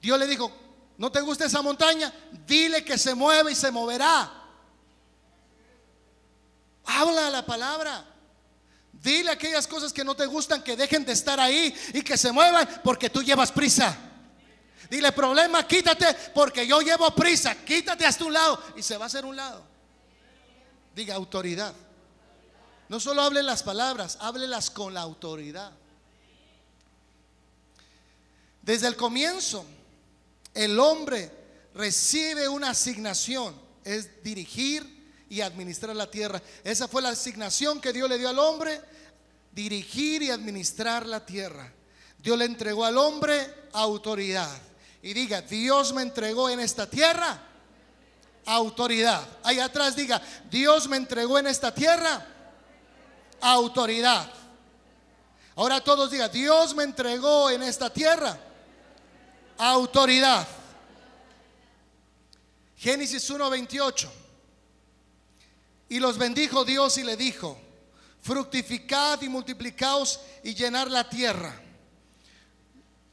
Dios 0.01 0.17
le 0.17 0.25
dijo, 0.25 0.51
¿no 0.97 1.11
te 1.11 1.21
gusta 1.21 1.45
esa 1.45 1.61
montaña? 1.61 2.13
Dile 2.47 2.83
que 2.83 2.97
se 2.97 3.13
mueve 3.13 3.51
y 3.51 3.55
se 3.55 3.71
moverá. 3.71 4.31
Habla 6.85 7.29
la 7.29 7.45
palabra. 7.45 8.10
Dile 9.01 9.31
aquellas 9.31 9.65
cosas 9.65 9.91
que 9.91 10.03
no 10.03 10.15
te 10.15 10.27
gustan 10.27 10.63
que 10.63 10.75
dejen 10.75 11.03
de 11.03 11.13
estar 11.13 11.39
ahí 11.39 11.73
y 11.93 12.03
que 12.03 12.17
se 12.17 12.31
muevan 12.31 12.67
porque 12.83 13.09
tú 13.09 13.23
llevas 13.23 13.51
prisa. 13.51 13.97
Dile, 14.89 15.11
problema, 15.11 15.65
quítate 15.65 16.05
porque 16.33 16.67
yo 16.67 16.81
llevo 16.81 17.09
prisa. 17.15 17.55
Quítate 17.63 18.05
hasta 18.05 18.25
un 18.25 18.33
lado 18.33 18.61
y 18.75 18.83
se 18.83 18.97
va 18.97 19.05
a 19.05 19.07
hacer 19.07 19.25
un 19.25 19.35
lado. 19.35 19.63
Diga 20.93 21.15
autoridad. 21.15 21.73
No 22.89 22.99
solo 22.99 23.21
hable 23.23 23.41
las 23.41 23.63
palabras, 23.63 24.17
háblelas 24.19 24.69
con 24.69 24.93
la 24.93 25.01
autoridad. 25.01 25.71
Desde 28.61 28.87
el 28.87 28.95
comienzo, 28.95 29.65
el 30.53 30.79
hombre 30.79 31.31
recibe 31.73 32.47
una 32.49 32.71
asignación, 32.71 33.59
es 33.83 34.21
dirigir 34.23 34.90
y 35.31 35.39
administrar 35.39 35.95
la 35.95 36.11
tierra. 36.11 36.41
Esa 36.61 36.89
fue 36.89 37.01
la 37.01 37.07
asignación 37.07 37.79
que 37.79 37.93
Dios 37.93 38.09
le 38.09 38.17
dio 38.17 38.27
al 38.27 38.37
hombre, 38.37 38.81
dirigir 39.53 40.21
y 40.23 40.29
administrar 40.29 41.05
la 41.05 41.25
tierra. 41.25 41.71
Dios 42.17 42.37
le 42.37 42.43
entregó 42.43 42.83
al 42.83 42.97
hombre 42.97 43.69
autoridad. 43.71 44.51
Y 45.01 45.13
diga, 45.13 45.41
Dios 45.41 45.93
me 45.93 46.01
entregó 46.01 46.49
en 46.49 46.59
esta 46.59 46.85
tierra 46.85 47.41
autoridad. 48.45 49.25
Ahí 49.43 49.57
atrás 49.59 49.95
diga, 49.95 50.21
Dios 50.49 50.89
me 50.89 50.97
entregó 50.97 51.39
en 51.39 51.47
esta 51.47 51.73
tierra 51.73 52.27
autoridad. 53.39 54.29
Ahora 55.55 55.81
todos 55.81 56.11
digan, 56.11 56.29
Dios 56.29 56.75
me 56.75 56.83
entregó 56.83 57.49
en 57.49 57.63
esta 57.63 57.89
tierra 57.89 58.37
autoridad. 59.57 60.45
Génesis 62.75 63.29
1:28. 63.29 64.09
Y 65.91 65.99
los 65.99 66.17
bendijo 66.17 66.63
Dios 66.63 66.97
y 66.99 67.03
le 67.03 67.17
dijo, 67.17 67.59
fructificad 68.21 69.21
y 69.23 69.27
multiplicaos 69.27 70.21
y 70.41 70.55
llenar 70.55 70.89
la 70.89 71.09
tierra. 71.09 71.53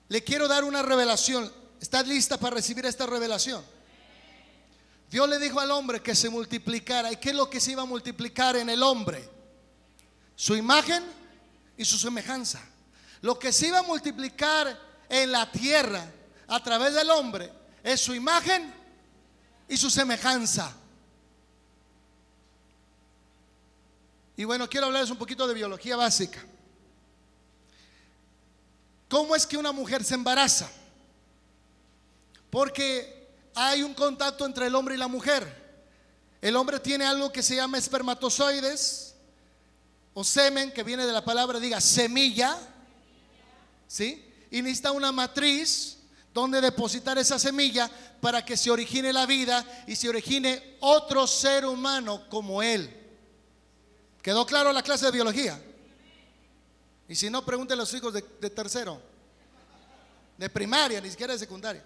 Le 0.07 0.23
quiero 0.23 0.47
dar 0.47 0.63
una 0.63 0.81
revelación. 0.81 1.53
¿Estás 1.81 2.07
lista 2.07 2.39
para 2.39 2.55
recibir 2.55 2.87
esta 2.87 3.05
revelación? 3.05 3.65
Dios 5.11 5.29
le 5.29 5.41
dijo 5.41 5.59
al 5.59 5.73
hombre 5.73 6.01
que 6.01 6.15
se 6.15 6.31
multiplicara. 6.31 7.11
¿Y 7.11 7.17
qué 7.17 7.31
es 7.31 7.35
lo 7.35 7.51
que 7.51 7.59
se 7.59 7.73
iba 7.73 7.83
a 7.83 7.85
multiplicar 7.85 8.55
en 8.55 8.71
el 8.71 8.81
hombre? 8.85 9.29
Su 10.37 10.55
imagen 10.55 11.03
y 11.77 11.85
su 11.85 11.99
semejanza. 11.99 12.65
Lo 13.23 13.41
que 13.41 13.53
se 13.53 13.67
iba 13.67 13.81
a 13.81 13.83
multiplicar 13.83 14.81
en 15.09 15.33
la 15.33 15.51
tierra 15.51 16.09
a 16.47 16.63
través 16.63 16.95
del 16.95 17.11
hombre 17.11 17.53
es 17.83 18.01
su 18.01 18.15
imagen 18.15 18.73
y 19.69 19.77
su 19.77 19.91
semejanza. 19.91 20.73
Y 24.39 24.45
bueno, 24.45 24.71
quiero 24.71 24.87
hablarles 24.87 25.11
un 25.11 25.17
poquito 25.17 25.49
de 25.49 25.55
biología 25.55 25.97
básica. 25.97 26.41
¿Cómo 29.09 29.35
es 29.35 29.45
que 29.45 29.57
una 29.57 29.73
mujer 29.73 30.05
se 30.05 30.15
embaraza? 30.15 30.71
Porque 32.49 33.31
hay 33.53 33.83
un 33.83 33.95
contacto 33.95 34.47
entre 34.47 34.69
el 34.69 34.77
hombre 34.77 34.95
y 34.95 34.99
la 34.99 35.09
mujer. 35.09 35.45
El 36.41 36.55
hombre 36.55 36.79
tiene 36.79 37.05
algo 37.05 37.33
que 37.33 37.43
se 37.43 37.57
llama 37.57 37.79
espermatozoides 37.79 39.17
o 40.15 40.23
semen, 40.23 40.71
que 40.71 40.85
viene 40.85 41.05
de 41.05 41.13
la 41.13 41.25
palabra, 41.25 41.59
diga, 41.59 41.81
semilla. 41.81 42.57
¿Sí? 43.89 44.25
Y 44.53 44.63
necesita 44.63 44.93
una 44.93 45.11
matriz 45.11 45.97
donde 46.33 46.61
depositar 46.61 47.19
esa 47.19 47.41
semilla 47.41 47.91
para 48.21 48.45
que 48.45 48.57
se 48.57 48.71
origine 48.71 49.13
la 49.13 49.27
vida 49.27 49.67
y 49.89 49.97
se 49.97 50.09
origine 50.09 50.77
otro 50.79 51.27
ser 51.27 51.67
humano 51.67 52.29
como 52.29 52.63
él. 52.63 53.08
¿Quedó 54.23 54.47
claro 54.47 54.73
la 54.73 54.83
clase 54.83 55.07
de 55.07 55.13
biología? 55.13 55.61
Y 57.09 57.15
si 57.15 57.31
no, 57.31 57.45
pregunte 57.45 57.75
a 57.75 57.77
los 57.77 57.93
hijos 57.95 58.13
de, 58.13 58.25
de 58.41 58.51
tercero, 58.51 59.01
de 60.37 60.51
primaria, 60.51 61.01
ni 61.01 61.11
siquiera 61.11 61.33
de 61.33 61.39
secundaria. 61.39 61.85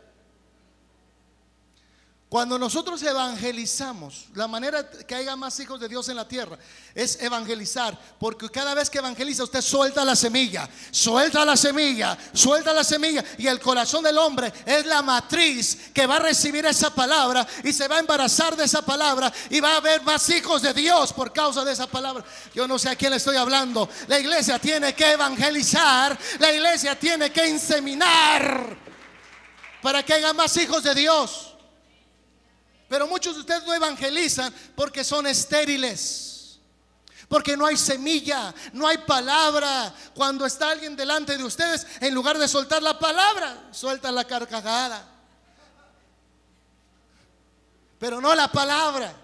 Cuando 2.33 2.59
nosotros 2.59 3.03
evangelizamos, 3.03 4.28
la 4.33 4.49
manera 4.49 4.89
que 4.89 5.14
haya 5.14 5.37
más 5.37 5.61
hijos 5.61 5.78
de 5.78 5.87
Dios 5.87 6.09
en 6.09 6.16
la 6.16 6.26
tierra 6.26 6.57
es 6.95 7.20
evangelizar, 7.20 7.95
porque 8.18 8.49
cada 8.49 8.72
vez 8.72 8.89
que 8.89 8.97
evangeliza 8.97 9.45
usted 9.45 9.61
suelta 9.61 10.03
la 10.03 10.16
semilla, 10.16 10.66
suelta 10.91 11.45
la 11.45 11.59
semilla, 11.59 12.16
suelta 12.33 12.72
la 12.72 12.85
semilla 12.85 13.22
y 13.37 13.49
el 13.49 13.61
corazón 13.61 14.03
del 14.03 14.16
hombre 14.16 14.51
es 14.64 14.87
la 14.87 15.03
matriz 15.03 15.91
que 15.93 16.07
va 16.07 16.16
a 16.16 16.20
recibir 16.20 16.64
esa 16.64 16.89
palabra 16.95 17.47
y 17.64 17.70
se 17.74 17.87
va 17.87 17.97
a 17.97 18.01
embarazar 18.01 18.57
de 18.57 18.64
esa 18.64 18.80
palabra 18.80 19.30
y 19.51 19.61
va 19.61 19.74
a 19.74 19.76
haber 19.76 20.01
más 20.01 20.26
hijos 20.30 20.62
de 20.62 20.72
Dios 20.72 21.12
por 21.12 21.35
causa 21.35 21.66
de 21.66 21.72
esa 21.72 21.87
palabra. 21.87 22.24
Yo 22.55 22.66
no 22.66 22.78
sé 22.78 22.89
a 22.89 22.97
quién 22.97 23.11
le 23.11 23.18
estoy 23.18 23.37
hablando. 23.37 23.91
La 24.09 24.18
iglesia 24.18 24.59
tiene 24.59 24.95
que 24.95 25.12
evangelizar, 25.12 26.18
la 26.39 26.51
iglesia 26.51 26.99
tiene 26.99 27.30
que 27.30 27.47
inseminar 27.47 28.74
para 29.83 30.03
que 30.03 30.14
haya 30.14 30.33
más 30.33 30.57
hijos 30.57 30.83
de 30.83 30.95
Dios. 30.95 31.51
Pero 32.93 33.07
muchos 33.07 33.32
de 33.34 33.40
ustedes 33.40 33.64
no 33.64 33.72
evangelizan 33.72 34.53
porque 34.76 35.03
son 35.03 35.26
estériles. 35.26 36.59
Porque 37.26 37.57
no 37.57 37.64
hay 37.64 37.78
semilla, 37.78 38.55
no 38.74 38.86
hay 38.86 38.99
palabra. 38.99 39.95
Cuando 40.14 40.45
está 40.45 40.68
alguien 40.68 40.95
delante 40.95 41.38
de 41.38 41.43
ustedes, 41.43 41.86
en 42.03 42.14
lugar 42.14 42.36
de 42.36 42.47
soltar 42.47 42.82
la 42.82 42.99
palabra, 42.99 43.68
suelta 43.70 44.12
la 44.12 44.26
carcajada. 44.26 45.09
Pero 47.99 48.20
no 48.20 48.34
la 48.34 48.53
palabra. 48.53 49.14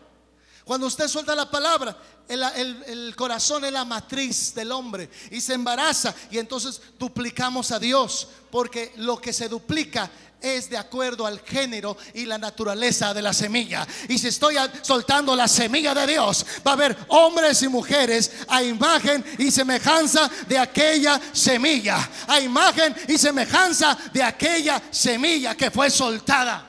Cuando 0.65 0.87
usted 0.87 1.07
suelta 1.07 1.37
la 1.37 1.51
palabra, 1.51 1.95
el, 2.29 3.15
corazón 3.17 3.65
es 3.65 3.73
la 3.73 3.85
matriz 3.85 4.55
del 4.55 4.73
hombre 4.73 5.09
y 5.31 5.41
se 5.41 5.55
embaraza 5.55 6.15
y 6.31 6.39
entonces 6.39 6.81
duplicamos 6.99 7.71
a 7.71 7.79
Dios 7.79 8.29
porque 8.51 8.93
lo 8.97 9.19
que 9.19 9.33
se 9.33 9.49
duplica 9.49 10.11
es 10.41 10.71
de 10.71 10.77
acuerdo 10.77 11.27
al 11.27 11.41
género 11.41 11.97
y 12.15 12.25
la 12.25 12.39
naturaleza 12.39 13.13
de 13.13 13.23
la 13.23 13.33
semilla. 13.33 13.87
Y 14.09 14.19
si 14.19 14.29
estoy 14.29 14.55
soltando 14.83 15.35
la 15.35 15.49
semilla 15.49 15.95
de 15.95 16.07
Dios, 16.07 16.47
va 16.67 16.73
a 16.73 16.75
haber 16.75 16.97
hombres 17.09 17.61
y 17.63 17.69
mujeres 17.69 18.31
a 18.47 18.63
imagen 18.63 19.25
y 19.39 19.51
semejanza 19.51 20.31
de 20.47 20.59
aquella 20.59 21.21
semilla. 21.33 22.09
A 22.29 22.41
imagen 22.41 22.95
y 23.09 23.19
semejanza 23.19 23.99
de 24.13 24.23
aquella 24.23 24.81
semilla 24.91 25.57
que 25.57 25.73
fue 25.73 25.91
soltada. 25.91 26.67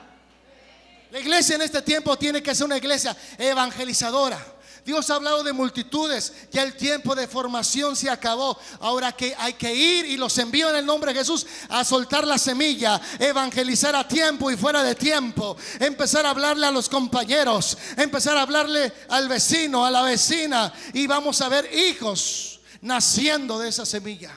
La 1.12 1.20
iglesia 1.20 1.56
en 1.56 1.62
este 1.62 1.82
tiempo 1.82 2.16
tiene 2.16 2.42
que 2.42 2.54
ser 2.54 2.66
una 2.66 2.76
iglesia 2.76 3.16
evangelizadora. 3.38 4.59
Dios 4.90 5.08
ha 5.08 5.14
hablado 5.14 5.44
de 5.44 5.52
multitudes, 5.52 6.32
ya 6.50 6.64
el 6.64 6.74
tiempo 6.74 7.14
de 7.14 7.28
formación 7.28 7.94
se 7.94 8.10
acabó. 8.10 8.58
Ahora 8.80 9.12
que 9.12 9.36
hay 9.38 9.52
que 9.52 9.72
ir 9.72 10.04
y 10.04 10.16
los 10.16 10.36
envío 10.38 10.68
en 10.68 10.74
el 10.74 10.84
nombre 10.84 11.12
de 11.12 11.20
Jesús 11.20 11.46
a 11.68 11.84
soltar 11.84 12.26
la 12.26 12.38
semilla, 12.38 13.00
evangelizar 13.20 13.94
a 13.94 14.08
tiempo 14.08 14.50
y 14.50 14.56
fuera 14.56 14.82
de 14.82 14.96
tiempo, 14.96 15.56
empezar 15.78 16.26
a 16.26 16.30
hablarle 16.30 16.66
a 16.66 16.72
los 16.72 16.88
compañeros, 16.88 17.78
empezar 17.96 18.36
a 18.36 18.42
hablarle 18.42 18.92
al 19.10 19.28
vecino, 19.28 19.86
a 19.86 19.92
la 19.92 20.02
vecina 20.02 20.72
y 20.92 21.06
vamos 21.06 21.40
a 21.40 21.48
ver 21.48 21.72
hijos 21.72 22.58
naciendo 22.80 23.60
de 23.60 23.68
esa 23.68 23.86
semilla. 23.86 24.32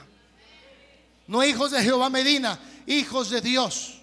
No 1.26 1.42
hijos 1.42 1.72
de 1.72 1.82
Jehová 1.82 2.10
Medina, 2.10 2.60
hijos 2.86 3.28
de 3.28 3.40
Dios. 3.40 4.02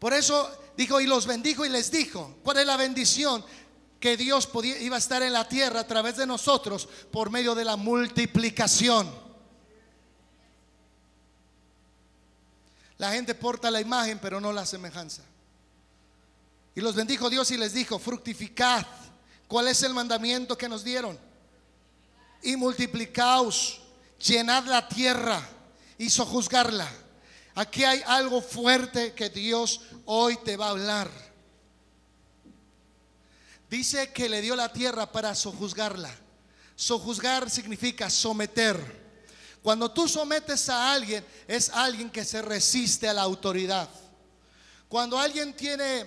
Por 0.00 0.14
eso 0.14 0.50
dijo 0.76 1.00
y 1.00 1.06
los 1.06 1.26
bendijo 1.26 1.64
y 1.64 1.68
les 1.68 1.90
dijo, 1.90 2.36
¿cuál 2.42 2.56
es 2.56 2.66
la 2.66 2.78
bendición? 2.78 3.44
Que 4.00 4.16
Dios 4.16 4.46
podía, 4.46 4.78
iba 4.78 4.96
a 4.96 4.98
estar 4.98 5.22
en 5.22 5.34
la 5.34 5.46
tierra 5.46 5.80
a 5.80 5.86
través 5.86 6.16
de 6.16 6.26
nosotros 6.26 6.88
por 7.12 7.30
medio 7.30 7.54
de 7.54 7.66
la 7.66 7.76
multiplicación. 7.76 9.08
La 12.96 13.12
gente 13.12 13.34
porta 13.34 13.70
la 13.70 13.80
imagen, 13.80 14.18
pero 14.18 14.40
no 14.40 14.52
la 14.52 14.64
semejanza. 14.64 15.22
Y 16.74 16.80
los 16.80 16.94
bendijo 16.94 17.28
Dios 17.28 17.50
y 17.50 17.58
les 17.58 17.74
dijo, 17.74 17.98
fructificad. 17.98 18.86
¿Cuál 19.48 19.68
es 19.68 19.82
el 19.82 19.92
mandamiento 19.92 20.56
que 20.56 20.68
nos 20.68 20.84
dieron? 20.84 21.18
Y 22.42 22.56
multiplicaos, 22.56 23.80
llenad 24.18 24.64
la 24.64 24.88
tierra 24.88 25.46
y 25.98 26.08
sojuzgarla. 26.08 26.88
Aquí 27.54 27.84
hay 27.84 28.02
algo 28.06 28.40
fuerte 28.40 29.12
que 29.12 29.28
Dios 29.28 29.82
hoy 30.06 30.38
te 30.44 30.56
va 30.56 30.68
a 30.68 30.70
hablar. 30.70 31.29
Dice 33.70 34.12
que 34.12 34.28
le 34.28 34.42
dio 34.42 34.56
la 34.56 34.72
tierra 34.72 35.12
para 35.12 35.32
sojuzgarla. 35.32 36.12
Sojuzgar 36.74 37.48
significa 37.48 38.10
someter. 38.10 39.00
Cuando 39.62 39.92
tú 39.92 40.08
sometes 40.08 40.68
a 40.68 40.92
alguien, 40.92 41.24
es 41.46 41.68
alguien 41.68 42.10
que 42.10 42.24
se 42.24 42.42
resiste 42.42 43.08
a 43.08 43.14
la 43.14 43.22
autoridad. 43.22 43.88
Cuando 44.88 45.16
alguien 45.16 45.54
tiene, 45.54 46.04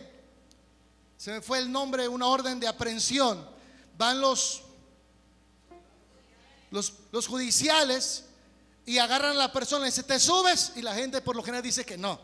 se 1.15 1.31
me 1.31 1.41
fue 1.41 1.59
el 1.59 1.71
nombre, 1.71 2.05
una 2.09 2.27
orden 2.27 2.59
de 2.59 2.67
aprehensión, 2.67 3.47
van 3.97 4.19
los, 4.19 4.63
los, 6.69 6.93
los 7.13 7.27
judiciales 7.27 8.25
y 8.85 8.97
agarran 8.97 9.31
a 9.31 9.35
la 9.35 9.53
persona 9.53 9.85
y 9.85 9.89
dice, 9.89 10.03
¿te 10.03 10.19
subes? 10.19 10.73
Y 10.75 10.81
la 10.81 10.95
gente 10.95 11.21
por 11.21 11.37
lo 11.37 11.43
general 11.43 11.63
dice 11.63 11.85
que 11.85 11.97
no. 11.97 12.19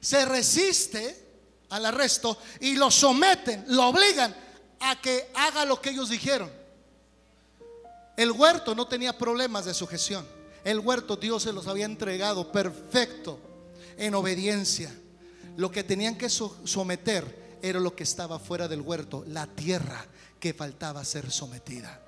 Se 0.00 0.24
resiste 0.26 1.27
al 1.70 1.86
arresto 1.86 2.38
y 2.60 2.76
lo 2.76 2.90
someten, 2.90 3.64
lo 3.68 3.88
obligan 3.88 4.34
a 4.80 5.00
que 5.00 5.30
haga 5.34 5.64
lo 5.64 5.80
que 5.80 5.90
ellos 5.90 6.08
dijeron. 6.08 6.50
El 8.16 8.32
huerto 8.32 8.74
no 8.74 8.86
tenía 8.86 9.16
problemas 9.16 9.64
de 9.64 9.74
sujeción. 9.74 10.26
El 10.64 10.80
huerto 10.80 11.16
Dios 11.16 11.44
se 11.44 11.52
los 11.52 11.66
había 11.68 11.84
entregado 11.84 12.50
perfecto 12.50 13.38
en 13.96 14.14
obediencia. 14.14 14.92
Lo 15.56 15.70
que 15.70 15.84
tenían 15.84 16.16
que 16.16 16.28
someter 16.28 17.58
era 17.62 17.80
lo 17.80 17.94
que 17.94 18.02
estaba 18.02 18.38
fuera 18.38 18.68
del 18.68 18.80
huerto, 18.80 19.24
la 19.28 19.46
tierra 19.46 20.04
que 20.40 20.54
faltaba 20.54 21.04
ser 21.04 21.30
sometida. 21.30 22.00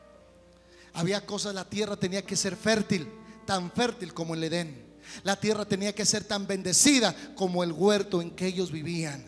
Había 0.93 1.25
cosas, 1.25 1.55
la 1.55 1.65
tierra 1.65 1.97
tenía 1.97 2.23
que 2.23 2.37
ser 2.37 2.57
fértil, 2.57 3.09
tan 3.47 3.71
fértil 3.71 4.13
como 4.13 4.35
el 4.35 4.45
Edén. 4.45 4.85
La 5.23 5.37
tierra 5.37 5.65
tenía 5.65 5.95
que 5.95 6.07
ser 6.07 6.25
tan 6.25 6.47
bendecida 6.47 7.15
como 7.35 7.63
el 7.65 7.73
huerto 7.73 8.23
en 8.23 8.31
que 8.31 8.47
ellos 8.47 8.71
vivían. 8.71 9.25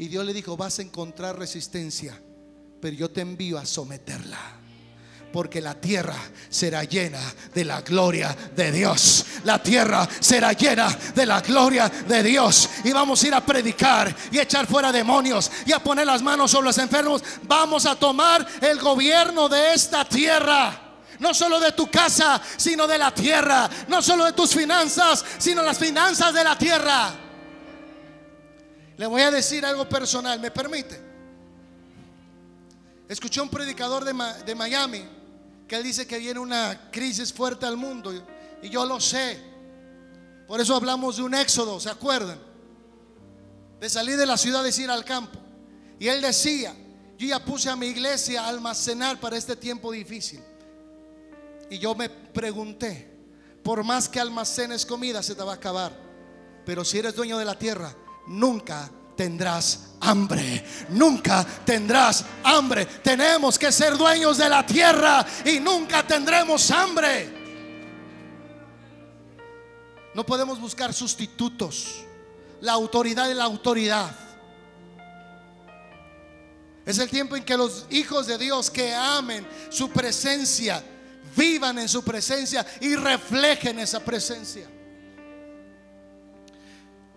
Y 0.00 0.08
Dios 0.08 0.24
le 0.24 0.32
dijo, 0.32 0.56
vas 0.56 0.78
a 0.78 0.82
encontrar 0.82 1.38
resistencia, 1.38 2.18
pero 2.80 2.96
yo 2.96 3.10
te 3.10 3.20
envío 3.20 3.58
a 3.58 3.66
someterla 3.66 4.38
porque 5.30 5.60
la 5.60 5.74
tierra 5.74 6.16
será 6.48 6.84
llena 6.84 7.20
de 7.54 7.66
la 7.66 7.82
gloria 7.82 8.34
de 8.56 8.72
Dios. 8.72 9.26
La 9.44 9.62
tierra 9.62 10.08
será 10.18 10.54
llena 10.54 10.88
de 11.14 11.26
la 11.26 11.42
gloria 11.42 11.86
de 11.86 12.22
Dios. 12.22 12.70
Y 12.82 12.92
vamos 12.92 13.22
a 13.22 13.26
ir 13.26 13.34
a 13.34 13.44
predicar 13.44 14.16
y 14.32 14.38
echar 14.38 14.66
fuera 14.66 14.90
demonios 14.90 15.50
y 15.66 15.72
a 15.72 15.80
poner 15.80 16.06
las 16.06 16.22
manos 16.22 16.50
sobre 16.50 16.68
los 16.68 16.78
enfermos. 16.78 17.22
Vamos 17.42 17.84
a 17.84 17.94
tomar 17.94 18.46
el 18.62 18.80
gobierno 18.80 19.50
de 19.50 19.74
esta 19.74 20.06
tierra. 20.06 20.80
No 21.18 21.34
solo 21.34 21.60
de 21.60 21.72
tu 21.72 21.90
casa, 21.90 22.40
sino 22.56 22.86
de 22.86 22.96
la 22.96 23.12
tierra. 23.12 23.68
No 23.88 24.00
solo 24.00 24.24
de 24.24 24.32
tus 24.32 24.54
finanzas, 24.54 25.22
sino 25.36 25.62
las 25.62 25.78
finanzas 25.78 26.32
de 26.32 26.42
la 26.42 26.56
tierra. 26.56 27.29
Le 29.00 29.06
voy 29.06 29.22
a 29.22 29.30
decir 29.30 29.64
algo 29.64 29.88
personal, 29.88 30.38
¿me 30.40 30.50
permite? 30.50 31.00
Escuché 33.08 33.40
un 33.40 33.48
predicador 33.48 34.04
de, 34.04 34.12
de 34.44 34.54
Miami 34.54 35.02
que 35.66 35.82
dice 35.82 36.06
que 36.06 36.18
viene 36.18 36.38
una 36.38 36.90
crisis 36.90 37.32
fuerte 37.32 37.64
al 37.64 37.78
mundo. 37.78 38.12
Y 38.60 38.68
yo 38.68 38.84
lo 38.84 39.00
sé. 39.00 39.40
Por 40.46 40.60
eso 40.60 40.76
hablamos 40.76 41.16
de 41.16 41.22
un 41.22 41.34
éxodo, 41.34 41.80
¿se 41.80 41.88
acuerdan? 41.88 42.38
De 43.80 43.88
salir 43.88 44.18
de 44.18 44.26
la 44.26 44.36
ciudad 44.36 44.62
y 44.66 44.82
ir 44.82 44.90
al 44.90 45.02
campo. 45.02 45.38
Y 45.98 46.06
él 46.06 46.20
decía, 46.20 46.74
yo 47.16 47.26
ya 47.26 47.42
puse 47.42 47.70
a 47.70 47.76
mi 47.76 47.86
iglesia 47.86 48.44
a 48.44 48.48
almacenar 48.48 49.18
para 49.18 49.38
este 49.38 49.56
tiempo 49.56 49.92
difícil. 49.92 50.42
Y 51.70 51.78
yo 51.78 51.94
me 51.94 52.10
pregunté, 52.10 53.10
por 53.62 53.82
más 53.82 54.10
que 54.10 54.20
almacenes 54.20 54.84
comida, 54.84 55.22
se 55.22 55.34
te 55.34 55.42
va 55.42 55.52
a 55.52 55.56
acabar. 55.56 55.90
Pero 56.66 56.84
si 56.84 56.98
eres 56.98 57.14
dueño 57.14 57.38
de 57.38 57.46
la 57.46 57.58
tierra, 57.58 57.96
nunca 58.30 58.88
tendrás 59.16 59.90
hambre. 60.00 60.64
Nunca 60.88 61.44
tendrás 61.64 62.24
hambre. 62.42 62.86
Tenemos 62.86 63.58
que 63.58 63.70
ser 63.70 63.96
dueños 63.96 64.38
de 64.38 64.48
la 64.48 64.64
tierra 64.64 65.26
y 65.44 65.60
nunca 65.60 66.06
tendremos 66.06 66.70
hambre. 66.70 67.38
No 70.14 70.24
podemos 70.24 70.60
buscar 70.60 70.94
sustitutos. 70.94 72.04
La 72.60 72.72
autoridad 72.72 73.30
es 73.30 73.36
la 73.36 73.44
autoridad. 73.44 74.10
Es 76.86 76.98
el 76.98 77.10
tiempo 77.10 77.36
en 77.36 77.44
que 77.44 77.56
los 77.56 77.86
hijos 77.90 78.26
de 78.26 78.38
Dios 78.38 78.70
que 78.70 78.94
amen 78.94 79.46
su 79.68 79.90
presencia, 79.90 80.82
vivan 81.36 81.78
en 81.78 81.88
su 81.88 82.02
presencia 82.02 82.66
y 82.80 82.96
reflejen 82.96 83.78
esa 83.78 84.00
presencia. 84.00 84.68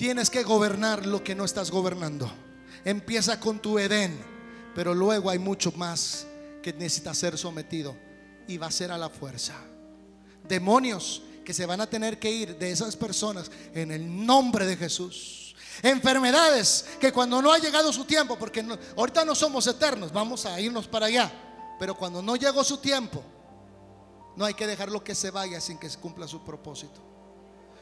Tienes 0.04 0.30
que 0.30 0.44
gobernar 0.44 1.06
lo 1.06 1.24
que 1.24 1.34
no 1.34 1.46
estás 1.46 1.72
gobernando. 1.72 2.30
Empieza 2.84 3.40
con 3.40 3.62
tu 3.62 3.80
Edén, 3.80 4.20
pero 4.76 4.94
luego 4.94 5.30
hay 5.30 5.40
mucho 5.40 5.72
más 5.78 6.28
que 6.62 6.74
necesita 6.74 7.14
ser 7.14 7.38
sometido 7.38 7.96
y 8.46 8.58
va 8.58 8.68
a 8.68 8.72
ser 8.72 8.92
a 8.92 8.98
la 8.98 9.08
fuerza. 9.08 9.54
Demonios 10.46 11.24
que 11.46 11.54
se 11.54 11.66
van 11.66 11.80
a 11.80 11.90
tener 11.90 12.20
que 12.20 12.30
ir 12.30 12.58
de 12.58 12.70
esas 12.70 12.98
personas 12.98 13.50
en 13.74 13.94
el 13.94 14.26
nombre 14.26 14.66
de 14.66 14.76
Jesús. 14.76 15.56
Enfermedades 15.82 16.86
que 17.00 17.14
cuando 17.14 17.42
no 17.42 17.54
ha 17.54 17.60
llegado 17.60 17.94
su 17.94 18.04
tiempo, 18.04 18.38
porque 18.38 18.62
ahorita 18.98 19.24
no 19.24 19.34
somos 19.34 19.66
eternos, 19.68 20.12
vamos 20.12 20.46
a 20.46 20.60
irnos 20.60 20.86
para 20.86 21.06
allá, 21.06 21.32
pero 21.80 21.96
cuando 21.96 22.22
no 22.22 22.36
llegó 22.36 22.62
su 22.66 22.76
tiempo, 22.76 23.24
no 24.36 24.44
hay 24.44 24.54
que 24.54 24.68
dejarlo 24.68 25.02
que 25.02 25.16
se 25.16 25.32
vaya 25.32 25.62
sin 25.62 25.78
que 25.78 25.90
se 25.90 25.98
cumpla 25.98 26.28
su 26.28 26.44
propósito. 26.44 27.13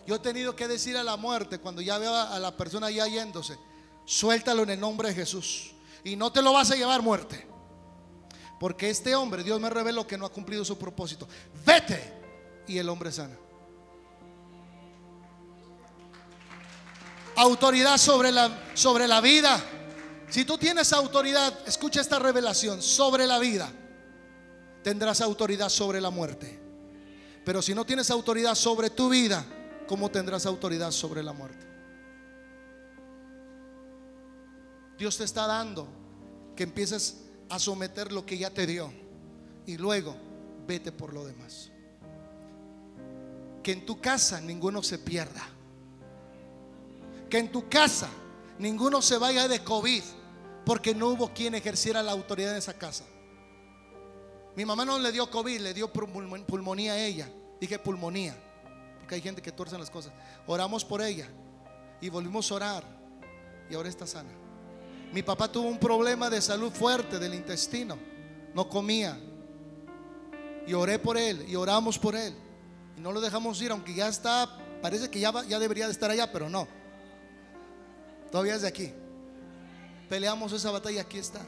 Yo 0.05 0.15
he 0.15 0.19
tenido 0.19 0.55
que 0.55 0.67
decir 0.67 0.97
a 0.97 1.03
la 1.03 1.17
muerte 1.17 1.59
cuando 1.59 1.81
ya 1.81 1.97
veo 1.97 2.15
a 2.15 2.39
la 2.39 2.55
persona 2.55 2.89
ya 2.89 3.07
yéndose, 3.07 3.57
suéltalo 4.05 4.63
en 4.63 4.71
el 4.71 4.79
nombre 4.79 5.09
de 5.09 5.15
Jesús. 5.15 5.73
Y 6.03 6.15
no 6.15 6.31
te 6.31 6.41
lo 6.41 6.53
vas 6.53 6.71
a 6.71 6.75
llevar 6.75 7.01
muerte. 7.01 7.47
Porque 8.59 8.89
este 8.89 9.15
hombre, 9.15 9.43
Dios 9.43 9.59
me 9.59 9.69
reveló 9.69 10.05
que 10.05 10.17
no 10.17 10.25
ha 10.25 10.29
cumplido 10.29 10.63
su 10.65 10.77
propósito. 10.77 11.27
Vete. 11.65 12.21
Y 12.67 12.77
el 12.77 12.89
hombre 12.89 13.11
sana. 13.11 13.37
Autoridad 17.35 17.97
sobre 17.97 18.31
la, 18.31 18.71
sobre 18.73 19.07
la 19.07 19.19
vida. 19.21 19.59
Si 20.29 20.45
tú 20.45 20.57
tienes 20.57 20.93
autoridad, 20.93 21.57
escucha 21.67 22.01
esta 22.01 22.19
revelación, 22.19 22.81
sobre 22.81 23.25
la 23.25 23.39
vida, 23.39 23.71
tendrás 24.83 25.21
autoridad 25.21 25.69
sobre 25.69 25.99
la 25.99 26.09
muerte. 26.09 26.59
Pero 27.43 27.61
si 27.61 27.73
no 27.73 27.85
tienes 27.85 28.11
autoridad 28.11 28.55
sobre 28.55 28.89
tu 28.89 29.09
vida, 29.09 29.43
¿cómo 29.91 30.09
tendrás 30.09 30.45
autoridad 30.45 30.89
sobre 30.91 31.21
la 31.21 31.33
muerte? 31.33 31.65
Dios 34.97 35.17
te 35.17 35.25
está 35.25 35.45
dando 35.45 35.85
que 36.55 36.63
empieces 36.63 37.25
a 37.49 37.59
someter 37.59 38.09
lo 38.09 38.25
que 38.25 38.37
ya 38.37 38.49
te 38.49 38.65
dio 38.65 38.89
y 39.65 39.75
luego 39.75 40.15
vete 40.65 40.93
por 40.93 41.13
lo 41.13 41.25
demás. 41.25 41.71
Que 43.61 43.73
en 43.73 43.85
tu 43.85 43.99
casa 43.99 44.39
ninguno 44.39 44.81
se 44.81 44.97
pierda. 44.97 45.45
Que 47.29 47.39
en 47.39 47.51
tu 47.51 47.67
casa 47.67 48.07
ninguno 48.59 49.01
se 49.01 49.17
vaya 49.17 49.49
de 49.49 49.61
COVID 49.61 50.03
porque 50.65 50.95
no 50.95 51.09
hubo 51.09 51.33
quien 51.33 51.53
ejerciera 51.53 52.01
la 52.01 52.13
autoridad 52.13 52.51
en 52.51 52.59
esa 52.59 52.77
casa. 52.77 53.03
Mi 54.55 54.63
mamá 54.63 54.85
no 54.85 54.97
le 54.97 55.11
dio 55.11 55.29
COVID, 55.29 55.59
le 55.59 55.73
dio 55.73 55.91
pulmonía 55.91 56.93
a 56.93 56.97
ella. 56.97 57.29
Dije 57.59 57.77
pulmonía 57.77 58.50
hay 59.15 59.21
gente 59.21 59.41
que 59.41 59.51
tuerce 59.51 59.77
las 59.77 59.89
cosas. 59.89 60.11
Oramos 60.47 60.85
por 60.85 61.01
ella 61.01 61.27
y 61.99 62.09
volvimos 62.09 62.51
a 62.51 62.55
orar 62.55 62.83
y 63.69 63.75
ahora 63.75 63.89
está 63.89 64.05
sana. 64.05 64.29
Mi 65.11 65.23
papá 65.23 65.51
tuvo 65.51 65.67
un 65.67 65.77
problema 65.77 66.29
de 66.29 66.41
salud 66.41 66.71
fuerte 66.71 67.19
del 67.19 67.33
intestino, 67.33 67.97
no 68.53 68.69
comía. 68.69 69.19
Y 70.65 70.73
oré 70.73 70.99
por 70.99 71.17
él 71.17 71.45
y 71.47 71.55
oramos 71.55 71.97
por 71.97 72.15
él. 72.15 72.33
Y 72.97 73.01
no 73.01 73.11
lo 73.11 73.19
dejamos 73.19 73.61
ir, 73.61 73.71
aunque 73.71 73.93
ya 73.93 74.07
está, 74.07 74.49
parece 74.81 75.09
que 75.09 75.19
ya, 75.19 75.33
ya 75.45 75.59
debería 75.59 75.87
de 75.87 75.91
estar 75.91 76.09
allá, 76.09 76.31
pero 76.31 76.49
no. 76.49 76.67
Todavía 78.31 78.55
es 78.55 78.61
de 78.61 78.67
aquí. 78.67 78.93
Peleamos 80.07 80.53
esa 80.53 80.71
batalla, 80.71 81.01
aquí 81.01 81.17
está. 81.17 81.41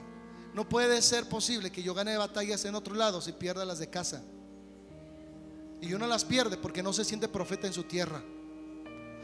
No 0.53 0.67
puede 0.67 1.01
ser 1.01 1.27
posible 1.27 1.71
que 1.71 1.81
yo 1.81 1.93
gane 1.93 2.15
batallas 2.17 2.63
en 2.65 2.75
otro 2.75 2.95
lado 2.95 3.21
si 3.21 3.31
pierda 3.31 3.65
las 3.65 3.79
de 3.79 3.89
casa. 3.89 4.21
Y 5.83 5.93
uno 5.93 6.07
las 6.07 6.23
pierde 6.23 6.55
porque 6.55 6.81
no 6.81 6.93
se 6.93 7.03
siente 7.03 7.27
profeta 7.27 7.67
en 7.67 7.73
su 7.73 7.83
tierra. 7.83 8.23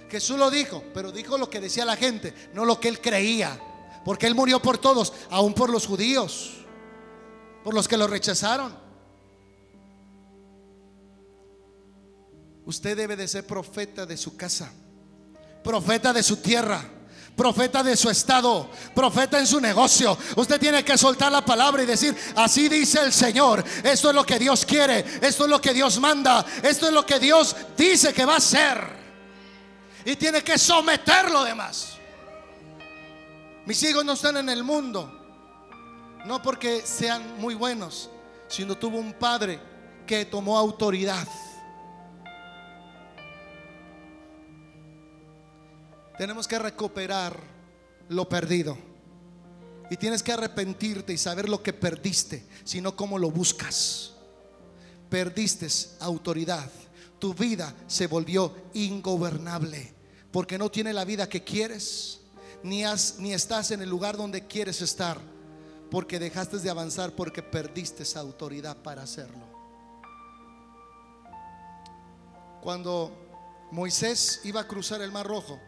Jesús 0.09 0.37
lo 0.37 0.51
dijo, 0.51 0.83
pero 0.93 1.09
dijo 1.09 1.37
lo 1.37 1.49
que 1.49 1.61
decía 1.61 1.85
la 1.85 1.95
gente, 1.95 2.33
no 2.53 2.65
lo 2.65 2.81
que 2.81 2.89
él 2.89 2.99
creía. 2.99 3.57
Porque 4.03 4.27
él 4.27 4.35
murió 4.35 4.61
por 4.61 4.77
todos, 4.77 5.13
aún 5.29 5.53
por 5.53 5.69
los 5.69 5.87
judíos, 5.87 6.65
por 7.63 7.73
los 7.73 7.87
que 7.87 7.95
lo 7.95 8.07
rechazaron. 8.07 8.75
Usted 12.65 12.97
debe 12.97 13.15
de 13.15 13.29
ser 13.29 13.47
profeta 13.47 14.05
de 14.05 14.17
su 14.17 14.35
casa, 14.35 14.69
profeta 15.63 16.11
de 16.11 16.23
su 16.23 16.37
tierra 16.37 16.98
profeta 17.39 17.81
de 17.81 17.95
su 17.95 18.09
estado, 18.09 18.69
profeta 18.93 19.39
en 19.39 19.47
su 19.47 19.61
negocio. 19.61 20.17
Usted 20.35 20.59
tiene 20.59 20.83
que 20.83 20.97
soltar 20.97 21.31
la 21.31 21.39
palabra 21.39 21.81
y 21.81 21.85
decir, 21.85 22.13
así 22.35 22.67
dice 22.67 22.99
el 22.99 23.13
Señor, 23.13 23.63
esto 23.81 24.09
es 24.09 24.15
lo 24.15 24.25
que 24.25 24.37
Dios 24.37 24.65
quiere, 24.65 25.05
esto 25.21 25.45
es 25.45 25.49
lo 25.49 25.61
que 25.61 25.73
Dios 25.73 26.01
manda, 26.01 26.45
esto 26.61 26.87
es 26.87 26.91
lo 26.91 27.05
que 27.05 27.17
Dios 27.17 27.55
dice 27.77 28.13
que 28.13 28.25
va 28.25 28.35
a 28.35 28.41
ser. 28.41 28.77
Y 30.03 30.17
tiene 30.17 30.43
que 30.43 30.57
someter 30.57 31.31
lo 31.31 31.45
demás. 31.45 31.93
Mis 33.65 33.81
hijos 33.83 34.03
no 34.03 34.13
están 34.13 34.35
en 34.35 34.49
el 34.49 34.65
mundo, 34.65 35.09
no 36.25 36.41
porque 36.41 36.81
sean 36.85 37.39
muy 37.39 37.55
buenos, 37.55 38.09
sino 38.49 38.77
tuvo 38.77 38.97
un 38.97 39.13
padre 39.13 39.61
que 40.05 40.25
tomó 40.25 40.57
autoridad. 40.57 41.25
Tenemos 46.19 46.47
que 46.47 46.59
recuperar 46.59 47.41
lo 48.09 48.29
perdido. 48.29 48.77
Y 49.89 49.97
tienes 49.97 50.21
que 50.21 50.33
arrepentirte 50.33 51.13
y 51.13 51.17
saber 51.17 51.49
lo 51.49 51.63
que 51.63 51.73
perdiste, 51.73 52.45
sino 52.63 52.95
cómo 52.95 53.17
lo 53.17 53.31
buscas. 53.31 54.11
Perdiste 55.09 55.67
autoridad 55.99 56.69
tu 57.19 57.33
vida 57.33 57.73
se 57.87 58.07
volvió 58.07 58.53
ingobernable, 58.73 59.93
porque 60.31 60.57
no 60.57 60.69
tiene 60.69 60.93
la 60.93 61.05
vida 61.05 61.29
que 61.29 61.43
quieres, 61.43 62.21
ni, 62.63 62.83
ni 63.19 63.33
estás 63.33 63.71
en 63.71 63.81
el 63.81 63.89
lugar 63.89 64.17
donde 64.17 64.47
quieres 64.47 64.81
estar, 64.81 65.19
porque 65.91 66.19
dejaste 66.19 66.59
de 66.59 66.69
avanzar, 66.69 67.11
porque 67.11 67.43
perdiste 67.43 68.03
esa 68.03 68.21
autoridad 68.21 68.77
para 68.77 69.03
hacerlo. 69.03 69.47
Cuando 72.61 73.11
Moisés 73.71 74.41
iba 74.43 74.61
a 74.61 74.67
cruzar 74.67 75.01
el 75.01 75.11
Mar 75.11 75.25
Rojo 75.25 75.59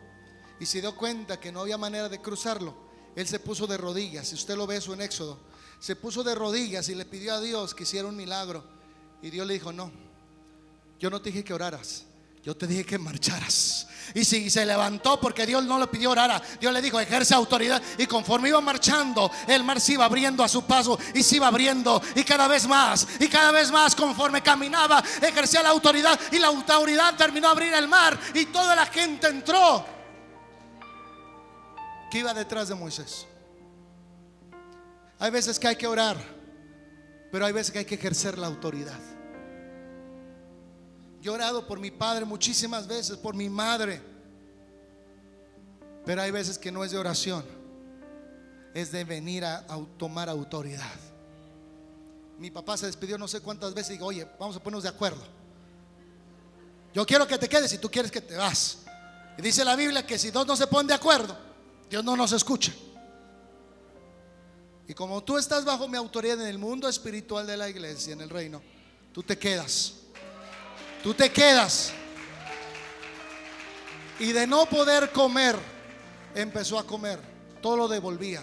y 0.61 0.67
se 0.67 0.79
dio 0.79 0.95
cuenta 0.95 1.39
que 1.39 1.51
no 1.51 1.61
había 1.61 1.75
manera 1.75 2.07
de 2.07 2.21
cruzarlo, 2.21 2.75
él 3.15 3.27
se 3.27 3.39
puso 3.39 3.65
de 3.65 3.77
rodillas. 3.77 4.27
Si 4.27 4.35
usted 4.35 4.55
lo 4.55 4.67
ve 4.67 4.77
eso 4.77 4.93
en 4.93 5.01
Éxodo, 5.01 5.39
se 5.79 5.95
puso 5.95 6.23
de 6.23 6.35
rodillas 6.35 6.87
y 6.87 6.93
le 6.93 7.03
pidió 7.03 7.33
a 7.33 7.41
Dios 7.41 7.73
que 7.73 7.81
hiciera 7.81 8.07
un 8.07 8.15
milagro. 8.15 8.63
Y 9.23 9.31
Dios 9.31 9.47
le 9.47 9.55
dijo, 9.55 9.73
no, 9.73 9.91
yo 10.99 11.09
no 11.09 11.19
te 11.19 11.31
dije 11.31 11.43
que 11.43 11.55
oraras, 11.55 12.05
yo 12.43 12.55
te 12.55 12.67
dije 12.67 12.85
que 12.85 12.99
marcharas. 12.99 13.87
Y 14.13 14.23
si 14.23 14.51
se 14.51 14.63
levantó 14.63 15.19
porque 15.19 15.47
Dios 15.47 15.63
no 15.63 15.79
le 15.79 15.87
pidió 15.87 16.11
orar, 16.11 16.39
Dios 16.59 16.71
le 16.71 16.79
dijo, 16.79 16.99
ejerce 16.99 17.33
autoridad. 17.33 17.81
Y 17.97 18.05
conforme 18.05 18.49
iba 18.49 18.61
marchando, 18.61 19.31
el 19.47 19.63
mar 19.63 19.81
se 19.81 19.93
iba 19.93 20.05
abriendo 20.05 20.43
a 20.43 20.47
su 20.47 20.63
paso 20.65 20.99
y 21.15 21.23
se 21.23 21.37
iba 21.37 21.47
abriendo. 21.47 21.99
Y 22.13 22.23
cada 22.23 22.47
vez 22.47 22.67
más, 22.67 23.07
y 23.19 23.27
cada 23.27 23.51
vez 23.51 23.71
más, 23.71 23.95
conforme 23.95 24.43
caminaba, 24.43 25.03
ejercía 25.23 25.63
la 25.63 25.69
autoridad. 25.69 26.19
Y 26.31 26.37
la 26.37 26.47
autoridad 26.49 27.15
terminó 27.15 27.47
a 27.47 27.51
abrir 27.51 27.73
el 27.73 27.87
mar. 27.87 28.19
Y 28.35 28.45
toda 28.45 28.75
la 28.75 28.85
gente 28.85 29.27
entró. 29.27 29.90
Que 32.11 32.19
iba 32.19 32.33
detrás 32.33 32.67
de 32.67 32.75
Moisés. 32.75 33.25
Hay 35.17 35.31
veces 35.31 35.57
que 35.57 35.67
hay 35.67 35.75
que 35.75 35.87
orar, 35.87 36.17
pero 37.31 37.45
hay 37.45 37.53
veces 37.53 37.71
que 37.71 37.79
hay 37.79 37.85
que 37.85 37.95
ejercer 37.95 38.37
la 38.37 38.47
autoridad. 38.47 38.99
Yo 41.21 41.31
he 41.31 41.35
orado 41.35 41.67
por 41.67 41.79
mi 41.79 41.91
padre 41.91 42.25
muchísimas 42.25 42.87
veces, 42.87 43.15
por 43.15 43.35
mi 43.35 43.49
madre. 43.49 44.01
Pero 46.05 46.21
hay 46.21 46.31
veces 46.31 46.57
que 46.57 46.71
no 46.71 46.83
es 46.83 46.91
de 46.91 46.97
oración, 46.97 47.45
es 48.73 48.91
de 48.91 49.03
venir 49.03 49.45
a, 49.45 49.63
tomar 49.97 50.27
autoridad. 50.27 50.99
Mi 52.39 52.49
papá 52.49 52.75
se 52.75 52.87
despidió 52.87 53.19
no 53.19 53.27
sé 53.27 53.39
cuántas 53.39 53.73
veces 53.75 53.91
y 53.91 53.93
digo, 53.93 54.07
oye, 54.07 54.27
vamos 54.39 54.55
a 54.55 54.59
ponernos 54.59 54.83
de 54.83 54.89
acuerdo. 54.89 55.21
Yo 56.93 57.05
quiero 57.05 57.27
que 57.27 57.37
te 57.37 57.47
quedes 57.47 57.71
y 57.71 57.77
tú 57.77 57.89
quieres 57.89 58.11
que 58.11 58.19
te 58.19 58.35
vas. 58.35 58.79
Y 59.37 59.41
dice 59.43 59.63
la 59.63 59.75
Biblia 59.75 60.05
que 60.05 60.17
si 60.17 60.31
dos 60.31 60.47
no 60.47 60.55
se 60.55 60.65
ponen 60.65 60.87
de 60.87 60.95
acuerdo, 60.95 61.50
Dios 61.91 62.05
no 62.05 62.15
nos 62.15 62.31
escucha. 62.31 62.71
Y 64.87 64.93
como 64.93 65.21
tú 65.25 65.37
estás 65.37 65.65
bajo 65.65 65.89
mi 65.89 65.97
autoridad 65.97 66.39
en 66.39 66.47
el 66.47 66.57
mundo 66.57 66.87
espiritual 66.87 67.45
de 67.45 67.57
la 67.57 67.67
iglesia, 67.67 68.13
en 68.13 68.21
el 68.21 68.29
reino, 68.29 68.61
tú 69.11 69.21
te 69.21 69.37
quedas. 69.37 69.95
Tú 71.03 71.13
te 71.13 71.29
quedas. 71.29 71.91
Y 74.19 74.31
de 74.31 74.47
no 74.47 74.65
poder 74.67 75.11
comer, 75.11 75.57
empezó 76.33 76.79
a 76.79 76.87
comer. 76.87 77.19
Todo 77.61 77.75
lo 77.75 77.87
devolvía. 77.89 78.41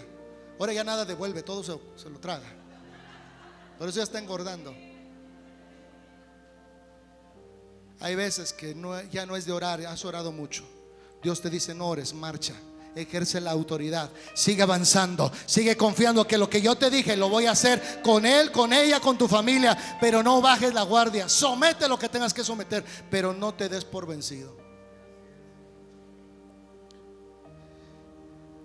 Ahora 0.61 0.74
ya 0.74 0.84
nada 0.84 1.07
devuelve, 1.07 1.42
todo 1.42 1.62
se, 1.96 2.11
lo 2.11 2.18
traga. 2.20 2.53
Por 3.78 3.88
eso 3.88 3.96
ya 3.96 4.03
está 4.03 4.18
engordando. 4.18 4.76
Hay 8.01 8.14
veces 8.14 8.53
que 8.53 8.76
ya 9.11 9.24
no 9.24 9.36
es 9.36 9.46
de 9.46 9.53
orar, 9.53 9.80
has 9.86 10.05
orado 10.05 10.32
mucho. 10.32 10.64
Dios 11.22 11.40
te 11.40 11.49
dice, 11.49 11.74
no 11.74 11.88
ores, 11.88 12.12
marcha 12.12 12.55
ejerce 13.01 13.40
la 13.40 13.51
autoridad. 13.51 14.11
Sigue 14.34 14.62
avanzando, 14.62 15.30
sigue 15.46 15.76
confiando 15.76 16.26
que 16.26 16.38
lo 16.38 16.49
que 16.49 16.61
yo 16.61 16.76
te 16.76 16.90
dije 16.90 17.16
lo 17.16 17.28
voy 17.28 17.46
a 17.46 17.53
hacer 17.53 18.01
con 18.03 18.26
él, 18.26 18.51
con 18.51 18.72
ella, 18.72 19.01
con 19.01 19.16
tu 19.16 19.28
familia, 19.28 19.76
pero 20.01 20.22
no 20.22 20.40
bajes 20.40 20.74
la 20.74 20.82
guardia. 20.82 21.28
Somete 21.28 21.88
lo 21.88 21.99
que 21.99 22.09
tengas 22.09 22.34
que 22.34 22.44
someter, 22.44 22.84
pero 23.11 23.32
no 23.32 23.55
te 23.55 23.68
des 23.68 23.84
por 23.84 24.07
vencido. 24.07 24.68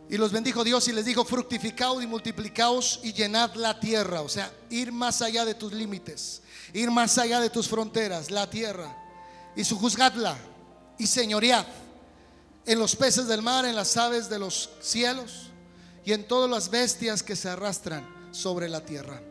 Y 0.10 0.18
los 0.18 0.32
bendijo 0.32 0.64
Dios 0.64 0.88
y 0.88 0.92
les 0.92 1.06
dijo, 1.06 1.26
fructificaos 1.26 2.04
y 2.04 2.08
multiplicaos 2.08 3.00
y 3.04 3.14
llenad 3.14 3.56
la 3.56 3.80
tierra. 3.80 4.22
O 4.22 4.30
sea, 4.30 4.52
ir 4.70 4.92
más 4.92 5.22
allá 5.22 5.44
de 5.44 5.56
tus 5.56 5.74
límites, 5.74 6.44
ir 6.74 6.92
más 6.92 7.18
allá 7.18 7.40
de 7.40 7.50
tus 7.50 7.68
fronteras, 7.68 8.30
la 8.30 8.50
tierra. 8.50 8.96
Y 9.56 9.64
sujuzgadla 9.64 10.38
y 10.98 11.08
señoread 11.08 11.66
en 12.66 12.80
los 12.80 12.96
peces 12.96 13.28
del 13.28 13.42
mar, 13.42 13.66
en 13.66 13.76
las 13.76 13.98
aves 13.98 14.30
de 14.30 14.40
los 14.40 14.70
cielos 14.82 15.52
y 16.06 16.14
en 16.14 16.28
todas 16.28 16.50
las 16.50 16.70
bestias 16.70 17.24
que 17.24 17.36
se 17.36 17.50
arrastran 17.50 18.06
sobre 18.32 18.70
la 18.70 18.86
tierra. 18.86 19.22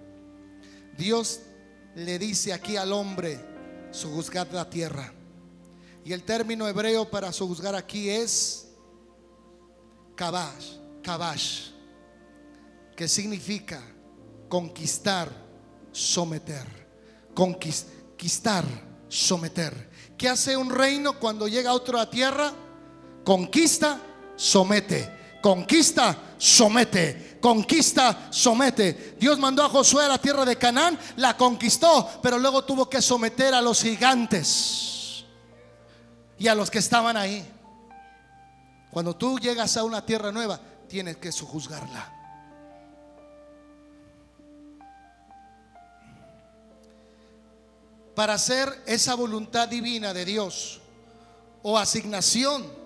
Dios 0.97 1.41
le 1.95 2.19
dice 2.19 2.53
aquí 2.53 2.77
al 2.77 2.93
hombre, 2.93 3.41
sojuzgad 3.91 4.51
la 4.53 4.69
tierra. 4.69 5.13
Y 6.05 6.13
el 6.13 6.25
término 6.25 6.67
hebreo 6.67 7.09
para 7.09 7.33
sojuzgar 7.33 7.75
aquí 7.75 8.11
es 8.11 8.69
kabash, 10.17 10.77
kabash, 11.03 11.71
que 12.97 13.09
significa 13.09 13.81
conquistar, 14.49 15.31
someter. 15.93 16.83
Conquistar, 17.35 18.65
someter. 19.09 19.91
¿Qué 20.19 20.29
hace 20.29 20.57
un 20.57 20.71
reino 20.71 21.19
cuando 21.19 21.49
llega 21.49 21.71
a 21.71 21.75
otra 21.75 22.09
tierra? 22.11 22.53
Conquista, 23.25 24.01
somete. 24.37 25.39
Conquista, 25.41 26.17
somete. 26.39 27.39
Conquista, 27.41 28.29
somete. 28.31 29.17
Dios 29.19 29.39
mandó 29.39 29.65
a 29.65 29.69
Josué 29.69 30.05
a 30.05 30.09
la 30.09 30.19
tierra 30.19 30.45
de 30.45 30.57
Canaán, 30.57 30.99
la 31.17 31.37
conquistó, 31.37 32.09
pero 32.23 32.39
luego 32.39 32.65
tuvo 32.65 32.89
que 32.89 33.03
someter 33.03 33.53
a 33.55 33.61
los 33.61 33.83
gigantes 33.83 35.25
y 36.39 36.49
a 36.49 36.55
los 36.55 36.71
que 36.71 36.79
estaban 36.79 37.17
ahí. 37.17 37.45
Cuando 38.91 39.17
tú 39.17 39.39
llegas 39.39 39.77
a 39.77 39.85
una 39.85 40.05
tierra 40.05 40.31
nueva, 40.31 40.61
tienes 40.89 41.17
que 41.17 41.33
sujuzgarla. 41.33 42.13
Para 48.15 48.35
hacer 48.35 48.83
esa 48.87 49.15
voluntad 49.15 49.69
divina 49.69 50.13
de 50.13 50.25
Dios 50.25 50.81
o 51.63 51.79
asignación 51.79 52.82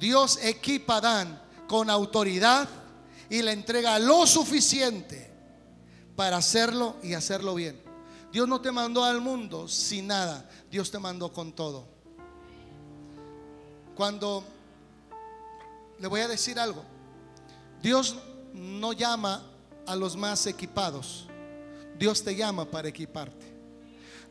Dios 0.00 0.38
equipa 0.42 0.94
a 0.94 0.98
Adán 0.98 1.42
con 1.68 1.90
autoridad 1.90 2.66
y 3.28 3.42
le 3.42 3.52
entrega 3.52 3.98
lo 3.98 4.26
suficiente 4.26 5.30
para 6.16 6.38
hacerlo 6.38 6.96
y 7.02 7.12
hacerlo 7.12 7.54
bien. 7.54 7.80
Dios 8.32 8.48
no 8.48 8.60
te 8.62 8.72
mandó 8.72 9.04
al 9.04 9.20
mundo 9.20 9.68
sin 9.68 10.06
nada, 10.06 10.48
Dios 10.70 10.90
te 10.90 10.98
mandó 10.98 11.30
con 11.32 11.52
todo. 11.52 11.86
Cuando 13.94 14.42
le 15.98 16.08
voy 16.08 16.22
a 16.22 16.28
decir 16.28 16.58
algo, 16.58 16.82
Dios 17.82 18.16
no 18.54 18.94
llama 18.94 19.42
a 19.86 19.94
los 19.96 20.16
más 20.16 20.46
equipados, 20.46 21.26
Dios 21.98 22.24
te 22.24 22.34
llama 22.34 22.64
para 22.64 22.88
equiparte. 22.88 23.49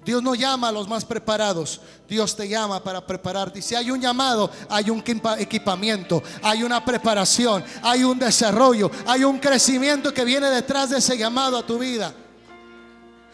Dios 0.04 0.24
no 0.24 0.34
llama 0.34 0.70
a 0.70 0.72
los 0.72 0.88
más 0.88 1.04
preparados, 1.04 1.82
Dios 2.08 2.36
te 2.36 2.48
llama 2.48 2.82
para 2.82 3.06
prepararte. 3.06 3.60
Y 3.60 3.62
si 3.62 3.76
hay 3.76 3.92
un 3.92 4.00
llamado, 4.00 4.50
hay 4.70 4.90
un 4.90 5.04
equipamiento, 5.38 6.24
hay 6.42 6.64
una 6.64 6.84
preparación, 6.84 7.64
hay 7.82 8.04
un 8.04 8.18
desarrollo, 8.18 8.90
hay 9.06 9.24
un 9.24 9.40
crecimiento 9.40 10.14
que 10.14 10.24
viene 10.24 10.48
detrás 10.48 10.90
de 10.90 10.98
ese 11.00 11.18
llamado 11.18 11.58
a 11.58 11.66
tu 11.66 11.78
vida. 11.78 12.14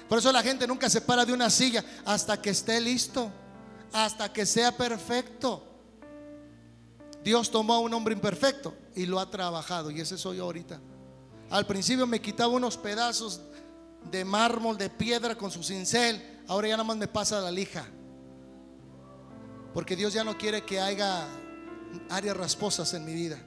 Por 0.10 0.20
eso 0.20 0.32
la 0.32 0.42
gente 0.42 0.68
nunca 0.68 0.90
se 0.90 1.02
para 1.02 1.24
de 1.24 1.34
una 1.34 1.50
silla 1.50 1.84
hasta 2.04 2.42
que 2.42 2.50
esté 2.50 2.82
listo, 2.82 3.32
hasta 3.94 4.34
que 4.34 4.46
sea 4.46 4.76
perfecto. 4.76 5.64
Dios 7.24 7.50
tomó 7.50 7.76
a 7.76 7.80
un 7.80 7.94
hombre 7.94 8.14
imperfecto 8.14 8.74
y 8.96 9.06
lo 9.06 9.20
ha 9.20 9.30
trabajado, 9.30 9.92
y 9.92 10.02
ese 10.02 10.18
soy 10.18 10.40
ahorita. 10.40 10.80
Al 11.50 11.68
principio 11.68 12.08
me 12.08 12.22
quitaba 12.22 12.54
unos 12.54 12.76
pedazos 12.76 13.42
de 14.12 14.26
mármol, 14.26 14.78
de 14.78 14.90
piedra 14.90 15.36
con 15.36 15.52
su 15.52 15.64
cincel 15.64 16.35
Ahora 16.48 16.68
ya 16.68 16.74
nada 16.76 16.84
más 16.84 16.98
me 16.98 17.08
pasa 17.08 17.42
la 17.42 17.52
lija. 17.52 17.86
Porque 19.74 19.96
Dios 19.96 20.14
ya 20.14 20.24
no 20.24 20.38
quiere 20.38 20.64
que 20.64 20.80
haya 20.80 21.28
áreas 22.10 22.38
rasposas 22.38 22.94
en 22.94 23.06
mi 23.06 23.14
vida. 23.14 23.38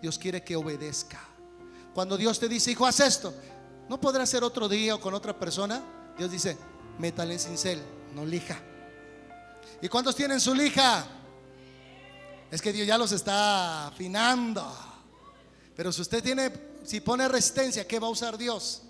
Dios 0.00 0.18
quiere 0.18 0.42
que 0.42 0.56
obedezca. 0.56 1.20
Cuando 1.94 2.16
Dios 2.16 2.38
te 2.38 2.48
dice, 2.48 2.72
hijo, 2.72 2.86
haz 2.86 3.00
esto, 3.00 3.34
no 3.88 4.00
podrá 4.00 4.26
ser 4.26 4.42
otro 4.42 4.68
día 4.68 4.94
o 4.94 5.00
con 5.00 5.14
otra 5.14 5.38
persona. 5.38 5.82
Dios 6.16 6.30
dice, 6.30 6.56
métale 6.98 7.38
cincel, 7.38 7.82
no 8.14 8.24
lija. 8.24 8.58
¿Y 9.80 9.88
cuántos 9.88 10.16
tienen 10.16 10.40
su 10.40 10.54
lija? 10.54 11.06
Es 12.50 12.62
que 12.62 12.72
Dios 12.72 12.86
ya 12.86 12.96
los 12.98 13.12
está 13.12 13.88
afinando. 13.88 14.66
Pero 15.76 15.92
si 15.92 16.02
usted 16.02 16.22
tiene, 16.22 16.52
si 16.84 17.00
pone 17.00 17.28
resistencia, 17.28 17.86
¿qué 17.86 17.98
va 17.98 18.06
a 18.06 18.10
usar 18.10 18.38
Dios? 18.38 18.82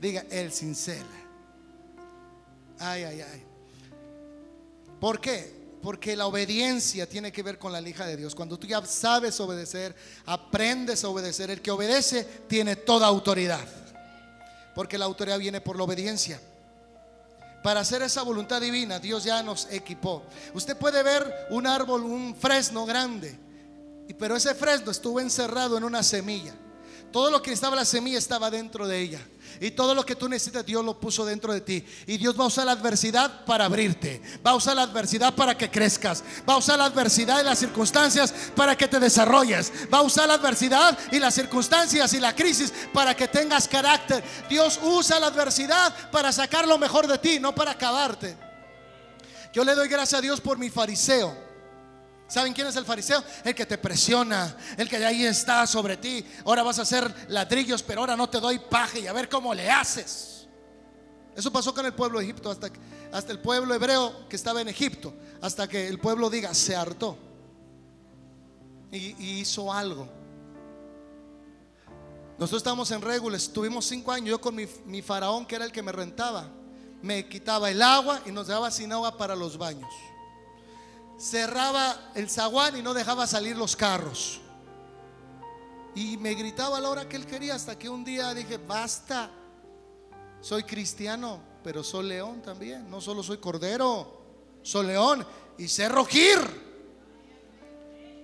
Diga, 0.00 0.24
el 0.30 0.52
cincel. 0.52 1.06
Ay, 2.82 3.04
ay, 3.04 3.20
ay. 3.20 3.42
¿Por 5.00 5.20
qué? 5.20 5.62
Porque 5.82 6.16
la 6.16 6.26
obediencia 6.26 7.08
tiene 7.08 7.32
que 7.32 7.42
ver 7.42 7.58
con 7.58 7.72
la 7.72 7.80
lija 7.80 8.06
de 8.06 8.16
Dios. 8.16 8.34
Cuando 8.34 8.58
tú 8.58 8.66
ya 8.66 8.84
sabes 8.84 9.38
obedecer, 9.40 9.94
aprendes 10.26 11.04
a 11.04 11.08
obedecer. 11.08 11.50
El 11.50 11.62
que 11.62 11.70
obedece 11.70 12.24
tiene 12.48 12.76
toda 12.76 13.06
autoridad. 13.06 13.66
Porque 14.74 14.98
la 14.98 15.04
autoridad 15.04 15.38
viene 15.38 15.60
por 15.60 15.76
la 15.76 15.84
obediencia. 15.84 16.40
Para 17.62 17.80
hacer 17.80 18.02
esa 18.02 18.22
voluntad 18.22 18.60
divina, 18.60 18.98
Dios 18.98 19.22
ya 19.22 19.42
nos 19.42 19.68
equipó. 19.70 20.24
Usted 20.54 20.76
puede 20.76 21.02
ver 21.04 21.46
un 21.50 21.66
árbol, 21.66 22.02
un 22.02 22.34
fresno 22.34 22.84
grande, 22.84 23.38
pero 24.18 24.34
ese 24.34 24.54
fresno 24.54 24.90
estuvo 24.90 25.20
encerrado 25.20 25.78
en 25.78 25.84
una 25.84 26.02
semilla. 26.02 26.54
Todo 27.12 27.30
lo 27.30 27.42
que 27.42 27.52
estaba 27.52 27.76
la 27.76 27.84
semilla 27.84 28.18
estaba 28.18 28.50
dentro 28.50 28.88
de 28.88 29.00
ella. 29.00 29.20
Y 29.60 29.70
todo 29.72 29.94
lo 29.94 30.04
que 30.04 30.16
tú 30.16 30.28
necesitas, 30.28 30.64
Dios 30.64 30.84
lo 30.84 30.98
puso 30.98 31.24
dentro 31.24 31.52
de 31.52 31.60
ti. 31.60 31.84
Y 32.06 32.16
Dios 32.16 32.38
va 32.38 32.44
a 32.44 32.46
usar 32.46 32.66
la 32.66 32.72
adversidad 32.72 33.44
para 33.44 33.66
abrirte. 33.66 34.20
Va 34.44 34.52
a 34.52 34.54
usar 34.54 34.74
la 34.74 34.82
adversidad 34.82 35.34
para 35.34 35.56
que 35.56 35.70
crezcas. 35.70 36.24
Va 36.48 36.54
a 36.54 36.56
usar 36.56 36.78
la 36.78 36.86
adversidad 36.86 37.40
y 37.40 37.44
las 37.44 37.58
circunstancias 37.58 38.32
para 38.56 38.76
que 38.76 38.88
te 38.88 38.98
desarrolles. 38.98 39.72
Va 39.92 39.98
a 39.98 40.02
usar 40.02 40.26
la 40.26 40.34
adversidad 40.34 40.98
y 41.12 41.18
las 41.18 41.34
circunstancias 41.34 42.12
y 42.14 42.20
la 42.20 42.34
crisis 42.34 42.72
para 42.92 43.14
que 43.14 43.28
tengas 43.28 43.68
carácter. 43.68 44.24
Dios 44.48 44.80
usa 44.82 45.20
la 45.20 45.26
adversidad 45.26 46.10
para 46.10 46.32
sacar 46.32 46.66
lo 46.66 46.78
mejor 46.78 47.06
de 47.06 47.18
ti, 47.18 47.38
no 47.38 47.54
para 47.54 47.72
acabarte. 47.72 48.36
Yo 49.52 49.64
le 49.64 49.74
doy 49.74 49.88
gracias 49.88 50.18
a 50.18 50.22
Dios 50.22 50.40
por 50.40 50.58
mi 50.58 50.70
fariseo. 50.70 51.51
¿Saben 52.32 52.54
quién 52.54 52.66
es 52.66 52.76
el 52.76 52.86
fariseo? 52.86 53.22
El 53.44 53.54
que 53.54 53.66
te 53.66 53.76
presiona, 53.76 54.56
el 54.78 54.88
que 54.88 54.98
de 54.98 55.04
ahí 55.04 55.22
está 55.26 55.66
sobre 55.66 55.98
ti. 55.98 56.24
Ahora 56.46 56.62
vas 56.62 56.78
a 56.78 56.82
hacer 56.82 57.14
ladrillos, 57.28 57.82
pero 57.82 58.00
ahora 58.00 58.16
no 58.16 58.26
te 58.26 58.40
doy 58.40 58.58
paje 58.58 59.00
y 59.00 59.06
a 59.06 59.12
ver 59.12 59.28
cómo 59.28 59.52
le 59.52 59.70
haces. 59.70 60.48
Eso 61.36 61.52
pasó 61.52 61.74
con 61.74 61.84
el 61.84 61.92
pueblo 61.92 62.20
de 62.20 62.24
Egipto, 62.24 62.50
hasta, 62.50 62.70
hasta 63.12 63.32
el 63.32 63.38
pueblo 63.38 63.74
hebreo 63.74 64.26
que 64.30 64.36
estaba 64.36 64.62
en 64.62 64.68
Egipto, 64.68 65.12
hasta 65.42 65.68
que 65.68 65.86
el 65.86 65.98
pueblo 66.00 66.30
diga, 66.30 66.54
se 66.54 66.74
hartó 66.74 67.18
y, 68.90 69.40
hizo 69.40 69.70
algo. 69.70 70.08
Nosotros 72.38 72.60
estábamos 72.60 72.90
en 72.92 73.02
Régules, 73.02 73.52
tuvimos 73.52 73.84
cinco 73.84 74.10
años, 74.10 74.30
yo 74.30 74.40
con 74.40 74.54
mi, 74.54 74.66
mi 74.86 75.02
faraón, 75.02 75.44
que 75.44 75.56
era 75.56 75.66
el 75.66 75.70
que 75.70 75.82
me 75.82 75.92
rentaba, 75.92 76.48
me 77.02 77.28
quitaba 77.28 77.70
el 77.70 77.82
agua 77.82 78.22
y 78.24 78.30
nos 78.30 78.46
daba 78.46 78.70
sin 78.70 78.90
agua 78.90 79.18
para 79.18 79.36
los 79.36 79.58
baños 79.58 79.92
cerraba 81.22 82.10
el 82.16 82.28
zaguán 82.28 82.76
y 82.76 82.82
no 82.82 82.92
dejaba 82.94 83.28
salir 83.28 83.56
los 83.56 83.76
carros. 83.76 84.40
Y 85.94 86.16
me 86.16 86.34
gritaba 86.34 86.78
a 86.78 86.80
la 86.80 86.90
hora 86.90 87.08
que 87.08 87.16
él 87.16 87.26
quería 87.26 87.54
hasta 87.54 87.78
que 87.78 87.88
un 87.88 88.02
día 88.02 88.34
dije, 88.34 88.56
basta, 88.56 89.30
soy 90.40 90.64
cristiano, 90.64 91.40
pero 91.62 91.84
soy 91.84 92.08
león 92.08 92.42
también, 92.42 92.90
no 92.90 93.00
solo 93.00 93.22
soy 93.22 93.38
cordero, 93.38 94.20
soy 94.62 94.86
león 94.86 95.24
y 95.58 95.68
sé 95.68 95.88
rugir. 95.88 96.72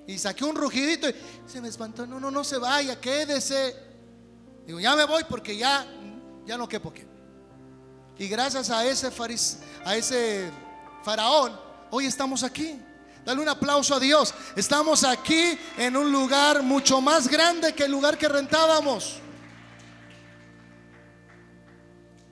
Y 0.08 0.18
saqué 0.18 0.44
un 0.44 0.56
rugidito 0.56 1.08
y 1.08 1.14
se 1.46 1.60
me 1.60 1.68
espantó, 1.68 2.04
no, 2.04 2.18
no, 2.18 2.32
no 2.32 2.42
se 2.42 2.58
vaya, 2.58 3.00
quédese. 3.00 3.76
Digo, 4.66 4.80
ya 4.80 4.96
me 4.96 5.04
voy 5.04 5.22
porque 5.28 5.56
ya, 5.56 5.86
ya 6.46 6.58
no 6.58 6.68
quepo 6.68 6.92
que. 6.92 7.06
Y 8.18 8.26
gracias 8.26 8.70
a 8.70 8.84
ese, 8.84 9.12
faris, 9.12 9.58
a 9.84 9.94
ese 9.94 10.50
faraón, 11.04 11.52
hoy 11.90 12.06
estamos 12.06 12.42
aquí. 12.42 12.80
Dale 13.28 13.42
un 13.42 13.48
aplauso 13.50 13.94
a 13.94 14.00
Dios. 14.00 14.32
Estamos 14.56 15.04
aquí 15.04 15.58
en 15.76 15.98
un 15.98 16.10
lugar 16.10 16.62
mucho 16.62 17.02
más 17.02 17.28
grande 17.28 17.74
que 17.74 17.84
el 17.84 17.90
lugar 17.90 18.16
que 18.16 18.26
rentábamos. 18.26 19.18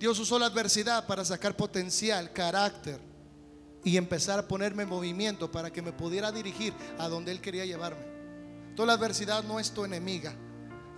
Dios 0.01 0.19
usó 0.19 0.39
la 0.39 0.47
adversidad 0.47 1.07
para 1.07 1.23
sacar 1.23 1.55
potencial, 1.55 2.33
carácter 2.33 2.99
y 3.85 3.99
empezar 3.99 4.39
a 4.39 4.49
ponerme 4.49 4.85
en 4.85 4.89
movimiento 4.89 5.53
para 5.53 5.71
que 5.71 5.83
me 5.83 5.93
pudiera 5.93 6.33
dirigir 6.33 6.73
a 6.97 7.09
donde 7.09 7.31
Él 7.31 7.43
quería 7.43 7.67
llevarme. 7.67 8.01
Toda 8.75 8.87
la 8.87 8.93
adversidad 8.95 9.45
no 9.45 9.61
es 9.61 9.73
tu 9.73 9.85
enemiga 9.85 10.35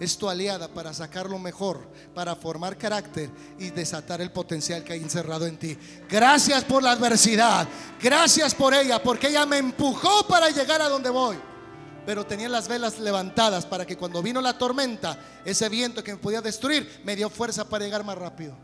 es 0.01 0.16
tu 0.16 0.28
aliada 0.28 0.68
para 0.68 0.92
sacar 0.92 1.28
lo 1.28 1.38
mejor, 1.38 1.88
para 2.14 2.36
formar 2.36 2.78
carácter 2.78 3.30
y 3.59 3.70
desatar 3.70 4.20
el 4.20 4.30
potencial 4.30 4.84
que 4.84 4.92
hay 4.92 5.01
encerrado 5.01 5.46
en 5.46 5.59
ti. 5.59 5.76
Gracias 6.09 6.64
por 6.64 6.82
la 6.82 6.92
adversidad, 6.92 7.68
gracias 8.01 8.55
por 8.55 8.74
ella, 8.74 9.03
porque 9.03 9.28
ella 9.28 9.44
me 9.46 9.59
empujó 9.59 10.26
para 10.26 10.51
llegar 10.51 10.80
a 10.80 10.88
donde 10.88 11.11
voy. 11.11 11.36
Pero 12.07 12.24
tenía 12.24 12.49
las 12.49 12.68
velas 12.68 12.99
levantadas 12.99 13.66
para 13.66 13.84
que 13.84 13.96
cuando 13.96 14.22
vino 14.22 14.40
la 14.40 14.57
tormenta, 14.57 15.18
ese 15.44 15.68
viento 15.68 16.03
que 16.03 16.12
me 16.12 16.18
podía 16.18 16.40
destruir, 16.40 17.03
me 17.05 17.14
dio 17.14 17.28
fuerza 17.28 17.68
para 17.68 17.84
llegar 17.84 18.05
más 18.05 18.16
rápido. 18.16 18.57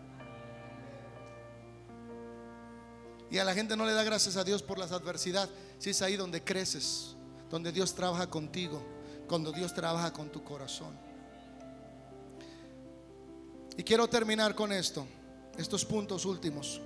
Y 3.31 3.39
a 3.39 3.45
la 3.45 3.53
gente 3.53 3.77
no 3.77 3.85
le 3.85 3.93
da 3.93 4.05
gracias 4.05 4.37
a 4.37 4.45
Dios 4.45 4.63
por 4.63 4.79
las 4.79 4.93
adversidades, 4.93 5.51
si 5.79 5.91
es 5.91 6.01
ahí 6.01 6.17
donde 6.17 6.45
creces, 6.45 7.17
donde 7.51 7.73
Dios 7.73 7.93
trabaja 7.93 8.31
contigo, 8.31 8.81
cuando 9.27 9.51
Dios 9.51 9.75
trabaja 9.75 10.13
con 10.13 10.31
tu 10.31 10.43
corazón. 10.45 11.04
Y 13.77 13.83
quiero 13.83 14.09
terminar 14.09 14.55
con 14.55 14.73
esto, 14.73 15.07
estos 15.57 15.85
puntos 15.85 16.25
últimos. 16.25 16.81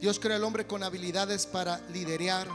Dios 0.00 0.18
crea 0.18 0.36
al 0.36 0.44
hombre 0.44 0.66
con 0.66 0.82
habilidades 0.82 1.46
para 1.46 1.80
liderar. 1.88 2.48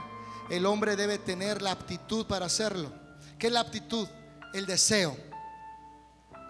El 0.50 0.66
hombre 0.66 0.96
debe 0.96 1.18
tener 1.18 1.62
la 1.62 1.72
aptitud 1.72 2.26
para 2.28 2.46
hacerlo. 2.46 2.92
¿Qué 3.38 3.48
es 3.48 3.54
la 3.54 3.62
aptitud? 3.62 4.08
El 4.54 4.66
deseo. 4.66 5.16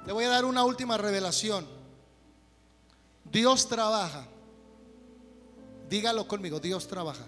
Le 0.05 0.13
voy 0.13 0.25
a 0.25 0.29
dar 0.29 0.45
una 0.45 0.63
última 0.63 0.97
revelación. 0.97 1.65
Dios 3.31 3.67
trabaja. 3.67 4.25
Dígalo 5.89 6.27
conmigo, 6.27 6.59
Dios 6.59 6.87
trabaja 6.87 7.25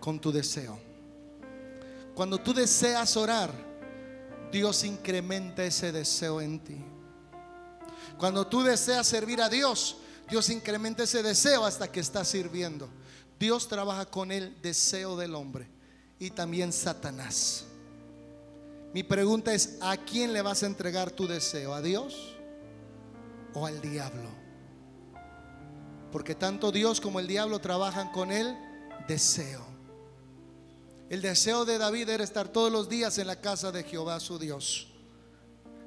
con 0.00 0.20
tu 0.20 0.32
deseo. 0.32 0.78
Cuando 2.14 2.38
tú 2.38 2.52
deseas 2.52 3.16
orar, 3.16 3.50
Dios 4.52 4.84
incrementa 4.84 5.64
ese 5.64 5.90
deseo 5.90 6.40
en 6.40 6.60
ti. 6.60 6.93
Cuando 8.18 8.46
tú 8.46 8.62
deseas 8.62 9.06
servir 9.06 9.40
a 9.42 9.48
Dios, 9.48 9.96
Dios 10.28 10.48
incrementa 10.50 11.02
ese 11.02 11.22
deseo 11.22 11.64
hasta 11.64 11.90
que 11.90 12.00
estás 12.00 12.28
sirviendo. 12.28 12.88
Dios 13.38 13.68
trabaja 13.68 14.06
con 14.06 14.32
el 14.32 14.60
deseo 14.62 15.16
del 15.16 15.34
hombre 15.34 15.68
y 16.18 16.30
también 16.30 16.72
Satanás. 16.72 17.64
Mi 18.92 19.02
pregunta 19.02 19.52
es, 19.52 19.78
¿a 19.80 19.96
quién 19.96 20.32
le 20.32 20.40
vas 20.40 20.62
a 20.62 20.66
entregar 20.66 21.10
tu 21.10 21.26
deseo? 21.26 21.74
¿A 21.74 21.82
Dios 21.82 22.36
o 23.52 23.66
al 23.66 23.80
diablo? 23.80 24.30
Porque 26.12 26.36
tanto 26.36 26.70
Dios 26.70 27.00
como 27.00 27.18
el 27.18 27.26
diablo 27.26 27.58
trabajan 27.58 28.12
con 28.12 28.30
el 28.30 28.56
deseo. 29.08 29.66
El 31.10 31.20
deseo 31.20 31.64
de 31.64 31.76
David 31.76 32.08
era 32.08 32.24
estar 32.24 32.48
todos 32.48 32.70
los 32.70 32.88
días 32.88 33.18
en 33.18 33.26
la 33.26 33.40
casa 33.40 33.72
de 33.72 33.82
Jehová 33.82 34.20
su 34.20 34.38
Dios. 34.38 34.88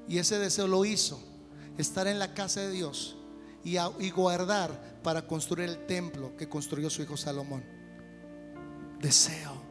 Y 0.07 0.17
ese 0.19 0.38
deseo 0.38 0.67
lo 0.67 0.84
hizo 0.84 1.36
estar 1.78 2.07
en 2.07 2.19
la 2.19 2.34
casa 2.34 2.61
de 2.61 2.71
Dios 2.71 3.15
y, 3.63 4.09
guardar 4.11 4.99
para 5.03 5.28
construir 5.28 5.69
el 5.69 5.86
templo 5.86 6.36
que 6.38 6.47
construyó 6.47 6.89
su 6.89 7.01
hijo 7.01 7.17
Salomón. 7.17 7.63
Deseo. 8.99 9.61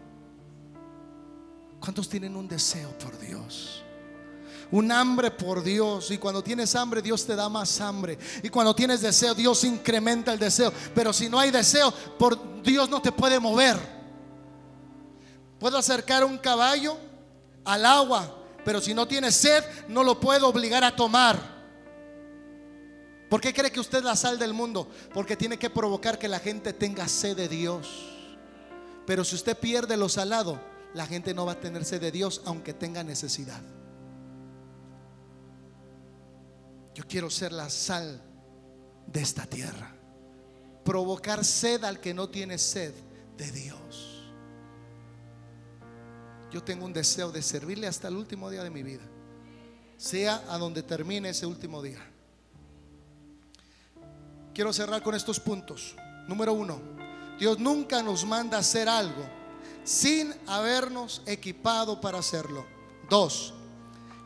¿Cuántos 1.80 2.08
tienen 2.08 2.36
un 2.36 2.46
deseo 2.46 2.96
por 2.98 3.18
Dios? 3.18 3.82
Un 4.70 4.92
hambre 4.92 5.30
por 5.30 5.62
Dios. 5.62 6.10
Y 6.10 6.18
cuando 6.18 6.42
tienes 6.42 6.74
hambre, 6.74 7.00
Dios 7.00 7.24
te 7.24 7.34
da 7.34 7.48
más 7.48 7.80
hambre. 7.80 8.18
Y 8.42 8.48
cuando 8.48 8.74
tienes 8.74 9.00
deseo, 9.00 9.34
Dios 9.34 9.64
incrementa 9.64 10.32
el 10.32 10.38
deseo. 10.38 10.72
Pero 10.94 11.12
si 11.12 11.28
no 11.28 11.38
hay 11.38 11.50
deseo, 11.50 11.92
por 12.18 12.62
Dios 12.62 12.88
no 12.90 13.00
te 13.00 13.12
puede 13.12 13.40
mover. 13.40 13.78
Puedo 15.58 15.78
acercar 15.78 16.24
un 16.24 16.36
caballo 16.38 16.98
al 17.64 17.86
agua, 17.86 18.36
pero 18.64 18.80
si 18.80 18.92
no 18.92 19.08
tiene 19.08 19.32
sed, 19.32 19.64
no 19.88 20.04
lo 20.04 20.20
puedo 20.20 20.48
obligar 20.48 20.84
a 20.84 20.94
tomar. 20.94 21.55
¿Por 23.28 23.40
qué 23.40 23.52
cree 23.52 23.72
que 23.72 23.80
usted 23.80 23.98
es 23.98 24.04
la 24.04 24.16
sal 24.16 24.38
del 24.38 24.54
mundo? 24.54 24.88
Porque 25.12 25.36
tiene 25.36 25.58
que 25.58 25.70
provocar 25.70 26.18
que 26.18 26.28
la 26.28 26.38
gente 26.38 26.72
tenga 26.72 27.08
sed 27.08 27.36
de 27.36 27.48
Dios. 27.48 27.88
Pero 29.06 29.24
si 29.24 29.34
usted 29.34 29.58
pierde 29.58 29.96
lo 29.96 30.08
salado, 30.08 30.60
la 30.94 31.06
gente 31.06 31.34
no 31.34 31.46
va 31.46 31.52
a 31.52 31.60
tener 31.60 31.84
sed 31.84 32.00
de 32.00 32.12
Dios 32.12 32.42
aunque 32.44 32.72
tenga 32.72 33.02
necesidad. 33.02 33.60
Yo 36.94 37.04
quiero 37.06 37.28
ser 37.28 37.52
la 37.52 37.68
sal 37.68 38.22
de 39.06 39.20
esta 39.20 39.44
tierra. 39.44 39.92
Provocar 40.84 41.44
sed 41.44 41.84
al 41.84 42.00
que 42.00 42.14
no 42.14 42.28
tiene 42.28 42.58
sed 42.58 42.94
de 43.36 43.50
Dios. 43.50 44.32
Yo 46.52 46.62
tengo 46.62 46.86
un 46.86 46.92
deseo 46.92 47.32
de 47.32 47.42
servirle 47.42 47.88
hasta 47.88 48.08
el 48.08 48.16
último 48.16 48.50
día 48.50 48.62
de 48.62 48.70
mi 48.70 48.82
vida. 48.82 49.02
Sea 49.96 50.44
a 50.48 50.58
donde 50.58 50.82
termine 50.82 51.30
ese 51.30 51.44
último 51.44 51.82
día. 51.82 52.00
Quiero 54.56 54.72
cerrar 54.72 55.02
con 55.02 55.14
estos 55.14 55.38
puntos. 55.38 55.94
Número 56.26 56.54
uno, 56.54 56.80
Dios 57.38 57.58
nunca 57.58 58.02
nos 58.02 58.24
manda 58.24 58.56
a 58.56 58.60
hacer 58.60 58.88
algo 58.88 59.22
sin 59.84 60.34
habernos 60.46 61.20
equipado 61.26 62.00
para 62.00 62.20
hacerlo. 62.20 62.64
Dos, 63.10 63.52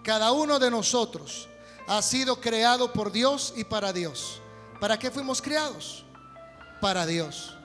cada 0.05 0.31
uno 0.31 0.61
de 0.61 0.71
nosotros 0.71 1.49
ha 1.89 2.01
sido 2.01 2.41
creado 2.41 2.93
por 2.93 3.11
Dios 3.11 3.53
y 3.57 3.65
para 3.65 3.93
Dios. 3.93 4.41
¿Para 4.79 4.97
qué 5.01 5.11
fuimos 5.11 5.43
creados? 5.43 6.05
Para 6.81 7.07
Dios. 7.07 7.57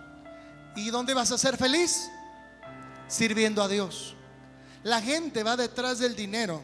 ¿Y 0.75 0.89
dónde 0.89 1.13
vas 1.13 1.31
a 1.31 1.37
ser 1.37 1.57
feliz? 1.57 2.09
Sirviendo 3.07 3.61
a 3.61 3.67
Dios. 3.67 4.15
La 4.81 5.03
gente 5.03 5.43
va 5.43 5.55
detrás 5.55 5.99
del 5.99 6.15
dinero 6.15 6.63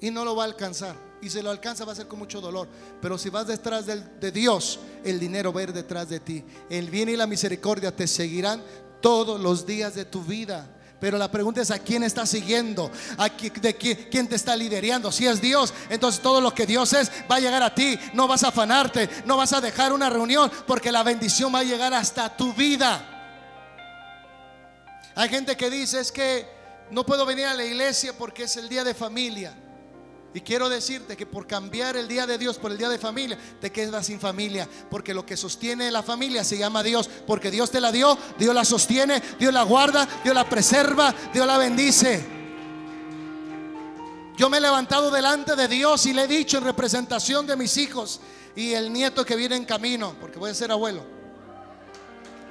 y 0.00 0.10
no 0.10 0.24
lo 0.24 0.34
va 0.34 0.44
a 0.44 0.46
alcanzar. 0.46 1.07
Y 1.20 1.30
si 1.30 1.42
lo 1.42 1.50
alcanza 1.50 1.84
va 1.84 1.92
a 1.92 1.96
ser 1.96 2.06
con 2.06 2.18
mucho 2.18 2.40
dolor. 2.40 2.68
Pero 3.00 3.18
si 3.18 3.30
vas 3.30 3.46
detrás 3.46 3.86
de 3.86 4.32
Dios, 4.32 4.78
el 5.04 5.18
dinero 5.18 5.52
va 5.52 5.60
a 5.60 5.64
ir 5.64 5.72
detrás 5.72 6.08
de 6.08 6.20
ti. 6.20 6.44
El 6.70 6.90
bien 6.90 7.08
y 7.08 7.16
la 7.16 7.26
misericordia 7.26 7.94
te 7.94 8.06
seguirán 8.06 8.62
todos 9.00 9.40
los 9.40 9.66
días 9.66 9.94
de 9.94 10.04
tu 10.04 10.22
vida. 10.22 10.68
Pero 11.00 11.16
la 11.16 11.30
pregunta 11.30 11.60
es 11.60 11.70
a 11.70 11.78
quién 11.78 12.02
estás 12.02 12.28
siguiendo, 12.28 12.90
a 13.16 13.30
quién, 13.30 13.52
de 13.54 13.76
quién, 13.76 14.28
te 14.28 14.34
está 14.34 14.56
liderando. 14.56 15.12
Si 15.12 15.26
es 15.26 15.40
Dios, 15.40 15.72
entonces 15.90 16.20
todo 16.20 16.40
lo 16.40 16.52
que 16.52 16.66
Dios 16.66 16.92
es 16.92 17.10
va 17.30 17.36
a 17.36 17.40
llegar 17.40 17.62
a 17.62 17.74
ti. 17.74 17.98
No 18.14 18.26
vas 18.26 18.42
a 18.42 18.48
afanarte, 18.48 19.08
no 19.24 19.36
vas 19.36 19.52
a 19.52 19.60
dejar 19.60 19.92
una 19.92 20.10
reunión, 20.10 20.50
porque 20.66 20.90
la 20.90 21.04
bendición 21.04 21.54
va 21.54 21.60
a 21.60 21.64
llegar 21.64 21.94
hasta 21.94 22.36
tu 22.36 22.52
vida. 22.52 23.14
Hay 25.14 25.28
gente 25.28 25.56
que 25.56 25.70
dice 25.70 26.00
es 26.00 26.10
que 26.10 26.46
no 26.90 27.04
puedo 27.06 27.24
venir 27.26 27.46
a 27.46 27.54
la 27.54 27.64
iglesia 27.64 28.12
porque 28.16 28.44
es 28.44 28.56
el 28.56 28.68
día 28.68 28.82
de 28.82 28.94
familia. 28.94 29.54
Y 30.34 30.40
quiero 30.42 30.68
decirte 30.68 31.16
que 31.16 31.24
por 31.24 31.46
cambiar 31.46 31.96
el 31.96 32.06
día 32.06 32.26
de 32.26 32.36
Dios 32.36 32.58
por 32.58 32.70
el 32.70 32.78
día 32.78 32.88
de 32.88 32.98
familia, 32.98 33.38
te 33.60 33.72
quedas 33.72 34.06
sin 34.06 34.20
familia. 34.20 34.68
Porque 34.90 35.14
lo 35.14 35.24
que 35.24 35.36
sostiene 35.36 35.90
la 35.90 36.02
familia 36.02 36.44
se 36.44 36.58
llama 36.58 36.82
Dios. 36.82 37.08
Porque 37.26 37.50
Dios 37.50 37.70
te 37.70 37.80
la 37.80 37.90
dio, 37.90 38.16
Dios 38.38 38.54
la 38.54 38.64
sostiene, 38.64 39.22
Dios 39.38 39.52
la 39.52 39.62
guarda, 39.62 40.06
Dios 40.22 40.34
la 40.34 40.48
preserva, 40.48 41.14
Dios 41.32 41.46
la 41.46 41.56
bendice. 41.56 42.38
Yo 44.36 44.48
me 44.48 44.58
he 44.58 44.60
levantado 44.60 45.10
delante 45.10 45.56
de 45.56 45.66
Dios 45.66 46.06
y 46.06 46.12
le 46.12 46.24
he 46.24 46.28
dicho 46.28 46.58
en 46.58 46.64
representación 46.64 47.46
de 47.46 47.56
mis 47.56 47.76
hijos 47.76 48.20
y 48.54 48.72
el 48.72 48.92
nieto 48.92 49.24
que 49.24 49.34
viene 49.34 49.56
en 49.56 49.64
camino, 49.64 50.14
porque 50.20 50.38
voy 50.38 50.50
a 50.50 50.54
ser 50.54 50.70
abuelo. 50.70 51.04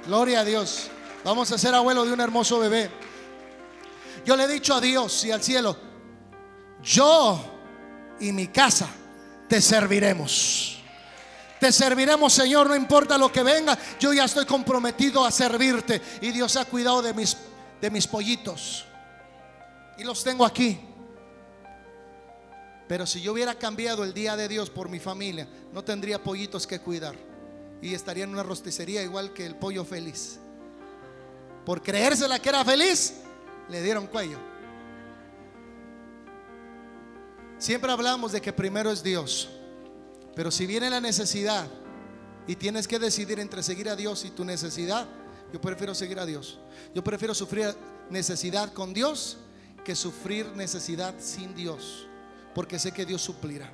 Gloria 0.06 0.40
a 0.40 0.44
Dios. 0.44 0.88
Vamos 1.24 1.50
a 1.52 1.58
ser 1.58 1.74
abuelo 1.74 2.04
de 2.04 2.12
un 2.12 2.20
hermoso 2.20 2.58
bebé. 2.58 2.90
Yo 4.24 4.36
le 4.36 4.44
he 4.44 4.48
dicho 4.48 4.74
a 4.74 4.80
Dios 4.80 5.24
y 5.24 5.30
al 5.30 5.42
cielo, 5.42 5.76
yo 6.82 7.57
y 8.20 8.32
mi 8.32 8.48
casa 8.48 8.88
te 9.48 9.60
serviremos. 9.60 10.78
Te 11.58 11.72
serviremos, 11.72 12.32
Señor, 12.32 12.68
no 12.68 12.76
importa 12.76 13.18
lo 13.18 13.32
que 13.32 13.42
venga. 13.42 13.76
Yo 13.98 14.12
ya 14.12 14.24
estoy 14.24 14.46
comprometido 14.46 15.24
a 15.24 15.30
servirte. 15.30 16.00
Y 16.20 16.30
Dios 16.30 16.56
ha 16.56 16.64
cuidado 16.64 17.02
de 17.02 17.12
mis, 17.14 17.36
de 17.80 17.90
mis 17.90 18.06
pollitos. 18.06 18.84
Y 19.96 20.04
los 20.04 20.22
tengo 20.22 20.44
aquí. 20.44 20.78
Pero 22.86 23.06
si 23.06 23.20
yo 23.20 23.32
hubiera 23.32 23.54
cambiado 23.56 24.04
el 24.04 24.14
día 24.14 24.36
de 24.36 24.48
Dios 24.48 24.70
por 24.70 24.88
mi 24.88 25.00
familia, 25.00 25.48
no 25.72 25.82
tendría 25.82 26.22
pollitos 26.22 26.66
que 26.66 26.80
cuidar. 26.80 27.16
Y 27.82 27.92
estaría 27.92 28.24
en 28.24 28.30
una 28.30 28.42
rosticería 28.42 29.02
igual 29.02 29.32
que 29.32 29.44
el 29.44 29.56
pollo 29.56 29.84
feliz. 29.84 30.38
Por 31.66 31.82
creérsela 31.82 32.38
que 32.38 32.48
era 32.48 32.64
feliz, 32.64 33.14
le 33.68 33.82
dieron 33.82 34.06
cuello. 34.06 34.38
Siempre 37.58 37.90
hablamos 37.90 38.30
de 38.32 38.40
que 38.40 38.52
primero 38.52 38.90
es 38.90 39.02
Dios. 39.02 39.48
Pero 40.34 40.50
si 40.52 40.66
viene 40.66 40.88
la 40.88 41.00
necesidad 41.00 41.66
y 42.46 42.54
tienes 42.54 42.86
que 42.86 43.00
decidir 43.00 43.40
entre 43.40 43.62
seguir 43.64 43.88
a 43.88 43.96
Dios 43.96 44.24
y 44.24 44.30
tu 44.30 44.44
necesidad, 44.44 45.08
yo 45.52 45.60
prefiero 45.60 45.94
seguir 45.94 46.20
a 46.20 46.26
Dios. 46.26 46.58
Yo 46.94 47.02
prefiero 47.02 47.34
sufrir 47.34 47.74
necesidad 48.10 48.72
con 48.72 48.94
Dios 48.94 49.38
que 49.84 49.96
sufrir 49.96 50.46
necesidad 50.54 51.14
sin 51.18 51.54
Dios. 51.56 52.06
Porque 52.54 52.78
sé 52.78 52.92
que 52.92 53.04
Dios 53.04 53.22
suplirá. 53.22 53.72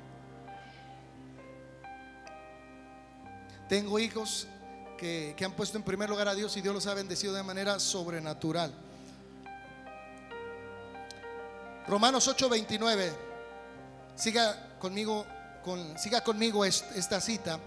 Tengo 3.69 3.99
hijos 3.99 4.47
que, 4.97 5.35
han 5.43 5.53
puesto 5.53 5.77
en 5.77 5.83
primer 5.83 6.09
lugar 6.09 6.27
a 6.27 6.35
Dios 6.35 6.57
y 6.57 6.61
Dios 6.61 6.73
los 6.73 6.87
ha 6.87 6.95
bendecido 6.95 7.33
de 7.33 7.43
manera 7.43 7.79
sobrenatural. 7.79 8.73
Romanos 11.87 12.27
8:29 12.27 13.24
Siga 14.15 14.77
conmigo, 14.79 15.25
con, 15.63 15.97
siga 15.99 16.23
conmigo 16.23 16.63
esta 16.63 17.19
cita 17.19 17.59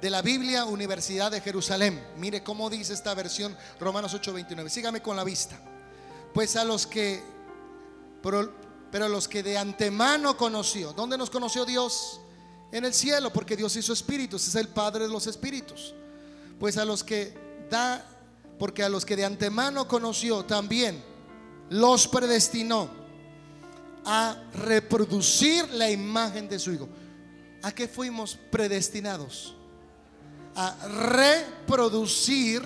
de 0.00 0.10
la 0.10 0.22
Biblia 0.22 0.64
Universidad 0.64 1.30
de 1.30 1.40
Jerusalén. 1.40 2.02
Mire 2.16 2.42
cómo 2.42 2.70
dice 2.70 2.92
esta 2.92 3.14
versión 3.14 3.56
Romanos 3.78 4.14
8:29. 4.14 4.68
Sígame 4.68 5.02
con 5.02 5.16
la 5.16 5.24
vista. 5.24 5.58
Pues 6.34 6.56
a 6.56 6.64
los 6.64 6.86
que, 6.86 7.22
pero, 8.22 8.52
pero 8.90 9.08
los 9.08 9.26
que 9.26 9.42
de 9.42 9.58
antemano 9.58 10.36
conoció, 10.36 10.92
¿dónde 10.92 11.18
nos 11.18 11.30
conoció 11.30 11.64
Dios? 11.64 12.20
En 12.72 12.84
el 12.84 12.94
cielo, 12.94 13.32
porque 13.32 13.56
Dios 13.56 13.74
hizo 13.74 13.92
espíritus, 13.92 14.46
es 14.46 14.54
el 14.54 14.68
Padre 14.68 15.04
de 15.04 15.10
los 15.10 15.26
espíritus. 15.26 15.94
Pues 16.58 16.76
a 16.76 16.84
los 16.84 17.02
que 17.02 17.36
da, 17.68 18.06
porque 18.58 18.84
a 18.84 18.88
los 18.88 19.04
que 19.04 19.16
de 19.16 19.24
antemano 19.24 19.88
conoció 19.88 20.44
también 20.44 21.02
los 21.70 22.06
predestinó 22.06 22.99
a 24.04 24.36
reproducir 24.54 25.68
la 25.70 25.90
imagen 25.90 26.48
de 26.48 26.58
su 26.58 26.72
Hijo. 26.72 26.88
¿A 27.62 27.72
qué 27.72 27.88
fuimos 27.88 28.38
predestinados? 28.50 29.54
A 30.54 30.74
reproducir 31.10 32.62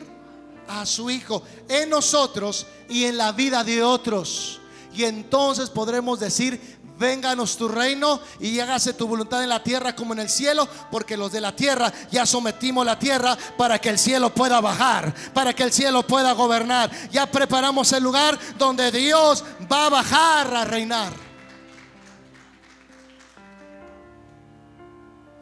a 0.69 0.87
su 0.87 1.11
Hijo 1.11 1.43
en 1.69 1.91
nosotros 1.91 2.67
y 2.89 3.05
en 3.05 3.17
la 3.17 3.33
vida 3.33 3.65
de 3.65 3.83
otros. 3.83 4.61
Y 4.95 5.05
entonces 5.05 5.71
podremos 5.71 6.21
decir, 6.21 6.61
vénganos 6.99 7.57
tu 7.57 7.69
reino 7.69 8.21
y 8.39 8.61
hágase 8.61 8.93
tu 8.93 9.07
voluntad 9.09 9.43
en 9.43 9.49
la 9.49 9.63
tierra 9.63 9.95
como 9.97 10.13
en 10.13 10.21
el 10.21 10.29
cielo, 10.29 10.69
porque 10.91 11.17
los 11.17 11.33
de 11.33 11.41
la 11.41 11.55
tierra 11.55 11.93
ya 12.11 12.25
sometimos 12.27 12.87
la 12.87 12.99
tierra 12.99 13.37
para 13.57 13.81
que 13.81 13.89
el 13.89 13.99
cielo 13.99 14.33
pueda 14.33 14.61
bajar, 14.61 15.13
para 15.33 15.53
que 15.53 15.65
el 15.65 15.73
cielo 15.73 16.07
pueda 16.07 16.33
gobernar. 16.33 16.91
Ya 17.11 17.27
preparamos 17.27 17.93
el 17.93 18.03
lugar 18.03 18.39
donde 18.59 18.91
Dios 18.93 19.45
va 19.71 19.87
a 19.87 19.91
bajar 19.91 20.55
a 20.55 20.65
reinar. 20.65 21.24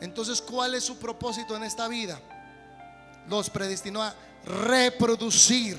Entonces, 0.02 0.42
¿cuál 0.42 0.74
es 0.74 0.82
su 0.82 0.98
propósito 0.98 1.54
en 1.54 1.62
esta 1.62 1.86
vida? 1.86 2.20
Los 3.28 3.48
predestinó 3.48 4.02
a 4.02 4.12
reproducir 4.44 5.78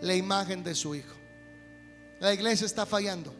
la 0.00 0.14
imagen 0.14 0.62
de 0.62 0.76
su 0.76 0.94
Hijo. 0.94 1.12
La 2.20 2.32
iglesia 2.32 2.64
está 2.64 2.86
fallando. 2.86 3.34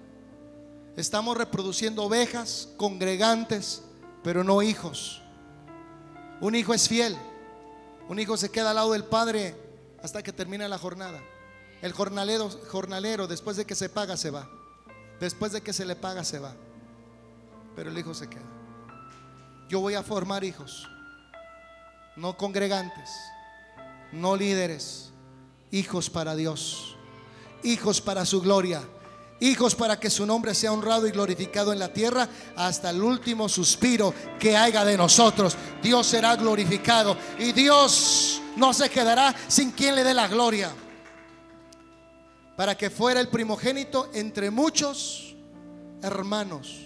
Estamos 0.97 1.39
reproduciendo 1.39 2.03
ovejas, 2.03 2.68
congregantes, 2.76 3.80
pero 4.24 4.43
no 4.43 4.61
hijos. 4.61 5.22
Un 6.41 6.57
hijo 6.57 6.74
es 6.74 6.89
fiel. 6.89 7.16
Un 8.09 8.18
hijo 8.18 8.37
se 8.37 8.51
queda 8.51 8.70
al 8.70 8.76
lado 8.76 8.93
del 8.93 9.05
padre 9.05 9.55
hasta 10.03 10.20
que 10.20 10.32
termina 10.32 10.66
la 10.66 10.78
jornada. 10.78 11.20
El 11.80 11.93
jornalero, 11.93 12.51
jornalero 12.51 13.28
después 13.28 13.57
de 13.57 13.64
que 13.64 13.76
se 13.76 13.89
paga 13.89 14.16
se 14.16 14.30
va. 14.30 14.51
Después 15.20 15.53
de 15.53 15.61
que 15.61 15.72
se 15.72 15.87
le 15.87 15.95
paga 15.95 16.24
se 16.24 16.41
va. 16.41 16.57
Pero 17.76 17.91
el 17.91 17.97
hijo 17.97 18.12
se 18.12 18.28
queda. 18.28 18.56
Yo 19.69 19.81
voy 19.81 19.95
a 19.95 20.03
formar 20.03 20.45
hijos, 20.45 20.89
no 22.14 22.37
congregantes, 22.37 23.11
no 24.12 24.37
líderes, 24.37 25.11
hijos 25.73 26.09
para 26.09 26.37
Dios, 26.37 26.97
hijos 27.64 28.01
para 28.01 28.25
su 28.25 28.41
gloria, 28.41 28.81
hijos 29.41 29.75
para 29.75 29.99
que 29.99 30.09
su 30.09 30.25
nombre 30.25 30.55
sea 30.55 30.73
honrado 30.73 31.09
y 31.09 31.11
glorificado 31.11 31.73
en 31.73 31.81
la 31.81 31.93
tierra 31.93 32.29
hasta 32.55 32.91
el 32.91 33.03
último 33.03 33.49
suspiro 33.49 34.14
que 34.39 34.57
haya 34.57 34.85
de 34.85 34.97
nosotros. 34.97 35.57
Dios 35.83 36.07
será 36.07 36.37
glorificado 36.37 37.17
y 37.39 37.51
Dios 37.51 38.41
no 38.57 38.73
se 38.73 38.89
quedará 38.89 39.35
sin 39.49 39.73
quien 39.73 39.97
le 39.97 40.05
dé 40.05 40.14
la 40.14 40.29
gloria. 40.29 40.71
Para 42.57 42.77
que 42.77 42.89
fuera 42.89 43.21
el 43.21 43.29
primogénito 43.29 44.11
entre 44.14 44.51
muchos 44.51 45.35
hermanos. 46.03 46.86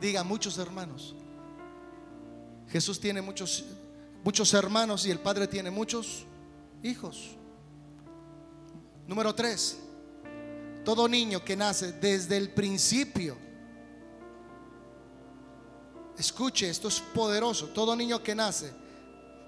Diga 0.00 0.24
muchos 0.24 0.58
hermanos. 0.58 1.14
Jesús 2.68 3.00
tiene 3.00 3.20
muchos, 3.20 3.64
muchos 4.24 4.54
hermanos 4.54 5.04
y 5.04 5.10
el 5.10 5.18
Padre 5.18 5.46
tiene 5.46 5.70
muchos 5.70 6.24
hijos. 6.82 7.36
Número 9.06 9.34
tres, 9.34 9.78
todo 10.84 11.08
niño 11.08 11.44
que 11.44 11.56
nace 11.56 11.92
desde 11.92 12.36
el 12.36 12.50
principio, 12.50 13.36
escuche, 16.16 16.70
esto 16.70 16.88
es 16.88 17.00
poderoso, 17.00 17.68
todo 17.68 17.96
niño 17.96 18.22
que 18.22 18.34
nace 18.34 18.72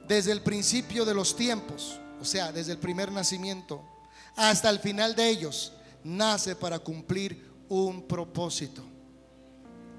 desde 0.09 0.33
el 0.33 0.43
principio 0.43 1.05
de 1.05 1.15
los 1.15 1.37
tiempos, 1.37 2.01
o 2.21 2.25
sea, 2.25 2.51
desde 2.51 2.73
el 2.73 2.79
primer 2.79 3.13
nacimiento 3.13 3.83
hasta 4.37 4.71
el 4.71 4.79
final 4.79 5.15
de 5.15 5.29
ellos, 5.29 5.73
nace 6.03 6.57
para 6.57 6.79
cumplir 6.79 7.51
un 7.69 8.03
propósito. 8.03 8.83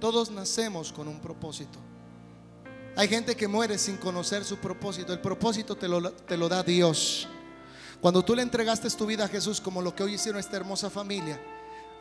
Todos 0.04 0.30
nacemos 0.32 0.92
con 0.92 1.08
un 1.08 1.22
propósito. 1.22 1.80
Hay 2.98 3.08
gente 3.08 3.38
que 3.38 3.48
muere 3.48 3.78
sin 3.78 3.96
conocer 3.96 4.44
su 4.44 4.58
propósito. 4.58 5.14
El 5.14 5.22
propósito 5.22 5.78
te 5.78 5.88
lo, 5.88 6.12
te 6.12 6.36
lo 6.36 6.50
da 6.50 6.62
Dios. 6.62 7.26
Cuando 8.02 8.22
tú 8.22 8.36
le 8.36 8.42
entregaste 8.42 8.90
tu 8.90 9.06
vida 9.06 9.24
a 9.24 9.28
Jesús, 9.30 9.62
como 9.62 9.82
lo 9.82 9.96
que 9.96 10.04
hoy 10.04 10.16
hicieron 10.16 10.42
esta 10.42 10.58
hermosa 10.58 10.90
familia, 10.90 11.42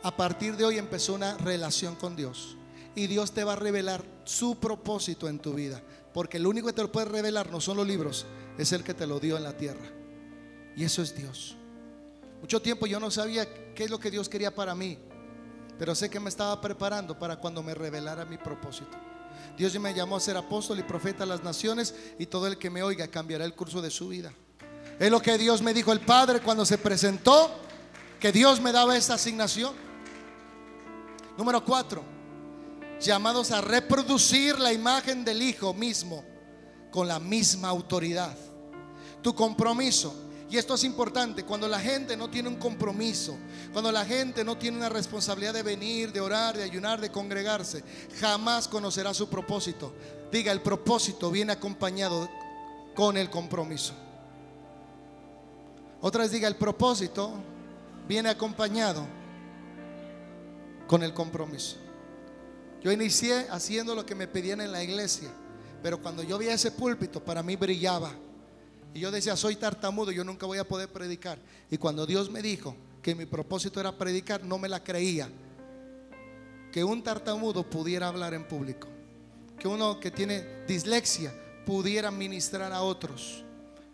a 0.01 0.13
partir 0.17 0.57
de 0.57 0.65
hoy 0.65 0.79
empezó 0.79 1.13
una 1.13 1.37
relación 1.37 1.95
con 1.95 2.17
Dios. 2.17 2.57
Y 2.93 3.07
Dios 3.07 3.31
te 3.31 3.45
va 3.45 3.53
a 3.53 3.55
revelar 3.55 4.03
su 4.25 4.57
propósito 4.57 5.29
en 5.29 5.39
tu 5.39 5.53
vida. 5.53 5.81
Porque 6.13 6.35
el 6.35 6.45
único 6.45 6.67
que 6.67 6.73
te 6.73 6.81
lo 6.81 6.91
puede 6.91 7.05
revelar 7.05 7.51
no 7.51 7.61
son 7.61 7.77
los 7.77 7.87
libros, 7.87 8.25
es 8.57 8.73
el 8.73 8.83
que 8.83 8.93
te 8.93 9.07
lo 9.07 9.21
dio 9.21 9.37
en 9.37 9.43
la 9.43 9.55
tierra. 9.55 9.93
Y 10.75 10.83
eso 10.83 11.01
es 11.01 11.15
Dios. 11.15 11.55
Mucho 12.41 12.61
tiempo 12.61 12.85
yo 12.85 12.99
no 12.99 13.09
sabía 13.09 13.47
qué 13.73 13.85
es 13.85 13.89
lo 13.89 13.97
que 13.97 14.11
Dios 14.11 14.27
quería 14.27 14.53
para 14.53 14.75
mí. 14.75 14.99
Pero 15.83 15.95
sé 15.95 16.09
que 16.09 16.17
me 16.17 16.29
estaba 16.29 16.61
preparando 16.61 17.19
para 17.19 17.35
cuando 17.35 17.61
me 17.61 17.75
revelara 17.75 18.23
mi 18.23 18.37
propósito. 18.37 18.97
Dios 19.57 19.77
me 19.77 19.93
llamó 19.93 20.15
a 20.15 20.21
ser 20.21 20.37
apóstol 20.37 20.79
y 20.79 20.83
profeta 20.83 21.23
a 21.23 21.25
las 21.25 21.43
naciones 21.43 21.93
y 22.17 22.25
todo 22.25 22.47
el 22.47 22.57
que 22.57 22.69
me 22.69 22.81
oiga 22.81 23.09
cambiará 23.09 23.43
el 23.43 23.53
curso 23.53 23.81
de 23.81 23.91
su 23.91 24.07
vida. 24.07 24.31
Es 24.97 25.11
lo 25.11 25.21
que 25.21 25.37
Dios 25.37 25.61
me 25.61 25.73
dijo 25.73 25.91
el 25.91 25.99
Padre 25.99 26.39
cuando 26.39 26.65
se 26.65 26.77
presentó, 26.77 27.51
que 28.17 28.31
Dios 28.31 28.61
me 28.61 28.71
daba 28.71 28.95
esta 28.95 29.15
asignación. 29.15 29.73
Número 31.37 31.65
cuatro, 31.65 32.01
llamados 33.01 33.51
a 33.51 33.59
reproducir 33.59 34.57
la 34.59 34.71
imagen 34.71 35.25
del 35.25 35.41
Hijo 35.41 35.73
mismo 35.73 36.23
con 36.91 37.09
la 37.09 37.19
misma 37.19 37.67
autoridad. 37.67 38.37
Tu 39.21 39.35
compromiso. 39.35 40.15
Y 40.53 40.57
esto 40.59 40.75
es 40.75 40.83
importante, 40.83 41.45
cuando 41.45 41.67
la 41.67 41.79
gente 41.79 42.15
no 42.15 42.29
tiene 42.29 42.47
un 42.47 42.57
compromiso, 42.57 43.35
cuando 43.71 43.91
la 43.91 44.05
gente 44.05 44.43
no 44.43 44.55
tiene 44.55 44.77
una 44.77 44.87
responsabilidad 44.87 45.51
de 45.51 45.63
venir, 45.63 46.11
de 46.11 46.21
orar, 46.21 46.55
de 46.55 46.61
ayunar, 46.61 47.01
de 47.01 47.11
congregarse, 47.11 47.83
jamás 48.19 48.67
conocerá 48.67 49.15
su 49.15 49.27
propósito. 49.27 49.95
Diga, 50.31 50.51
el 50.51 50.61
propósito 50.61 51.31
viene 51.31 51.53
acompañado 51.53 52.29
con 52.93 53.17
el 53.17 53.31
compromiso. 53.31 53.95
Otra 56.01 56.21
vez 56.21 56.29
diga, 56.29 56.47
el 56.47 56.55
propósito 56.55 57.33
viene 58.07 58.29
acompañado 58.29 59.07
con 60.85 61.01
el 61.01 61.15
compromiso. 61.15 61.77
Yo 62.83 62.91
inicié 62.91 63.47
haciendo 63.49 63.95
lo 63.95 64.05
que 64.05 64.13
me 64.13 64.27
pedían 64.27 64.61
en 64.61 64.71
la 64.71 64.83
iglesia, 64.83 65.29
pero 65.81 65.99
cuando 65.99 66.21
yo 66.21 66.37
vi 66.37 66.49
ese 66.49 66.69
púlpito, 66.69 67.25
para 67.25 67.41
mí 67.41 67.55
brillaba. 67.55 68.11
Y 68.93 68.99
yo 68.99 69.11
decía, 69.11 69.35
soy 69.35 69.55
tartamudo, 69.55 70.11
yo 70.11 70.23
nunca 70.23 70.45
voy 70.45 70.59
a 70.59 70.67
poder 70.67 70.89
predicar. 70.89 71.39
Y 71.71 71.77
cuando 71.77 72.05
Dios 72.05 72.29
me 72.29 72.41
dijo 72.41 72.75
que 73.01 73.15
mi 73.15 73.25
propósito 73.25 73.79
era 73.79 73.97
predicar, 73.97 74.43
no 74.43 74.57
me 74.57 74.69
la 74.69 74.83
creía. 74.83 75.29
Que 76.71 76.83
un 76.83 77.03
tartamudo 77.03 77.63
pudiera 77.63 78.07
hablar 78.07 78.33
en 78.33 78.47
público. 78.47 78.87
Que 79.57 79.67
uno 79.67 79.99
que 79.99 80.11
tiene 80.11 80.65
dislexia 80.67 81.33
pudiera 81.65 82.11
ministrar 82.11 82.71
a 82.71 82.81
otros. 82.81 83.43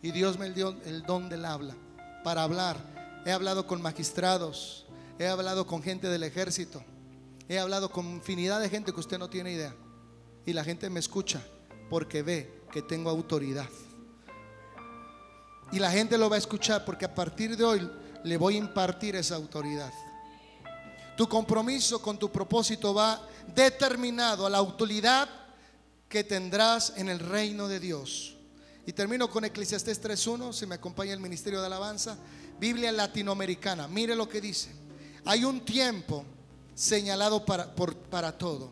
Y 0.02 0.12
Dios 0.12 0.38
me 0.38 0.50
dio 0.50 0.78
el 0.86 1.04
don 1.04 1.30
del 1.30 1.46
habla 1.46 1.76
para 2.24 2.44
hablar. 2.44 2.78
He 3.26 3.32
hablado 3.32 3.68
con 3.68 3.82
magistrados, 3.82 4.86
he 5.18 5.28
hablado 5.28 5.68
con 5.68 5.84
gente 5.84 6.08
del 6.08 6.24
ejército, 6.24 6.84
he 7.50 7.60
hablado 7.60 7.92
con 7.92 8.06
infinidad 8.06 8.62
de 8.62 8.70
gente 8.70 8.94
que 8.94 9.00
usted 9.00 9.20
no 9.20 9.30
tiene 9.30 9.52
idea. 9.52 9.76
Y 10.46 10.54
la 10.54 10.64
gente 10.64 10.90
me 10.90 11.00
escucha 11.00 11.42
porque 11.90 12.22
ve 12.22 12.62
que 12.72 12.82
tengo 12.82 13.10
autoridad. 13.10 13.68
Y 15.72 15.80
la 15.80 15.92
gente 15.92 16.18
lo 16.18 16.30
va 16.30 16.36
a 16.36 16.40
escuchar 16.40 16.84
porque 16.84 17.06
a 17.06 17.14
partir 17.14 17.56
de 17.56 17.64
hoy 17.64 17.90
le 18.24 18.38
voy 18.38 18.56
a 18.56 18.60
impartir 18.60 19.16
esa 19.16 19.36
autoridad. 19.36 19.92
Tu 21.16 21.28
compromiso 21.28 22.02
con 22.02 22.18
tu 22.18 22.32
propósito 22.32 22.94
va 22.94 23.22
determinado 23.54 24.46
a 24.46 24.50
la 24.50 24.58
autoridad 24.58 25.30
que 26.08 26.24
tendrás 26.24 26.94
en 26.96 27.10
el 27.10 27.20
reino 27.20 27.68
de 27.68 27.80
Dios. 27.80 28.36
Y 28.86 28.94
termino 28.94 29.30
con 29.30 29.46
Eclesiastés 29.46 30.02
3.1, 30.02 30.54
si 30.54 30.66
me 30.66 30.76
acompaña 30.76 31.14
el 31.14 31.20
Ministerio 31.20 31.60
de 31.60 31.68
Alabanza, 31.68 32.18
Biblia 32.60 32.92
latinoamericana. 32.92 33.88
Mire 33.88 34.16
lo 34.16 34.28
que 34.28 34.42
dice. 34.42 34.72
Hay 35.26 35.46
un 35.46 35.60
tiempo 35.64 36.26
señalado 36.74 37.46
para, 37.46 37.76
para 38.10 38.36
todo. 38.36 38.72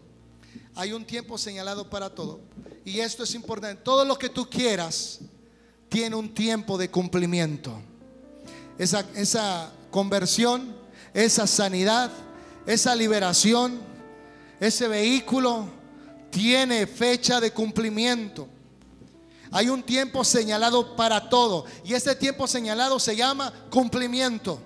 Hay 0.74 0.94
un 0.94 1.06
tiempo 1.06 1.38
señalado 1.38 1.90
para 1.90 2.10
todo. 2.10 2.40
Y 2.84 3.00
esto 3.00 3.24
es 3.24 3.36
importante. 3.36 3.84
Todo 3.84 4.06
lo 4.06 4.18
que 4.18 4.30
tú 4.30 4.50
quieras 4.50 5.20
tiene 5.90 6.16
un 6.16 6.34
tiempo 6.34 6.78
de 6.78 6.90
cumplimiento. 6.90 7.82
Esa, 8.78 9.72
conversión, 9.90 10.76
esa 11.14 11.48
sanidad, 11.48 12.12
esa 12.66 12.96
liberación, 12.96 13.80
ese 14.60 14.88
vehículo 14.88 15.68
tiene 16.30 16.86
fecha 16.86 17.40
de 17.40 17.52
cumplimiento. 17.52 18.48
Hay 19.52 19.70
un 19.70 19.82
tiempo 19.82 20.24
señalado 20.24 20.96
para 20.96 21.30
todo. 21.30 21.66
Y 21.86 21.94
ese 21.94 22.16
tiempo 22.16 22.48
señalado 22.48 23.00
se 23.00 23.16
llama 23.16 23.54
cumplimiento. 23.70 24.60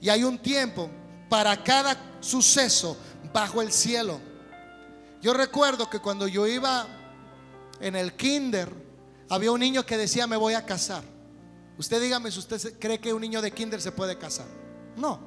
Y 0.00 0.08
hay 0.08 0.24
un 0.24 0.38
tiempo 0.38 0.90
para 1.28 1.62
cada 1.62 1.96
suceso 2.20 2.96
bajo 3.32 3.60
el 3.60 3.70
cielo. 3.70 4.18
Yo 5.20 5.34
recuerdo 5.34 5.90
que 5.90 6.00
cuando 6.00 6.26
yo 6.26 6.46
iba 6.46 6.86
en 7.80 7.96
el 7.96 8.14
kinder, 8.14 8.85
había 9.28 9.50
un 9.50 9.60
niño 9.60 9.84
que 9.84 9.96
decía, 9.96 10.26
me 10.26 10.36
voy 10.36 10.54
a 10.54 10.64
casar. 10.64 11.02
Usted 11.78 12.00
dígame 12.00 12.30
si 12.30 12.38
usted 12.38 12.78
cree 12.78 12.98
que 12.98 13.12
un 13.12 13.20
niño 13.20 13.42
de 13.42 13.50
kinder 13.50 13.80
se 13.80 13.92
puede 13.92 14.16
casar. 14.16 14.46
No. 14.96 15.20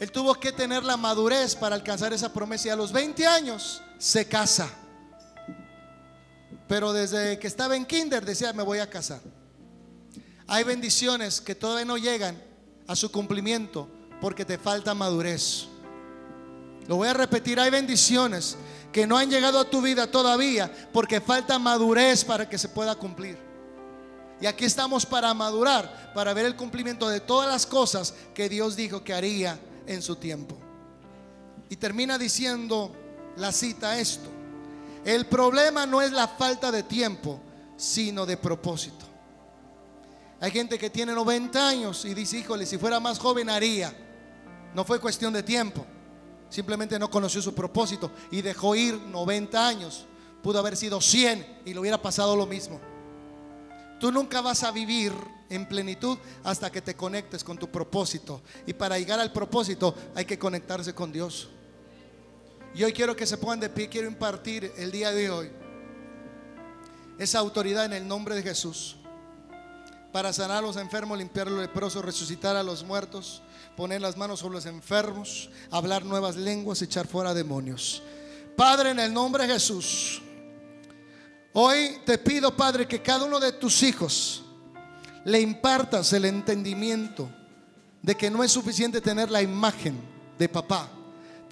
Él 0.00 0.10
tuvo 0.10 0.34
que 0.34 0.52
tener 0.52 0.82
la 0.82 0.96
madurez 0.96 1.54
para 1.54 1.74
alcanzar 1.74 2.12
esa 2.12 2.32
promesa 2.32 2.68
y 2.68 2.70
a 2.70 2.76
los 2.76 2.92
20 2.92 3.26
años 3.26 3.82
se 3.98 4.26
casa. 4.26 4.68
Pero 6.66 6.92
desde 6.92 7.38
que 7.38 7.46
estaba 7.46 7.76
en 7.76 7.86
kinder 7.86 8.24
decía, 8.24 8.52
me 8.52 8.62
voy 8.62 8.80
a 8.80 8.90
casar. 8.90 9.20
Hay 10.46 10.64
bendiciones 10.64 11.40
que 11.40 11.54
todavía 11.54 11.84
no 11.84 11.96
llegan 11.96 12.42
a 12.86 12.96
su 12.96 13.10
cumplimiento 13.12 13.88
porque 14.20 14.44
te 14.44 14.58
falta 14.58 14.94
madurez. 14.94 15.68
Lo 16.88 16.96
voy 16.96 17.08
a 17.08 17.14
repetir, 17.14 17.60
hay 17.60 17.70
bendiciones 17.70 18.56
que 18.92 19.06
no 19.06 19.16
han 19.16 19.30
llegado 19.30 19.58
a 19.58 19.68
tu 19.68 19.80
vida 19.80 20.06
todavía 20.06 20.70
porque 20.92 21.20
falta 21.20 21.58
madurez 21.58 22.24
para 22.24 22.48
que 22.48 22.58
se 22.58 22.68
pueda 22.68 22.94
cumplir. 22.94 23.38
Y 24.40 24.46
aquí 24.46 24.64
estamos 24.64 25.06
para 25.06 25.32
madurar, 25.34 26.12
para 26.14 26.34
ver 26.34 26.46
el 26.46 26.56
cumplimiento 26.56 27.08
de 27.08 27.20
todas 27.20 27.48
las 27.48 27.64
cosas 27.64 28.12
que 28.34 28.48
Dios 28.48 28.76
dijo 28.76 29.02
que 29.02 29.14
haría 29.14 29.58
en 29.86 30.02
su 30.02 30.16
tiempo. 30.16 30.56
Y 31.70 31.76
termina 31.76 32.18
diciendo 32.18 32.92
la 33.36 33.52
cita 33.52 33.98
esto. 33.98 34.28
El 35.04 35.26
problema 35.26 35.86
no 35.86 36.02
es 36.02 36.12
la 36.12 36.28
falta 36.28 36.70
de 36.70 36.82
tiempo, 36.82 37.40
sino 37.76 38.26
de 38.26 38.36
propósito. 38.36 39.06
Hay 40.40 40.50
gente 40.50 40.76
que 40.76 40.90
tiene 40.90 41.12
90 41.12 41.68
años 41.68 42.04
y 42.04 42.14
dice, 42.14 42.38
híjole, 42.38 42.66
si 42.66 42.76
fuera 42.76 42.98
más 42.98 43.18
joven 43.20 43.48
haría. 43.48 43.94
No 44.74 44.84
fue 44.84 45.00
cuestión 45.00 45.32
de 45.32 45.44
tiempo. 45.44 45.86
Simplemente 46.52 46.98
no 46.98 47.10
conoció 47.10 47.40
su 47.40 47.54
propósito 47.54 48.10
y 48.30 48.42
dejó 48.42 48.76
ir 48.76 48.94
90 48.94 49.66
años. 49.66 50.04
Pudo 50.42 50.58
haber 50.58 50.76
sido 50.76 51.00
100 51.00 51.62
y 51.64 51.72
le 51.72 51.80
hubiera 51.80 52.02
pasado 52.02 52.36
lo 52.36 52.44
mismo. 52.44 52.78
Tú 53.98 54.12
nunca 54.12 54.42
vas 54.42 54.62
a 54.62 54.70
vivir 54.70 55.14
en 55.48 55.66
plenitud 55.66 56.18
hasta 56.44 56.70
que 56.70 56.82
te 56.82 56.94
conectes 56.94 57.42
con 57.42 57.56
tu 57.56 57.70
propósito. 57.70 58.42
Y 58.66 58.74
para 58.74 58.98
llegar 58.98 59.18
al 59.18 59.32
propósito 59.32 59.94
hay 60.14 60.26
que 60.26 60.38
conectarse 60.38 60.94
con 60.94 61.10
Dios. 61.10 61.48
Y 62.74 62.84
hoy 62.84 62.92
quiero 62.92 63.16
que 63.16 63.26
se 63.26 63.38
pongan 63.38 63.60
de 63.60 63.70
pie, 63.70 63.88
quiero 63.88 64.06
impartir 64.06 64.74
el 64.76 64.92
día 64.92 65.10
de 65.10 65.30
hoy 65.30 65.50
esa 67.18 67.38
autoridad 67.38 67.86
en 67.86 67.94
el 67.94 68.06
nombre 68.06 68.34
de 68.34 68.42
Jesús 68.42 68.96
para 70.12 70.34
sanar 70.34 70.58
a 70.58 70.62
los 70.62 70.76
enfermos, 70.76 71.16
limpiar 71.16 71.50
los 71.50 71.62
leprosos, 71.62 72.04
resucitar 72.04 72.56
a 72.56 72.62
los 72.62 72.84
muertos, 72.84 73.40
poner 73.76 74.00
las 74.00 74.16
manos 74.16 74.40
sobre 74.40 74.54
los 74.56 74.66
enfermos, 74.66 75.50
hablar 75.70 76.04
nuevas 76.04 76.36
lenguas, 76.36 76.82
echar 76.82 77.06
fuera 77.06 77.34
demonios. 77.34 78.02
Padre, 78.56 78.90
en 78.90 79.00
el 79.00 79.12
nombre 79.12 79.46
de 79.46 79.54
Jesús, 79.54 80.20
hoy 81.52 81.98
te 82.04 82.18
pido, 82.18 82.54
Padre, 82.56 82.86
que 82.86 83.02
cada 83.02 83.24
uno 83.24 83.40
de 83.40 83.52
tus 83.52 83.82
hijos 83.82 84.44
le 85.24 85.40
impartas 85.40 86.12
el 86.12 86.24
entendimiento 86.24 87.30
de 88.02 88.14
que 88.16 88.30
no 88.30 88.42
es 88.42 88.52
suficiente 88.52 89.00
tener 89.00 89.30
la 89.30 89.42
imagen 89.42 90.00
de 90.38 90.48
papá 90.48 90.90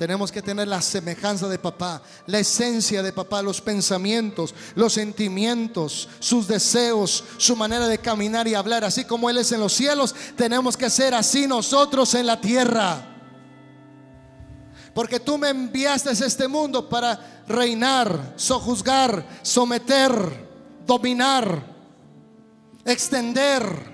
tenemos 0.00 0.32
que 0.32 0.40
tener 0.40 0.66
la 0.66 0.80
semejanza 0.80 1.46
de 1.46 1.58
papá, 1.58 2.00
la 2.24 2.38
esencia 2.38 3.02
de 3.02 3.12
papá, 3.12 3.42
los 3.42 3.60
pensamientos, 3.60 4.54
los 4.74 4.94
sentimientos, 4.94 6.08
sus 6.20 6.48
deseos, 6.48 7.22
su 7.36 7.54
manera 7.54 7.86
de 7.86 7.98
caminar 7.98 8.48
y 8.48 8.54
hablar. 8.54 8.82
Así 8.82 9.04
como 9.04 9.28
Él 9.28 9.36
es 9.36 9.52
en 9.52 9.60
los 9.60 9.74
cielos, 9.74 10.14
tenemos 10.36 10.74
que 10.74 10.88
ser 10.88 11.12
así 11.12 11.46
nosotros 11.46 12.14
en 12.14 12.26
la 12.26 12.40
tierra. 12.40 13.14
Porque 14.94 15.20
tú 15.20 15.36
me 15.36 15.50
enviaste 15.50 16.08
a 16.08 16.12
este 16.12 16.48
mundo 16.48 16.88
para 16.88 17.42
reinar, 17.46 18.32
sojuzgar, 18.36 19.22
someter, 19.42 20.10
dominar, 20.86 21.62
extender 22.86 23.89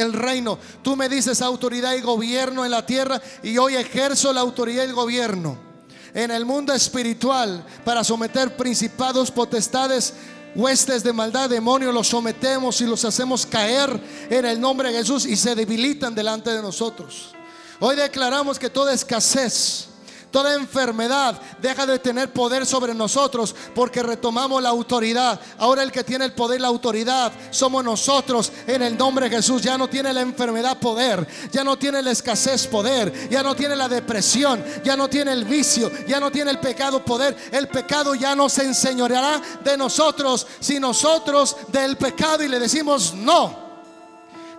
el 0.00 0.12
reino. 0.12 0.58
Tú 0.82 0.96
me 0.96 1.08
dices 1.08 1.42
autoridad 1.42 1.94
y 1.94 2.00
gobierno 2.00 2.64
en 2.64 2.70
la 2.70 2.84
tierra 2.84 3.20
y 3.42 3.58
hoy 3.58 3.76
ejerzo 3.76 4.32
la 4.32 4.40
autoridad 4.40 4.84
y 4.84 4.86
el 4.86 4.94
gobierno 4.94 5.70
en 6.14 6.30
el 6.30 6.44
mundo 6.44 6.72
espiritual 6.72 7.64
para 7.84 8.04
someter 8.04 8.56
principados, 8.56 9.30
potestades, 9.30 10.14
huestes 10.54 11.02
de 11.02 11.12
maldad, 11.12 11.48
demonios, 11.48 11.94
los 11.94 12.08
sometemos 12.08 12.80
y 12.80 12.86
los 12.86 13.04
hacemos 13.04 13.46
caer 13.46 14.00
en 14.28 14.44
el 14.44 14.60
nombre 14.60 14.90
de 14.90 14.98
Jesús 14.98 15.26
y 15.26 15.36
se 15.36 15.54
debilitan 15.54 16.14
delante 16.14 16.50
de 16.50 16.62
nosotros. 16.62 17.32
Hoy 17.78 17.96
declaramos 17.96 18.58
que 18.58 18.70
toda 18.70 18.92
escasez, 18.92 19.86
Toda 20.30 20.54
enfermedad 20.54 21.40
deja 21.60 21.86
de 21.86 21.98
tener 21.98 22.32
poder 22.32 22.64
sobre 22.64 22.94
nosotros 22.94 23.54
porque 23.74 24.00
retomamos 24.02 24.62
la 24.62 24.68
autoridad. 24.68 25.40
Ahora 25.58 25.82
el 25.82 25.90
que 25.90 26.04
tiene 26.04 26.24
el 26.24 26.32
poder 26.32 26.60
y 26.60 26.62
la 26.62 26.68
autoridad 26.68 27.32
somos 27.50 27.82
nosotros 27.82 28.52
en 28.66 28.82
el 28.82 28.96
nombre 28.96 29.28
de 29.28 29.36
Jesús. 29.36 29.60
Ya 29.62 29.76
no 29.76 29.88
tiene 29.88 30.12
la 30.12 30.20
enfermedad 30.20 30.78
poder, 30.78 31.26
ya 31.50 31.64
no 31.64 31.76
tiene 31.76 32.00
la 32.00 32.12
escasez 32.12 32.68
poder, 32.68 33.28
ya 33.28 33.42
no 33.42 33.56
tiene 33.56 33.74
la 33.74 33.88
depresión, 33.88 34.64
ya 34.84 34.96
no 34.96 35.08
tiene 35.08 35.32
el 35.32 35.44
vicio, 35.44 35.90
ya 36.06 36.20
no 36.20 36.30
tiene 36.30 36.52
el 36.52 36.60
pecado 36.60 37.04
poder. 37.04 37.36
El 37.50 37.66
pecado 37.66 38.14
ya 38.14 38.36
no 38.36 38.48
se 38.48 38.64
enseñoreará 38.64 39.42
de 39.64 39.76
nosotros 39.76 40.46
si 40.60 40.78
nosotros 40.78 41.56
del 41.68 41.96
pecado 41.96 42.44
y 42.44 42.48
le 42.48 42.60
decimos 42.60 43.14
no. 43.14 43.70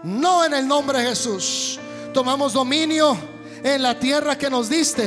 No 0.04 0.44
en 0.44 0.54
el 0.54 0.68
nombre 0.68 1.00
de 1.00 1.10
Jesús. 1.10 1.80
Tomamos 2.14 2.52
dominio 2.52 3.18
en 3.64 3.82
la 3.82 4.00
tierra 4.00 4.38
que 4.38 4.50
nos 4.50 4.70
diste, 4.70 5.06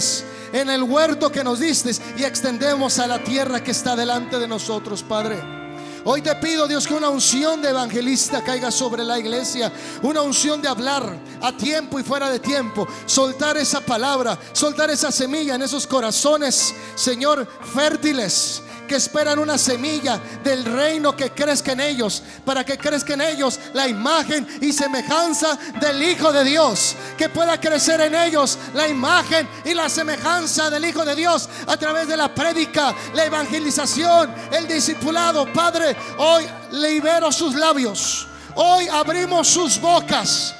en 0.52 0.70
el 0.70 0.82
huerto 0.82 1.30
que 1.30 1.44
nos 1.44 1.60
diste 1.60 1.90
y 2.16 2.24
extendemos 2.24 2.98
a 2.98 3.06
la 3.06 3.22
tierra 3.22 3.62
que 3.62 3.70
está 3.70 3.96
delante 3.96 4.38
de 4.38 4.48
nosotros, 4.48 5.02
Padre. 5.02 5.64
Hoy 6.06 6.20
te 6.20 6.34
pido, 6.34 6.68
Dios, 6.68 6.86
que 6.86 6.92
una 6.92 7.08
unción 7.08 7.62
de 7.62 7.70
evangelista 7.70 8.44
caiga 8.44 8.70
sobre 8.70 9.02
la 9.04 9.18
iglesia. 9.18 9.72
Una 10.02 10.20
unción 10.20 10.60
de 10.60 10.68
hablar 10.68 11.18
a 11.40 11.56
tiempo 11.56 11.98
y 11.98 12.02
fuera 12.02 12.28
de 12.30 12.40
tiempo. 12.40 12.86
Soltar 13.06 13.56
esa 13.56 13.80
palabra, 13.80 14.38
soltar 14.52 14.90
esa 14.90 15.10
semilla 15.10 15.54
en 15.54 15.62
esos 15.62 15.86
corazones, 15.86 16.74
Señor, 16.94 17.48
fértiles 17.72 18.62
que 18.86 18.96
esperan 18.96 19.38
una 19.38 19.58
semilla 19.58 20.20
del 20.42 20.64
reino 20.64 21.16
que 21.16 21.30
crezca 21.30 21.72
en 21.72 21.80
ellos, 21.80 22.22
para 22.44 22.64
que 22.64 22.78
crezca 22.78 23.14
en 23.14 23.20
ellos 23.20 23.58
la 23.72 23.88
imagen 23.88 24.46
y 24.60 24.72
semejanza 24.72 25.58
del 25.80 26.02
Hijo 26.02 26.32
de 26.32 26.44
Dios, 26.44 26.96
que 27.16 27.28
pueda 27.28 27.60
crecer 27.60 28.00
en 28.00 28.14
ellos 28.14 28.58
la 28.74 28.88
imagen 28.88 29.48
y 29.64 29.74
la 29.74 29.88
semejanza 29.88 30.70
del 30.70 30.84
Hijo 30.84 31.04
de 31.04 31.14
Dios 31.14 31.48
a 31.66 31.76
través 31.76 32.08
de 32.08 32.16
la 32.16 32.34
prédica, 32.34 32.94
la 33.14 33.24
evangelización, 33.24 34.34
el 34.52 34.66
discipulado. 34.66 35.52
Padre, 35.52 35.96
hoy 36.18 36.46
libero 36.72 37.30
sus 37.32 37.54
labios, 37.54 38.26
hoy 38.54 38.88
abrimos 38.88 39.48
sus 39.48 39.80
bocas 39.80 40.54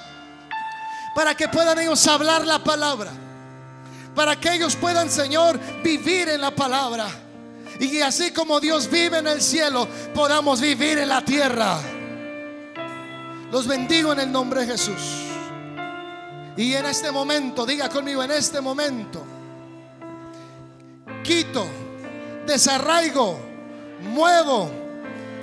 para 1.14 1.34
que 1.34 1.48
puedan 1.48 1.78
ellos 1.78 2.06
hablar 2.06 2.46
la 2.46 2.58
palabra, 2.58 3.10
para 4.14 4.36
que 4.36 4.54
ellos 4.54 4.76
puedan, 4.76 5.10
Señor, 5.10 5.58
vivir 5.82 6.28
en 6.28 6.40
la 6.40 6.50
palabra 6.50 7.23
y 7.80 8.00
así 8.00 8.30
como 8.30 8.60
Dios 8.60 8.90
vive 8.90 9.18
en 9.18 9.26
el 9.26 9.42
cielo, 9.42 9.88
podamos 10.14 10.60
vivir 10.60 10.98
en 10.98 11.08
la 11.08 11.24
tierra. 11.24 11.78
Los 13.50 13.66
bendigo 13.66 14.12
en 14.12 14.20
el 14.20 14.32
nombre 14.32 14.60
de 14.60 14.72
Jesús. 14.72 15.24
Y 16.56 16.74
en 16.74 16.86
este 16.86 17.10
momento, 17.10 17.66
diga 17.66 17.88
conmigo, 17.88 18.22
en 18.22 18.30
este 18.30 18.60
momento, 18.60 19.24
quito, 21.22 21.66
desarraigo, 22.46 23.40
muevo 24.02 24.70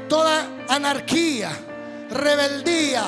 toda 0.08 0.48
anarquía, 0.70 1.52
rebeldía, 2.10 3.04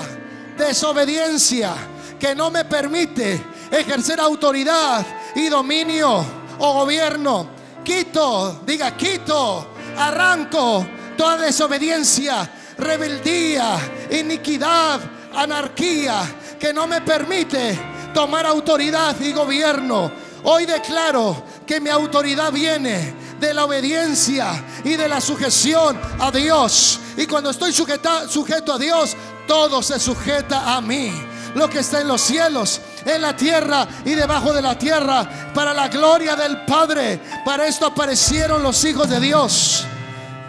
desobediencia 0.57 1.73
que 2.19 2.35
no 2.35 2.51
me 2.51 2.65
permite 2.65 3.41
ejercer 3.71 4.19
autoridad 4.19 5.05
y 5.35 5.47
dominio 5.47 6.25
o 6.59 6.73
gobierno 6.73 7.62
quito, 7.83 8.61
diga 8.65 8.95
quito, 8.95 9.67
arranco 9.97 10.85
toda 11.17 11.37
desobediencia, 11.37 12.49
rebeldía, 12.77 13.77
iniquidad, 14.11 14.99
anarquía 15.35 16.23
que 16.59 16.73
no 16.73 16.87
me 16.87 17.01
permite 17.01 17.77
tomar 18.13 18.45
autoridad 18.45 19.19
y 19.19 19.33
gobierno. 19.33 20.11
Hoy 20.43 20.65
declaro 20.65 21.43
que 21.65 21.79
mi 21.79 21.89
autoridad 21.89 22.51
viene 22.51 23.13
de 23.39 23.53
la 23.53 23.65
obediencia 23.65 24.63
y 24.83 24.95
de 24.95 25.07
la 25.07 25.21
sujeción 25.21 25.99
a 26.19 26.31
Dios. 26.31 26.99
Y 27.17 27.25
cuando 27.27 27.49
estoy 27.49 27.73
sujeto 27.73 28.73
a 28.73 28.77
Dios, 28.77 29.15
todo 29.47 29.81
se 29.81 29.99
sujeta 29.99 30.75
a 30.75 30.81
mí 30.81 31.11
lo 31.55 31.69
que 31.69 31.79
está 31.79 32.01
en 32.01 32.07
los 32.07 32.21
cielos, 32.21 32.81
en 33.05 33.21
la 33.21 33.35
tierra 33.35 33.87
y 34.05 34.11
debajo 34.11 34.53
de 34.53 34.61
la 34.61 34.77
tierra, 34.77 35.51
para 35.53 35.73
la 35.73 35.87
gloria 35.87 36.35
del 36.35 36.65
Padre. 36.65 37.19
Para 37.45 37.67
esto 37.67 37.85
aparecieron 37.85 38.63
los 38.63 38.83
hijos 38.85 39.09
de 39.09 39.19
Dios 39.19 39.85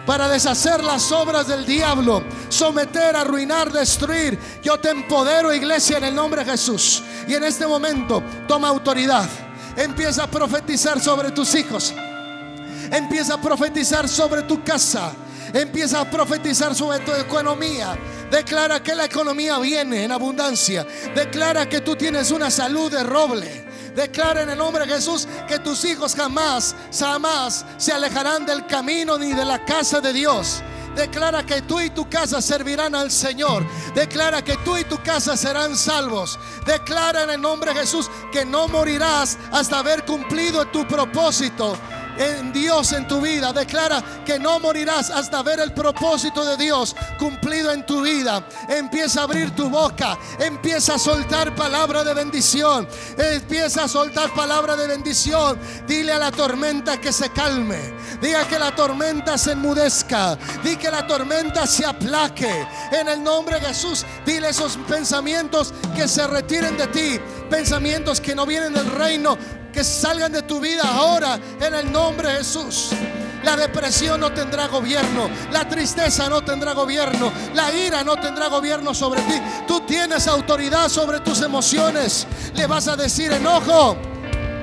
para 0.05 0.27
deshacer 0.29 0.83
las 0.83 1.11
obras 1.11 1.47
del 1.47 1.65
diablo, 1.65 2.23
someter, 2.49 3.15
arruinar, 3.15 3.71
destruir. 3.71 4.39
Yo 4.61 4.79
te 4.79 4.91
empodero, 4.91 5.53
iglesia, 5.53 5.97
en 5.97 6.05
el 6.05 6.15
nombre 6.15 6.43
de 6.43 6.51
Jesús. 6.51 7.03
Y 7.27 7.33
en 7.33 7.43
este 7.43 7.65
momento 7.65 8.21
toma 8.47 8.69
autoridad. 8.69 9.27
Empieza 9.75 10.23
a 10.23 10.27
profetizar 10.27 11.01
sobre 11.01 11.31
tus 11.31 11.53
hijos. 11.55 11.93
Empieza 12.91 13.33
a 13.33 13.41
profetizar 13.41 14.07
sobre 14.07 14.43
tu 14.43 14.63
casa. 14.63 15.11
Empieza 15.53 16.01
a 16.01 16.09
profetizar 16.09 16.75
sobre 16.75 16.99
tu 16.99 17.13
economía. 17.13 17.97
Declara 18.29 18.81
que 18.81 18.95
la 18.95 19.05
economía 19.05 19.59
viene 19.59 20.03
en 20.03 20.11
abundancia. 20.11 20.85
Declara 21.13 21.67
que 21.67 21.81
tú 21.81 21.95
tienes 21.95 22.31
una 22.31 22.49
salud 22.49 22.91
de 22.91 23.03
roble. 23.03 23.65
Declara 23.95 24.41
en 24.41 24.49
el 24.49 24.57
nombre 24.57 24.85
de 24.85 24.93
Jesús 24.93 25.27
que 25.47 25.59
tus 25.59 25.85
hijos 25.85 26.15
jamás, 26.15 26.75
jamás 26.97 27.65
se 27.77 27.93
alejarán 27.93 28.45
del 28.45 28.65
camino 28.65 29.17
ni 29.17 29.33
de 29.33 29.45
la 29.45 29.63
casa 29.63 30.01
de 30.01 30.11
Dios. 30.11 30.61
Declara 30.95 31.45
que 31.45 31.61
tú 31.61 31.79
y 31.81 31.89
tu 31.89 32.09
casa 32.09 32.41
servirán 32.41 32.95
al 32.95 33.11
Señor. 33.11 33.65
Declara 33.93 34.43
que 34.43 34.57
tú 34.57 34.77
y 34.77 34.85
tu 34.85 35.01
casa 35.03 35.35
serán 35.35 35.75
salvos. 35.75 36.39
Declara 36.65 37.23
en 37.23 37.31
el 37.31 37.41
nombre 37.41 37.73
de 37.73 37.81
Jesús 37.81 38.09
que 38.31 38.45
no 38.45 38.67
morirás 38.67 39.37
hasta 39.51 39.79
haber 39.79 40.05
cumplido 40.05 40.65
tu 40.67 40.87
propósito 40.87 41.77
en 42.17 42.51
Dios 42.53 42.91
en 42.93 43.07
tu 43.07 43.21
vida. 43.21 43.53
Declara 43.53 44.03
que 44.25 44.39
no 44.39 44.59
morirás 44.59 45.09
hasta 45.09 45.41
ver 45.43 45.59
el 45.59 45.73
propósito 45.73 46.45
de 46.45 46.57
Dios 46.57 46.95
cumplido 47.17 47.71
en 47.71 47.85
tu 47.85 48.01
vida. 48.01 48.45
Empieza 48.69 49.21
a 49.21 49.23
abrir 49.23 49.55
tu 49.55 49.69
boca. 49.69 50.17
Empieza 50.39 50.95
a 50.95 50.99
soltar 50.99 51.55
palabra 51.55 52.03
de 52.03 52.13
bendición. 52.13 52.87
Empieza 53.17 53.83
a 53.83 53.87
soltar 53.87 54.33
palabra 54.33 54.75
de 54.75 54.87
bendición. 54.87 55.59
Dile 55.87 56.11
a 56.11 56.19
la 56.19 56.31
tormenta 56.31 56.99
que 56.99 57.11
se 57.11 57.29
calme. 57.29 57.93
Diga 58.21 58.47
que 58.47 58.59
la 58.59 58.73
tormenta 58.73 59.37
se 59.37 59.53
enmudezca. 59.53 60.37
Diga 60.63 60.79
que 60.79 60.91
la 60.91 61.07
tormenta 61.07 61.67
se 61.67 61.85
aplaque. 61.85 62.67
En 62.91 63.07
el 63.07 63.23
nombre 63.23 63.59
de 63.59 63.67
Jesús, 63.67 64.05
dile 64.25 64.49
esos 64.49 64.77
pensamientos 64.87 65.73
que 65.95 66.07
se 66.07 66.25
retiren 66.27 66.77
de 66.77 66.87
ti. 66.87 67.19
Pensamientos 67.49 68.19
que 68.19 68.35
no 68.35 68.45
vienen 68.45 68.73
del 68.73 68.89
reino 68.91 69.37
que 69.75 69.83
salgan 69.83 70.31
de 70.31 70.41
tu 70.41 70.61
vida 70.61 70.83
ahora 70.83 71.37
en 71.59 71.73
el 71.75 71.91
nombre 71.91 72.29
de 72.29 72.37
Jesús. 72.37 72.91
La 73.43 73.57
depresión 73.57 74.21
no 74.21 74.31
tendrá 74.31 74.67
gobierno, 74.67 75.29
la 75.51 75.67
tristeza 75.67 76.29
no 76.29 76.41
tendrá 76.43 76.73
gobierno, 76.73 77.29
la 77.53 77.73
ira 77.73 78.01
no 78.01 78.15
tendrá 78.15 78.47
gobierno 78.47 78.93
sobre 78.93 79.21
ti. 79.23 79.33
Tú 79.67 79.81
tienes 79.81 80.27
autoridad 80.27 80.87
sobre 80.87 81.19
tus 81.19 81.41
emociones. 81.41 82.25
Le 82.55 82.65
vas 82.67 82.87
a 82.87 82.95
decir 82.95 83.33
enojo, 83.33 83.97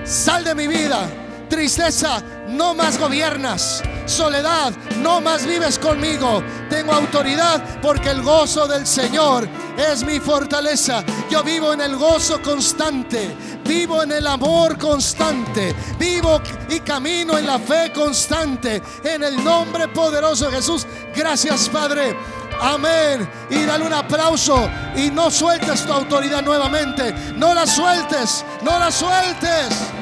sal 0.02 0.44
de 0.44 0.54
mi 0.54 0.66
vida. 0.66 1.06
Tristeza, 1.46 2.22
no 2.52 2.74
más 2.74 2.98
gobiernas. 2.98 3.82
Soledad, 4.06 4.72
no 4.98 5.20
más 5.20 5.46
vives 5.46 5.78
conmigo. 5.78 6.42
Tengo 6.68 6.92
autoridad 6.92 7.80
porque 7.80 8.10
el 8.10 8.22
gozo 8.22 8.66
del 8.66 8.86
Señor 8.86 9.48
es 9.76 10.04
mi 10.04 10.20
fortaleza. 10.20 11.04
Yo 11.30 11.42
vivo 11.42 11.72
en 11.72 11.80
el 11.80 11.96
gozo 11.96 12.40
constante, 12.42 13.34
vivo 13.64 14.02
en 14.02 14.12
el 14.12 14.26
amor 14.26 14.78
constante, 14.78 15.74
vivo 15.98 16.40
y 16.68 16.80
camino 16.80 17.38
en 17.38 17.46
la 17.46 17.58
fe 17.58 17.92
constante. 17.92 18.82
En 19.04 19.22
el 19.22 19.42
nombre 19.42 19.88
poderoso 19.88 20.46
de 20.50 20.56
Jesús. 20.56 20.86
Gracias, 21.14 21.68
Padre. 21.68 22.16
Amén. 22.60 23.28
Y 23.50 23.64
dale 23.64 23.84
un 23.84 23.92
aplauso 23.92 24.68
y 24.94 25.10
no 25.10 25.30
sueltes 25.30 25.86
tu 25.86 25.92
autoridad 25.92 26.42
nuevamente. 26.42 27.12
No 27.36 27.54
la 27.54 27.66
sueltes, 27.66 28.44
no 28.62 28.78
la 28.78 28.90
sueltes. 28.90 30.01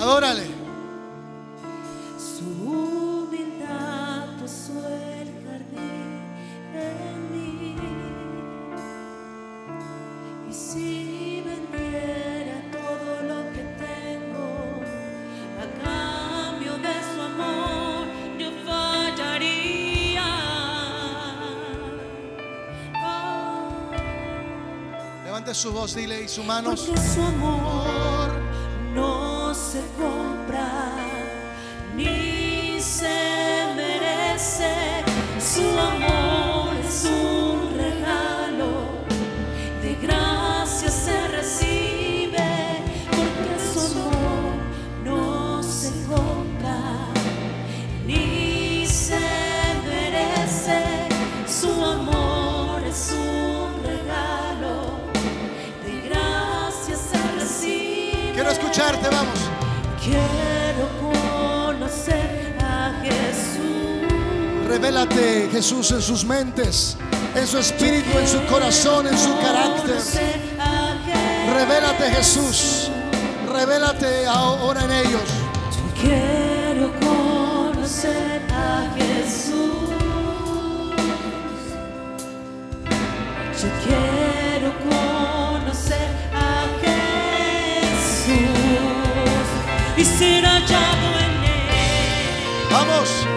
Adórale. 0.00 0.46
Su 2.18 2.44
humildad 2.46 4.28
puso 4.40 4.72
el 4.88 5.28
jardín 5.44 6.22
en 6.74 7.16
mí. 7.32 7.76
Y 10.48 10.52
si 10.52 11.42
vendiera 11.44 12.56
todo 12.72 13.22
lo 13.30 13.52
que 13.52 13.62
tengo 13.86 14.48
a 15.60 15.66
cambio 15.84 16.72
de 16.78 16.94
su 17.14 17.20
amor, 17.20 18.06
yo 18.38 18.48
fallaría. 18.64 20.28
Oh, 23.04 23.90
Levante 25.26 25.54
su 25.54 25.72
voz, 25.72 25.94
dile 25.94 26.22
y 26.22 26.28
sus 26.28 26.44
manos. 26.46 26.80
porque 26.86 27.00
su 27.02 27.20
amor 27.22 28.09
vamos. 59.10 59.38
Quiero 60.02 60.88
conocer 61.00 62.56
a 62.62 62.92
Jesús. 63.02 64.68
Revélate, 64.68 65.48
Jesús, 65.52 65.90
en 65.92 66.02
sus 66.02 66.24
mentes, 66.24 66.96
en 67.34 67.46
su 67.46 67.58
espíritu, 67.58 68.18
en 68.18 68.26
su 68.26 68.44
corazón, 68.46 69.06
en 69.06 69.18
su 69.18 69.36
carácter. 69.38 69.96
Revélate, 71.52 72.10
Jesús. 72.10 72.90
Revélate 73.52 74.26
ahora 74.26 74.84
en 74.84 74.92
ellos. 74.92 75.39
Y 90.00 90.04
ser 90.04 90.44
hallado 90.46 91.18
en 91.18 91.44
él. 91.44 92.70
Vamos. 92.70 93.29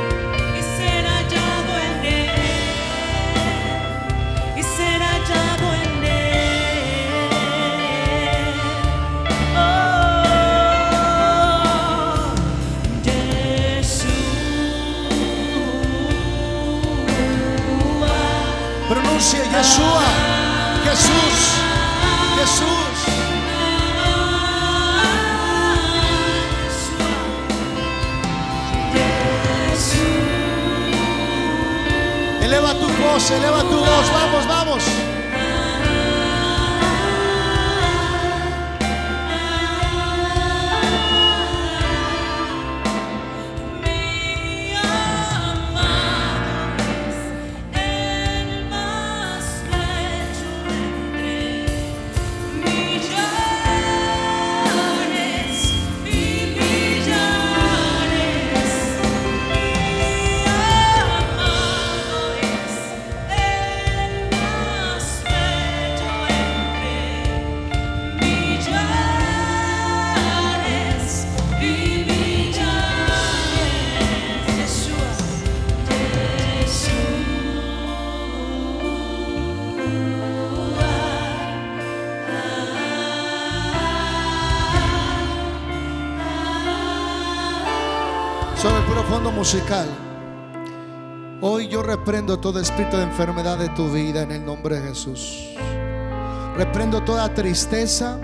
Voz, 33.14 33.31
eleva 33.31 33.61
tu 33.64 33.77
voz. 33.77 34.10
Vamos, 34.11 34.48
vamos. 34.48 35.03
Hoy 91.42 91.68
yo 91.68 91.84
reprendo 91.84 92.40
todo 92.40 92.60
espíritu 92.60 92.98
de 92.98 93.04
enfermedad 93.04 93.60
de 93.60 93.70
tu 93.70 93.88
vida 93.92 94.24
en 94.24 94.32
el 94.32 94.44
nombre 94.44 94.80
de 94.80 94.88
Jesús. 94.88 95.50
Reprendo 96.56 97.04
toda 97.04 97.32
tristeza. 97.32 98.20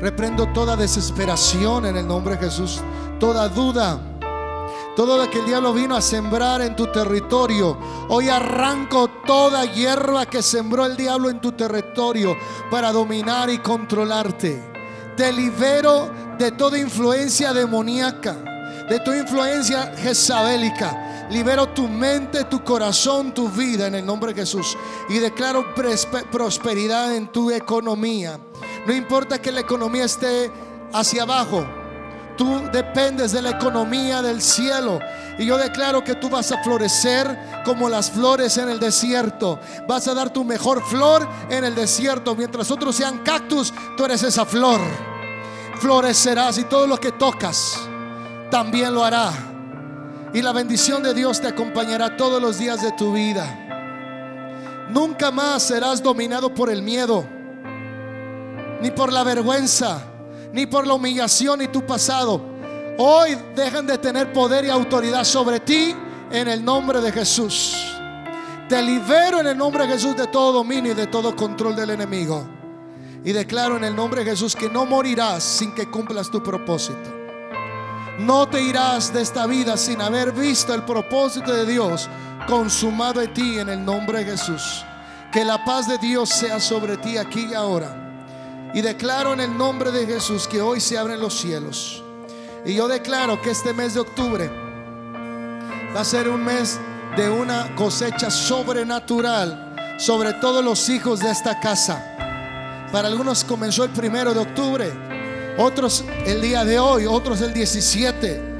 Reprendo 0.00 0.46
toda 0.52 0.76
desesperación 0.76 1.86
en 1.86 1.96
el 1.96 2.06
nombre 2.06 2.36
de 2.36 2.44
Jesús. 2.44 2.80
Toda 3.18 3.48
duda. 3.48 3.98
Todo 4.94 5.18
lo 5.18 5.28
que 5.28 5.40
el 5.40 5.46
diablo 5.46 5.72
vino 5.72 5.96
a 5.96 6.00
sembrar 6.00 6.62
en 6.62 6.76
tu 6.76 6.86
territorio. 6.92 7.76
Hoy 8.08 8.28
arranco 8.28 9.08
toda 9.26 9.64
hierba 9.64 10.26
que 10.26 10.42
sembró 10.42 10.86
el 10.86 10.96
diablo 10.96 11.28
en 11.28 11.40
tu 11.40 11.50
territorio 11.52 12.36
para 12.70 12.92
dominar 12.92 13.50
y 13.50 13.58
controlarte. 13.58 14.62
Te 15.16 15.32
libero 15.32 16.08
de 16.38 16.52
toda 16.52 16.78
influencia 16.78 17.52
demoníaca, 17.52 18.36
de 18.88 19.00
toda 19.00 19.18
influencia 19.18 19.94
jezabélica. 19.96 21.26
Libero 21.30 21.68
tu 21.68 21.88
mente, 21.88 22.44
tu 22.44 22.62
corazón, 22.62 23.32
tu 23.32 23.48
vida 23.48 23.86
en 23.86 23.94
el 23.94 24.04
nombre 24.06 24.32
de 24.32 24.42
Jesús. 24.42 24.76
Y 25.08 25.18
declaro 25.18 25.74
prosperidad 26.30 27.14
en 27.14 27.28
tu 27.28 27.50
economía. 27.50 28.38
No 28.86 28.92
importa 28.92 29.40
que 29.40 29.50
la 29.50 29.60
economía 29.60 30.04
esté 30.04 30.52
hacia 30.92 31.22
abajo. 31.22 31.66
Tú 32.36 32.68
dependes 32.72 33.32
de 33.32 33.40
la 33.40 33.50
economía 33.50 34.20
del 34.20 34.42
cielo. 34.42 34.98
Y 35.38 35.46
yo 35.46 35.56
declaro 35.56 36.04
que 36.04 36.16
tú 36.16 36.28
vas 36.28 36.52
a 36.52 36.62
florecer 36.62 37.62
como 37.64 37.88
las 37.88 38.10
flores 38.10 38.58
en 38.58 38.68
el 38.68 38.78
desierto. 38.78 39.58
Vas 39.88 40.06
a 40.08 40.14
dar 40.14 40.30
tu 40.30 40.44
mejor 40.44 40.84
flor 40.84 41.26
en 41.48 41.64
el 41.64 41.74
desierto. 41.74 42.34
Mientras 42.34 42.70
otros 42.70 42.96
sean 42.96 43.18
cactus, 43.18 43.72
tú 43.96 44.04
eres 44.04 44.22
esa 44.24 44.44
flor. 44.44 44.80
Florecerás 45.80 46.58
y 46.58 46.64
todo 46.64 46.86
lo 46.86 46.98
que 46.98 47.12
tocas 47.12 47.88
también 48.50 48.94
lo 48.94 49.04
hará. 49.04 49.32
Y 50.32 50.42
la 50.42 50.52
bendición 50.52 51.02
de 51.02 51.14
Dios 51.14 51.40
te 51.40 51.48
acompañará 51.48 52.16
todos 52.16 52.42
los 52.42 52.58
días 52.58 52.82
de 52.82 52.92
tu 52.92 53.12
vida. 53.12 53.60
Nunca 54.90 55.30
más 55.30 55.62
serás 55.62 56.02
dominado 56.02 56.52
por 56.52 56.70
el 56.70 56.82
miedo, 56.82 57.24
ni 58.80 58.90
por 58.90 59.12
la 59.12 59.22
vergüenza, 59.22 60.02
ni 60.52 60.66
por 60.66 60.86
la 60.86 60.94
humillación 60.94 61.62
y 61.62 61.68
tu 61.68 61.86
pasado. 61.86 62.40
Hoy 62.98 63.36
dejan 63.56 63.86
de 63.86 63.98
tener 63.98 64.32
poder 64.32 64.64
y 64.64 64.70
autoridad 64.70 65.24
sobre 65.24 65.60
ti 65.60 65.94
en 66.30 66.48
el 66.48 66.64
nombre 66.64 67.00
de 67.00 67.12
Jesús. 67.12 67.76
Te 68.68 68.82
libero 68.82 69.40
en 69.40 69.46
el 69.46 69.56
nombre 69.56 69.86
de 69.86 69.92
Jesús 69.92 70.16
de 70.16 70.26
todo 70.26 70.52
dominio 70.52 70.92
y 70.92 70.94
de 70.94 71.06
todo 71.06 71.36
control 71.36 71.76
del 71.76 71.90
enemigo. 71.90 72.46
Y 73.24 73.32
declaro 73.32 73.76
en 73.76 73.84
el 73.84 73.94
nombre 73.94 74.24
de 74.24 74.30
Jesús 74.30 74.56
que 74.56 74.68
no 74.68 74.84
morirás 74.84 75.42
sin 75.42 75.74
que 75.74 75.90
cumplas 75.90 76.30
tu 76.30 76.42
propósito. 76.42 77.13
No 78.18 78.48
te 78.48 78.62
irás 78.62 79.12
de 79.12 79.22
esta 79.22 79.46
vida 79.46 79.76
sin 79.76 80.00
haber 80.00 80.32
visto 80.32 80.72
el 80.72 80.84
propósito 80.84 81.52
de 81.52 81.66
Dios 81.66 82.08
consumado 82.46 83.20
en 83.20 83.34
ti 83.34 83.58
en 83.58 83.68
el 83.68 83.84
nombre 83.84 84.24
de 84.24 84.32
Jesús. 84.32 84.84
Que 85.32 85.44
la 85.44 85.64
paz 85.64 85.88
de 85.88 85.98
Dios 85.98 86.28
sea 86.28 86.60
sobre 86.60 86.96
ti 86.96 87.16
aquí 87.16 87.48
y 87.50 87.54
ahora. 87.54 88.70
Y 88.72 88.80
declaro 88.82 89.32
en 89.32 89.40
el 89.40 89.56
nombre 89.56 89.90
de 89.90 90.06
Jesús 90.06 90.46
que 90.46 90.60
hoy 90.60 90.80
se 90.80 90.96
abren 90.96 91.20
los 91.20 91.34
cielos. 91.34 92.02
Y 92.64 92.74
yo 92.74 92.88
declaro 92.88 93.40
que 93.42 93.50
este 93.50 93.72
mes 93.72 93.94
de 93.94 94.00
octubre 94.00 94.48
va 95.94 96.00
a 96.00 96.04
ser 96.04 96.28
un 96.28 96.44
mes 96.44 96.78
de 97.16 97.28
una 97.28 97.74
cosecha 97.74 98.30
sobrenatural 98.30 99.74
sobre 99.98 100.32
todos 100.34 100.64
los 100.64 100.88
hijos 100.88 101.20
de 101.20 101.30
esta 101.30 101.60
casa. 101.60 102.16
Para 102.90 103.08
algunos 103.08 103.44
comenzó 103.44 103.84
el 103.84 103.90
primero 103.90 104.34
de 104.34 104.40
octubre, 104.40 104.92
otros 105.58 106.04
el 106.26 106.40
día 106.40 106.64
de 106.64 106.78
hoy, 106.78 107.06
otros 107.06 107.40
el 107.40 107.52
17. 107.52 108.54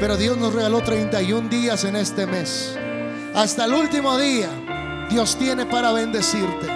Pero 0.00 0.16
Dios 0.16 0.36
nos 0.36 0.52
regaló 0.54 0.82
31 0.82 1.48
días 1.48 1.84
en 1.84 1.96
este 1.96 2.26
mes. 2.26 2.76
Hasta 3.34 3.64
el 3.64 3.74
último 3.74 4.16
día, 4.18 4.48
Dios 5.10 5.36
tiene 5.36 5.66
para 5.66 5.92
bendecirte. 5.92 6.66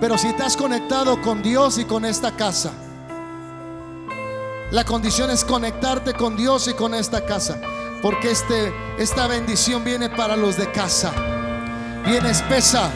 Pero 0.00 0.18
si 0.18 0.28
estás 0.28 0.56
conectado 0.56 1.20
con 1.22 1.42
Dios 1.42 1.78
y 1.78 1.84
con 1.84 2.04
esta 2.04 2.32
casa, 2.32 2.72
la 4.72 4.84
condición 4.84 5.30
es 5.30 5.44
conectarte 5.44 6.14
con 6.14 6.36
Dios 6.36 6.66
y 6.66 6.74
con 6.74 6.94
esta 6.94 7.24
casa. 7.24 7.60
Porque 8.00 8.32
este, 8.32 8.72
esta 8.98 9.28
bendición 9.28 9.84
viene 9.84 10.10
para 10.10 10.36
los 10.36 10.56
de 10.56 10.70
casa. 10.72 11.12
Viene 12.04 12.30
espesa, 12.30 12.90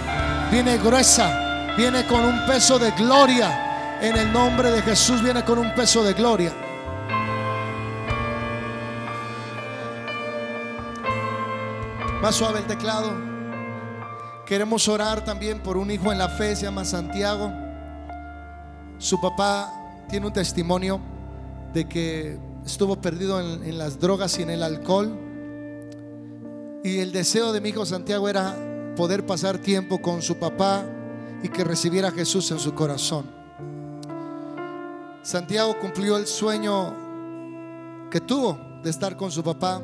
viene 0.51 0.78
gruesa, 0.78 1.74
viene 1.77 2.05
con 2.07 2.24
un 2.24 2.47
peso 2.47 2.78
de 2.78 2.90
gloria. 2.93 3.66
En 4.01 4.14
el 4.14 4.31
nombre 4.31 4.70
de 4.70 4.82
Jesús 4.82 5.23
viene 5.23 5.43
con 5.43 5.59
un 5.59 5.74
peso 5.74 6.05
de 6.05 6.12
gloria. 6.12 6.52
Más 12.20 12.35
suave 12.35 12.59
el 12.59 12.66
teclado. 12.66 13.14
Queremos 14.44 14.86
orar 14.89 15.24
también 15.24 15.62
por 15.62 15.78
un 15.78 15.90
hijo 15.90 16.12
en 16.12 16.18
la 16.18 16.28
fe, 16.28 16.55
se 16.55 16.64
llama 16.64 16.85
Santiago. 16.85 17.51
Su 18.98 19.18
papá 19.20 19.73
tiene 20.09 20.27
un 20.27 20.32
testimonio 20.32 21.01
de 21.73 21.89
que 21.89 22.39
estuvo 22.66 23.01
perdido 23.01 23.40
en, 23.40 23.78
las 23.78 23.98
drogas 23.98 24.39
y 24.39 24.43
en 24.43 24.51
el 24.51 24.62
alcohol. 24.62 25.18
Y 26.85 26.98
el 26.98 27.12
deseo 27.12 27.52
de 27.52 27.60
mi 27.62 27.70
hijo 27.70 27.86
Santiago 27.86 28.28
era 28.28 28.56
poder 28.94 29.24
pasar 29.24 29.59
tiempo 29.59 30.02
con 30.02 30.20
su 30.20 30.36
papá 30.36 30.85
y 31.43 31.48
que 31.48 31.64
recibiera 31.64 32.09
a 32.09 32.12
Jesús 32.12 32.51
en 32.51 32.59
su 32.59 32.74
corazón. 32.74 33.36
Santiago 35.27 35.77
cumplió 35.81 36.16
el 36.19 36.28
sueño 36.28 36.94
que 38.12 38.20
tuvo 38.20 38.57
de 38.85 38.90
estar 38.90 39.16
con 39.16 39.32
su 39.32 39.43
papá 39.43 39.82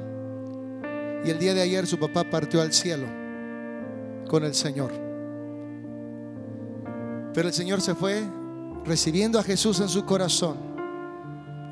y 1.25 1.31
el 1.31 1.39
día 1.41 1.53
de 1.53 1.63
ayer 1.63 1.85
su 1.85 1.99
papá 1.99 2.23
partió 2.23 2.63
al 2.63 2.73
cielo 2.73 3.09
con 4.29 4.45
el 4.45 4.55
Señor. 4.55 4.93
Pero 7.35 7.49
el 7.49 7.53
Señor 7.53 7.81
se 7.81 7.97
fue 7.97 8.23
recibiendo 8.85 9.41
a 9.41 9.43
Jesús 9.43 9.81
en 9.81 9.89
su 9.89 10.05
corazón 10.05 10.59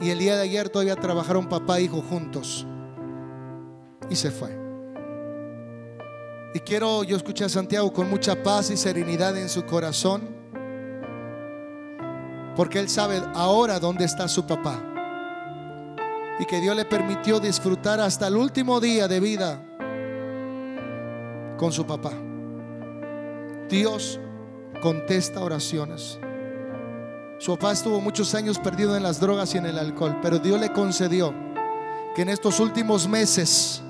y 0.00 0.10
el 0.10 0.18
día 0.18 0.34
de 0.34 0.42
ayer 0.42 0.68
todavía 0.68 0.96
trabajaron 0.96 1.48
papá 1.48 1.78
e 1.78 1.82
hijo 1.82 2.02
juntos 2.02 2.66
y 4.10 4.16
se 4.16 4.32
fue. 4.32 4.50
Y 6.54 6.58
quiero 6.58 7.04
yo 7.04 7.16
escuchar 7.16 7.46
a 7.46 7.50
Santiago 7.50 7.92
con 7.92 8.10
mucha 8.10 8.42
paz 8.42 8.72
y 8.72 8.76
serenidad 8.76 9.38
en 9.38 9.48
su 9.48 9.64
corazón, 9.64 10.39
porque 12.60 12.78
él 12.78 12.90
sabe 12.90 13.22
ahora 13.32 13.80
dónde 13.80 14.04
está 14.04 14.28
su 14.28 14.44
papá. 14.44 14.78
Y 16.38 16.44
que 16.44 16.60
Dios 16.60 16.76
le 16.76 16.84
permitió 16.84 17.40
disfrutar 17.40 18.00
hasta 18.00 18.26
el 18.26 18.36
último 18.36 18.80
día 18.80 19.08
de 19.08 19.18
vida 19.18 19.64
con 21.56 21.72
su 21.72 21.86
papá. 21.86 22.12
Dios 23.66 24.20
contesta 24.82 25.40
oraciones. 25.40 26.18
Su 27.38 27.56
papá 27.56 27.72
estuvo 27.72 27.98
muchos 27.98 28.34
años 28.34 28.58
perdido 28.58 28.94
en 28.94 29.04
las 29.04 29.18
drogas 29.18 29.54
y 29.54 29.56
en 29.56 29.64
el 29.64 29.78
alcohol, 29.78 30.18
pero 30.20 30.38
Dios 30.38 30.60
le 30.60 30.70
concedió 30.70 31.32
que 32.14 32.20
en 32.20 32.28
estos 32.28 32.60
últimos 32.60 33.08
meses 33.08 33.80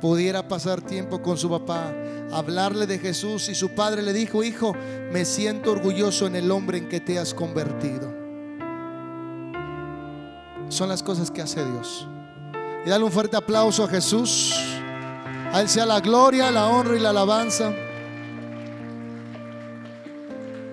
pudiera 0.00 0.48
pasar 0.48 0.80
tiempo 0.80 1.20
con 1.20 1.36
su 1.36 1.50
papá, 1.50 1.92
hablarle 2.32 2.86
de 2.86 2.98
Jesús 2.98 3.48
y 3.48 3.54
su 3.54 3.70
padre 3.70 4.02
le 4.02 4.12
dijo, 4.12 4.42
hijo, 4.42 4.74
me 5.10 5.24
siento 5.24 5.72
orgulloso 5.72 6.26
en 6.26 6.36
el 6.36 6.50
hombre 6.50 6.78
en 6.78 6.88
que 6.88 7.00
te 7.00 7.18
has 7.18 7.34
convertido. 7.34 8.12
Son 10.68 10.88
las 10.88 11.02
cosas 11.02 11.30
que 11.30 11.42
hace 11.42 11.64
Dios. 11.64 12.08
Y 12.84 12.90
dale 12.90 13.04
un 13.04 13.12
fuerte 13.12 13.36
aplauso 13.36 13.84
a 13.84 13.88
Jesús. 13.88 14.54
A 15.52 15.60
Él 15.60 15.68
sea 15.68 15.84
la 15.84 16.00
gloria, 16.00 16.50
la 16.50 16.66
honra 16.66 16.96
y 16.96 17.00
la 17.00 17.10
alabanza. 17.10 17.72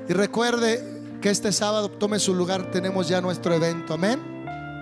Y 0.07 0.13
recuerde 0.13 0.83
que 1.21 1.29
este 1.29 1.51
sábado 1.51 1.89
tome 1.89 2.17
su 2.17 2.33
lugar, 2.33 2.71
tenemos 2.71 3.07
ya 3.07 3.19
nuestro 3.19 3.53
evento. 3.53 3.93
Amén. 3.93 4.28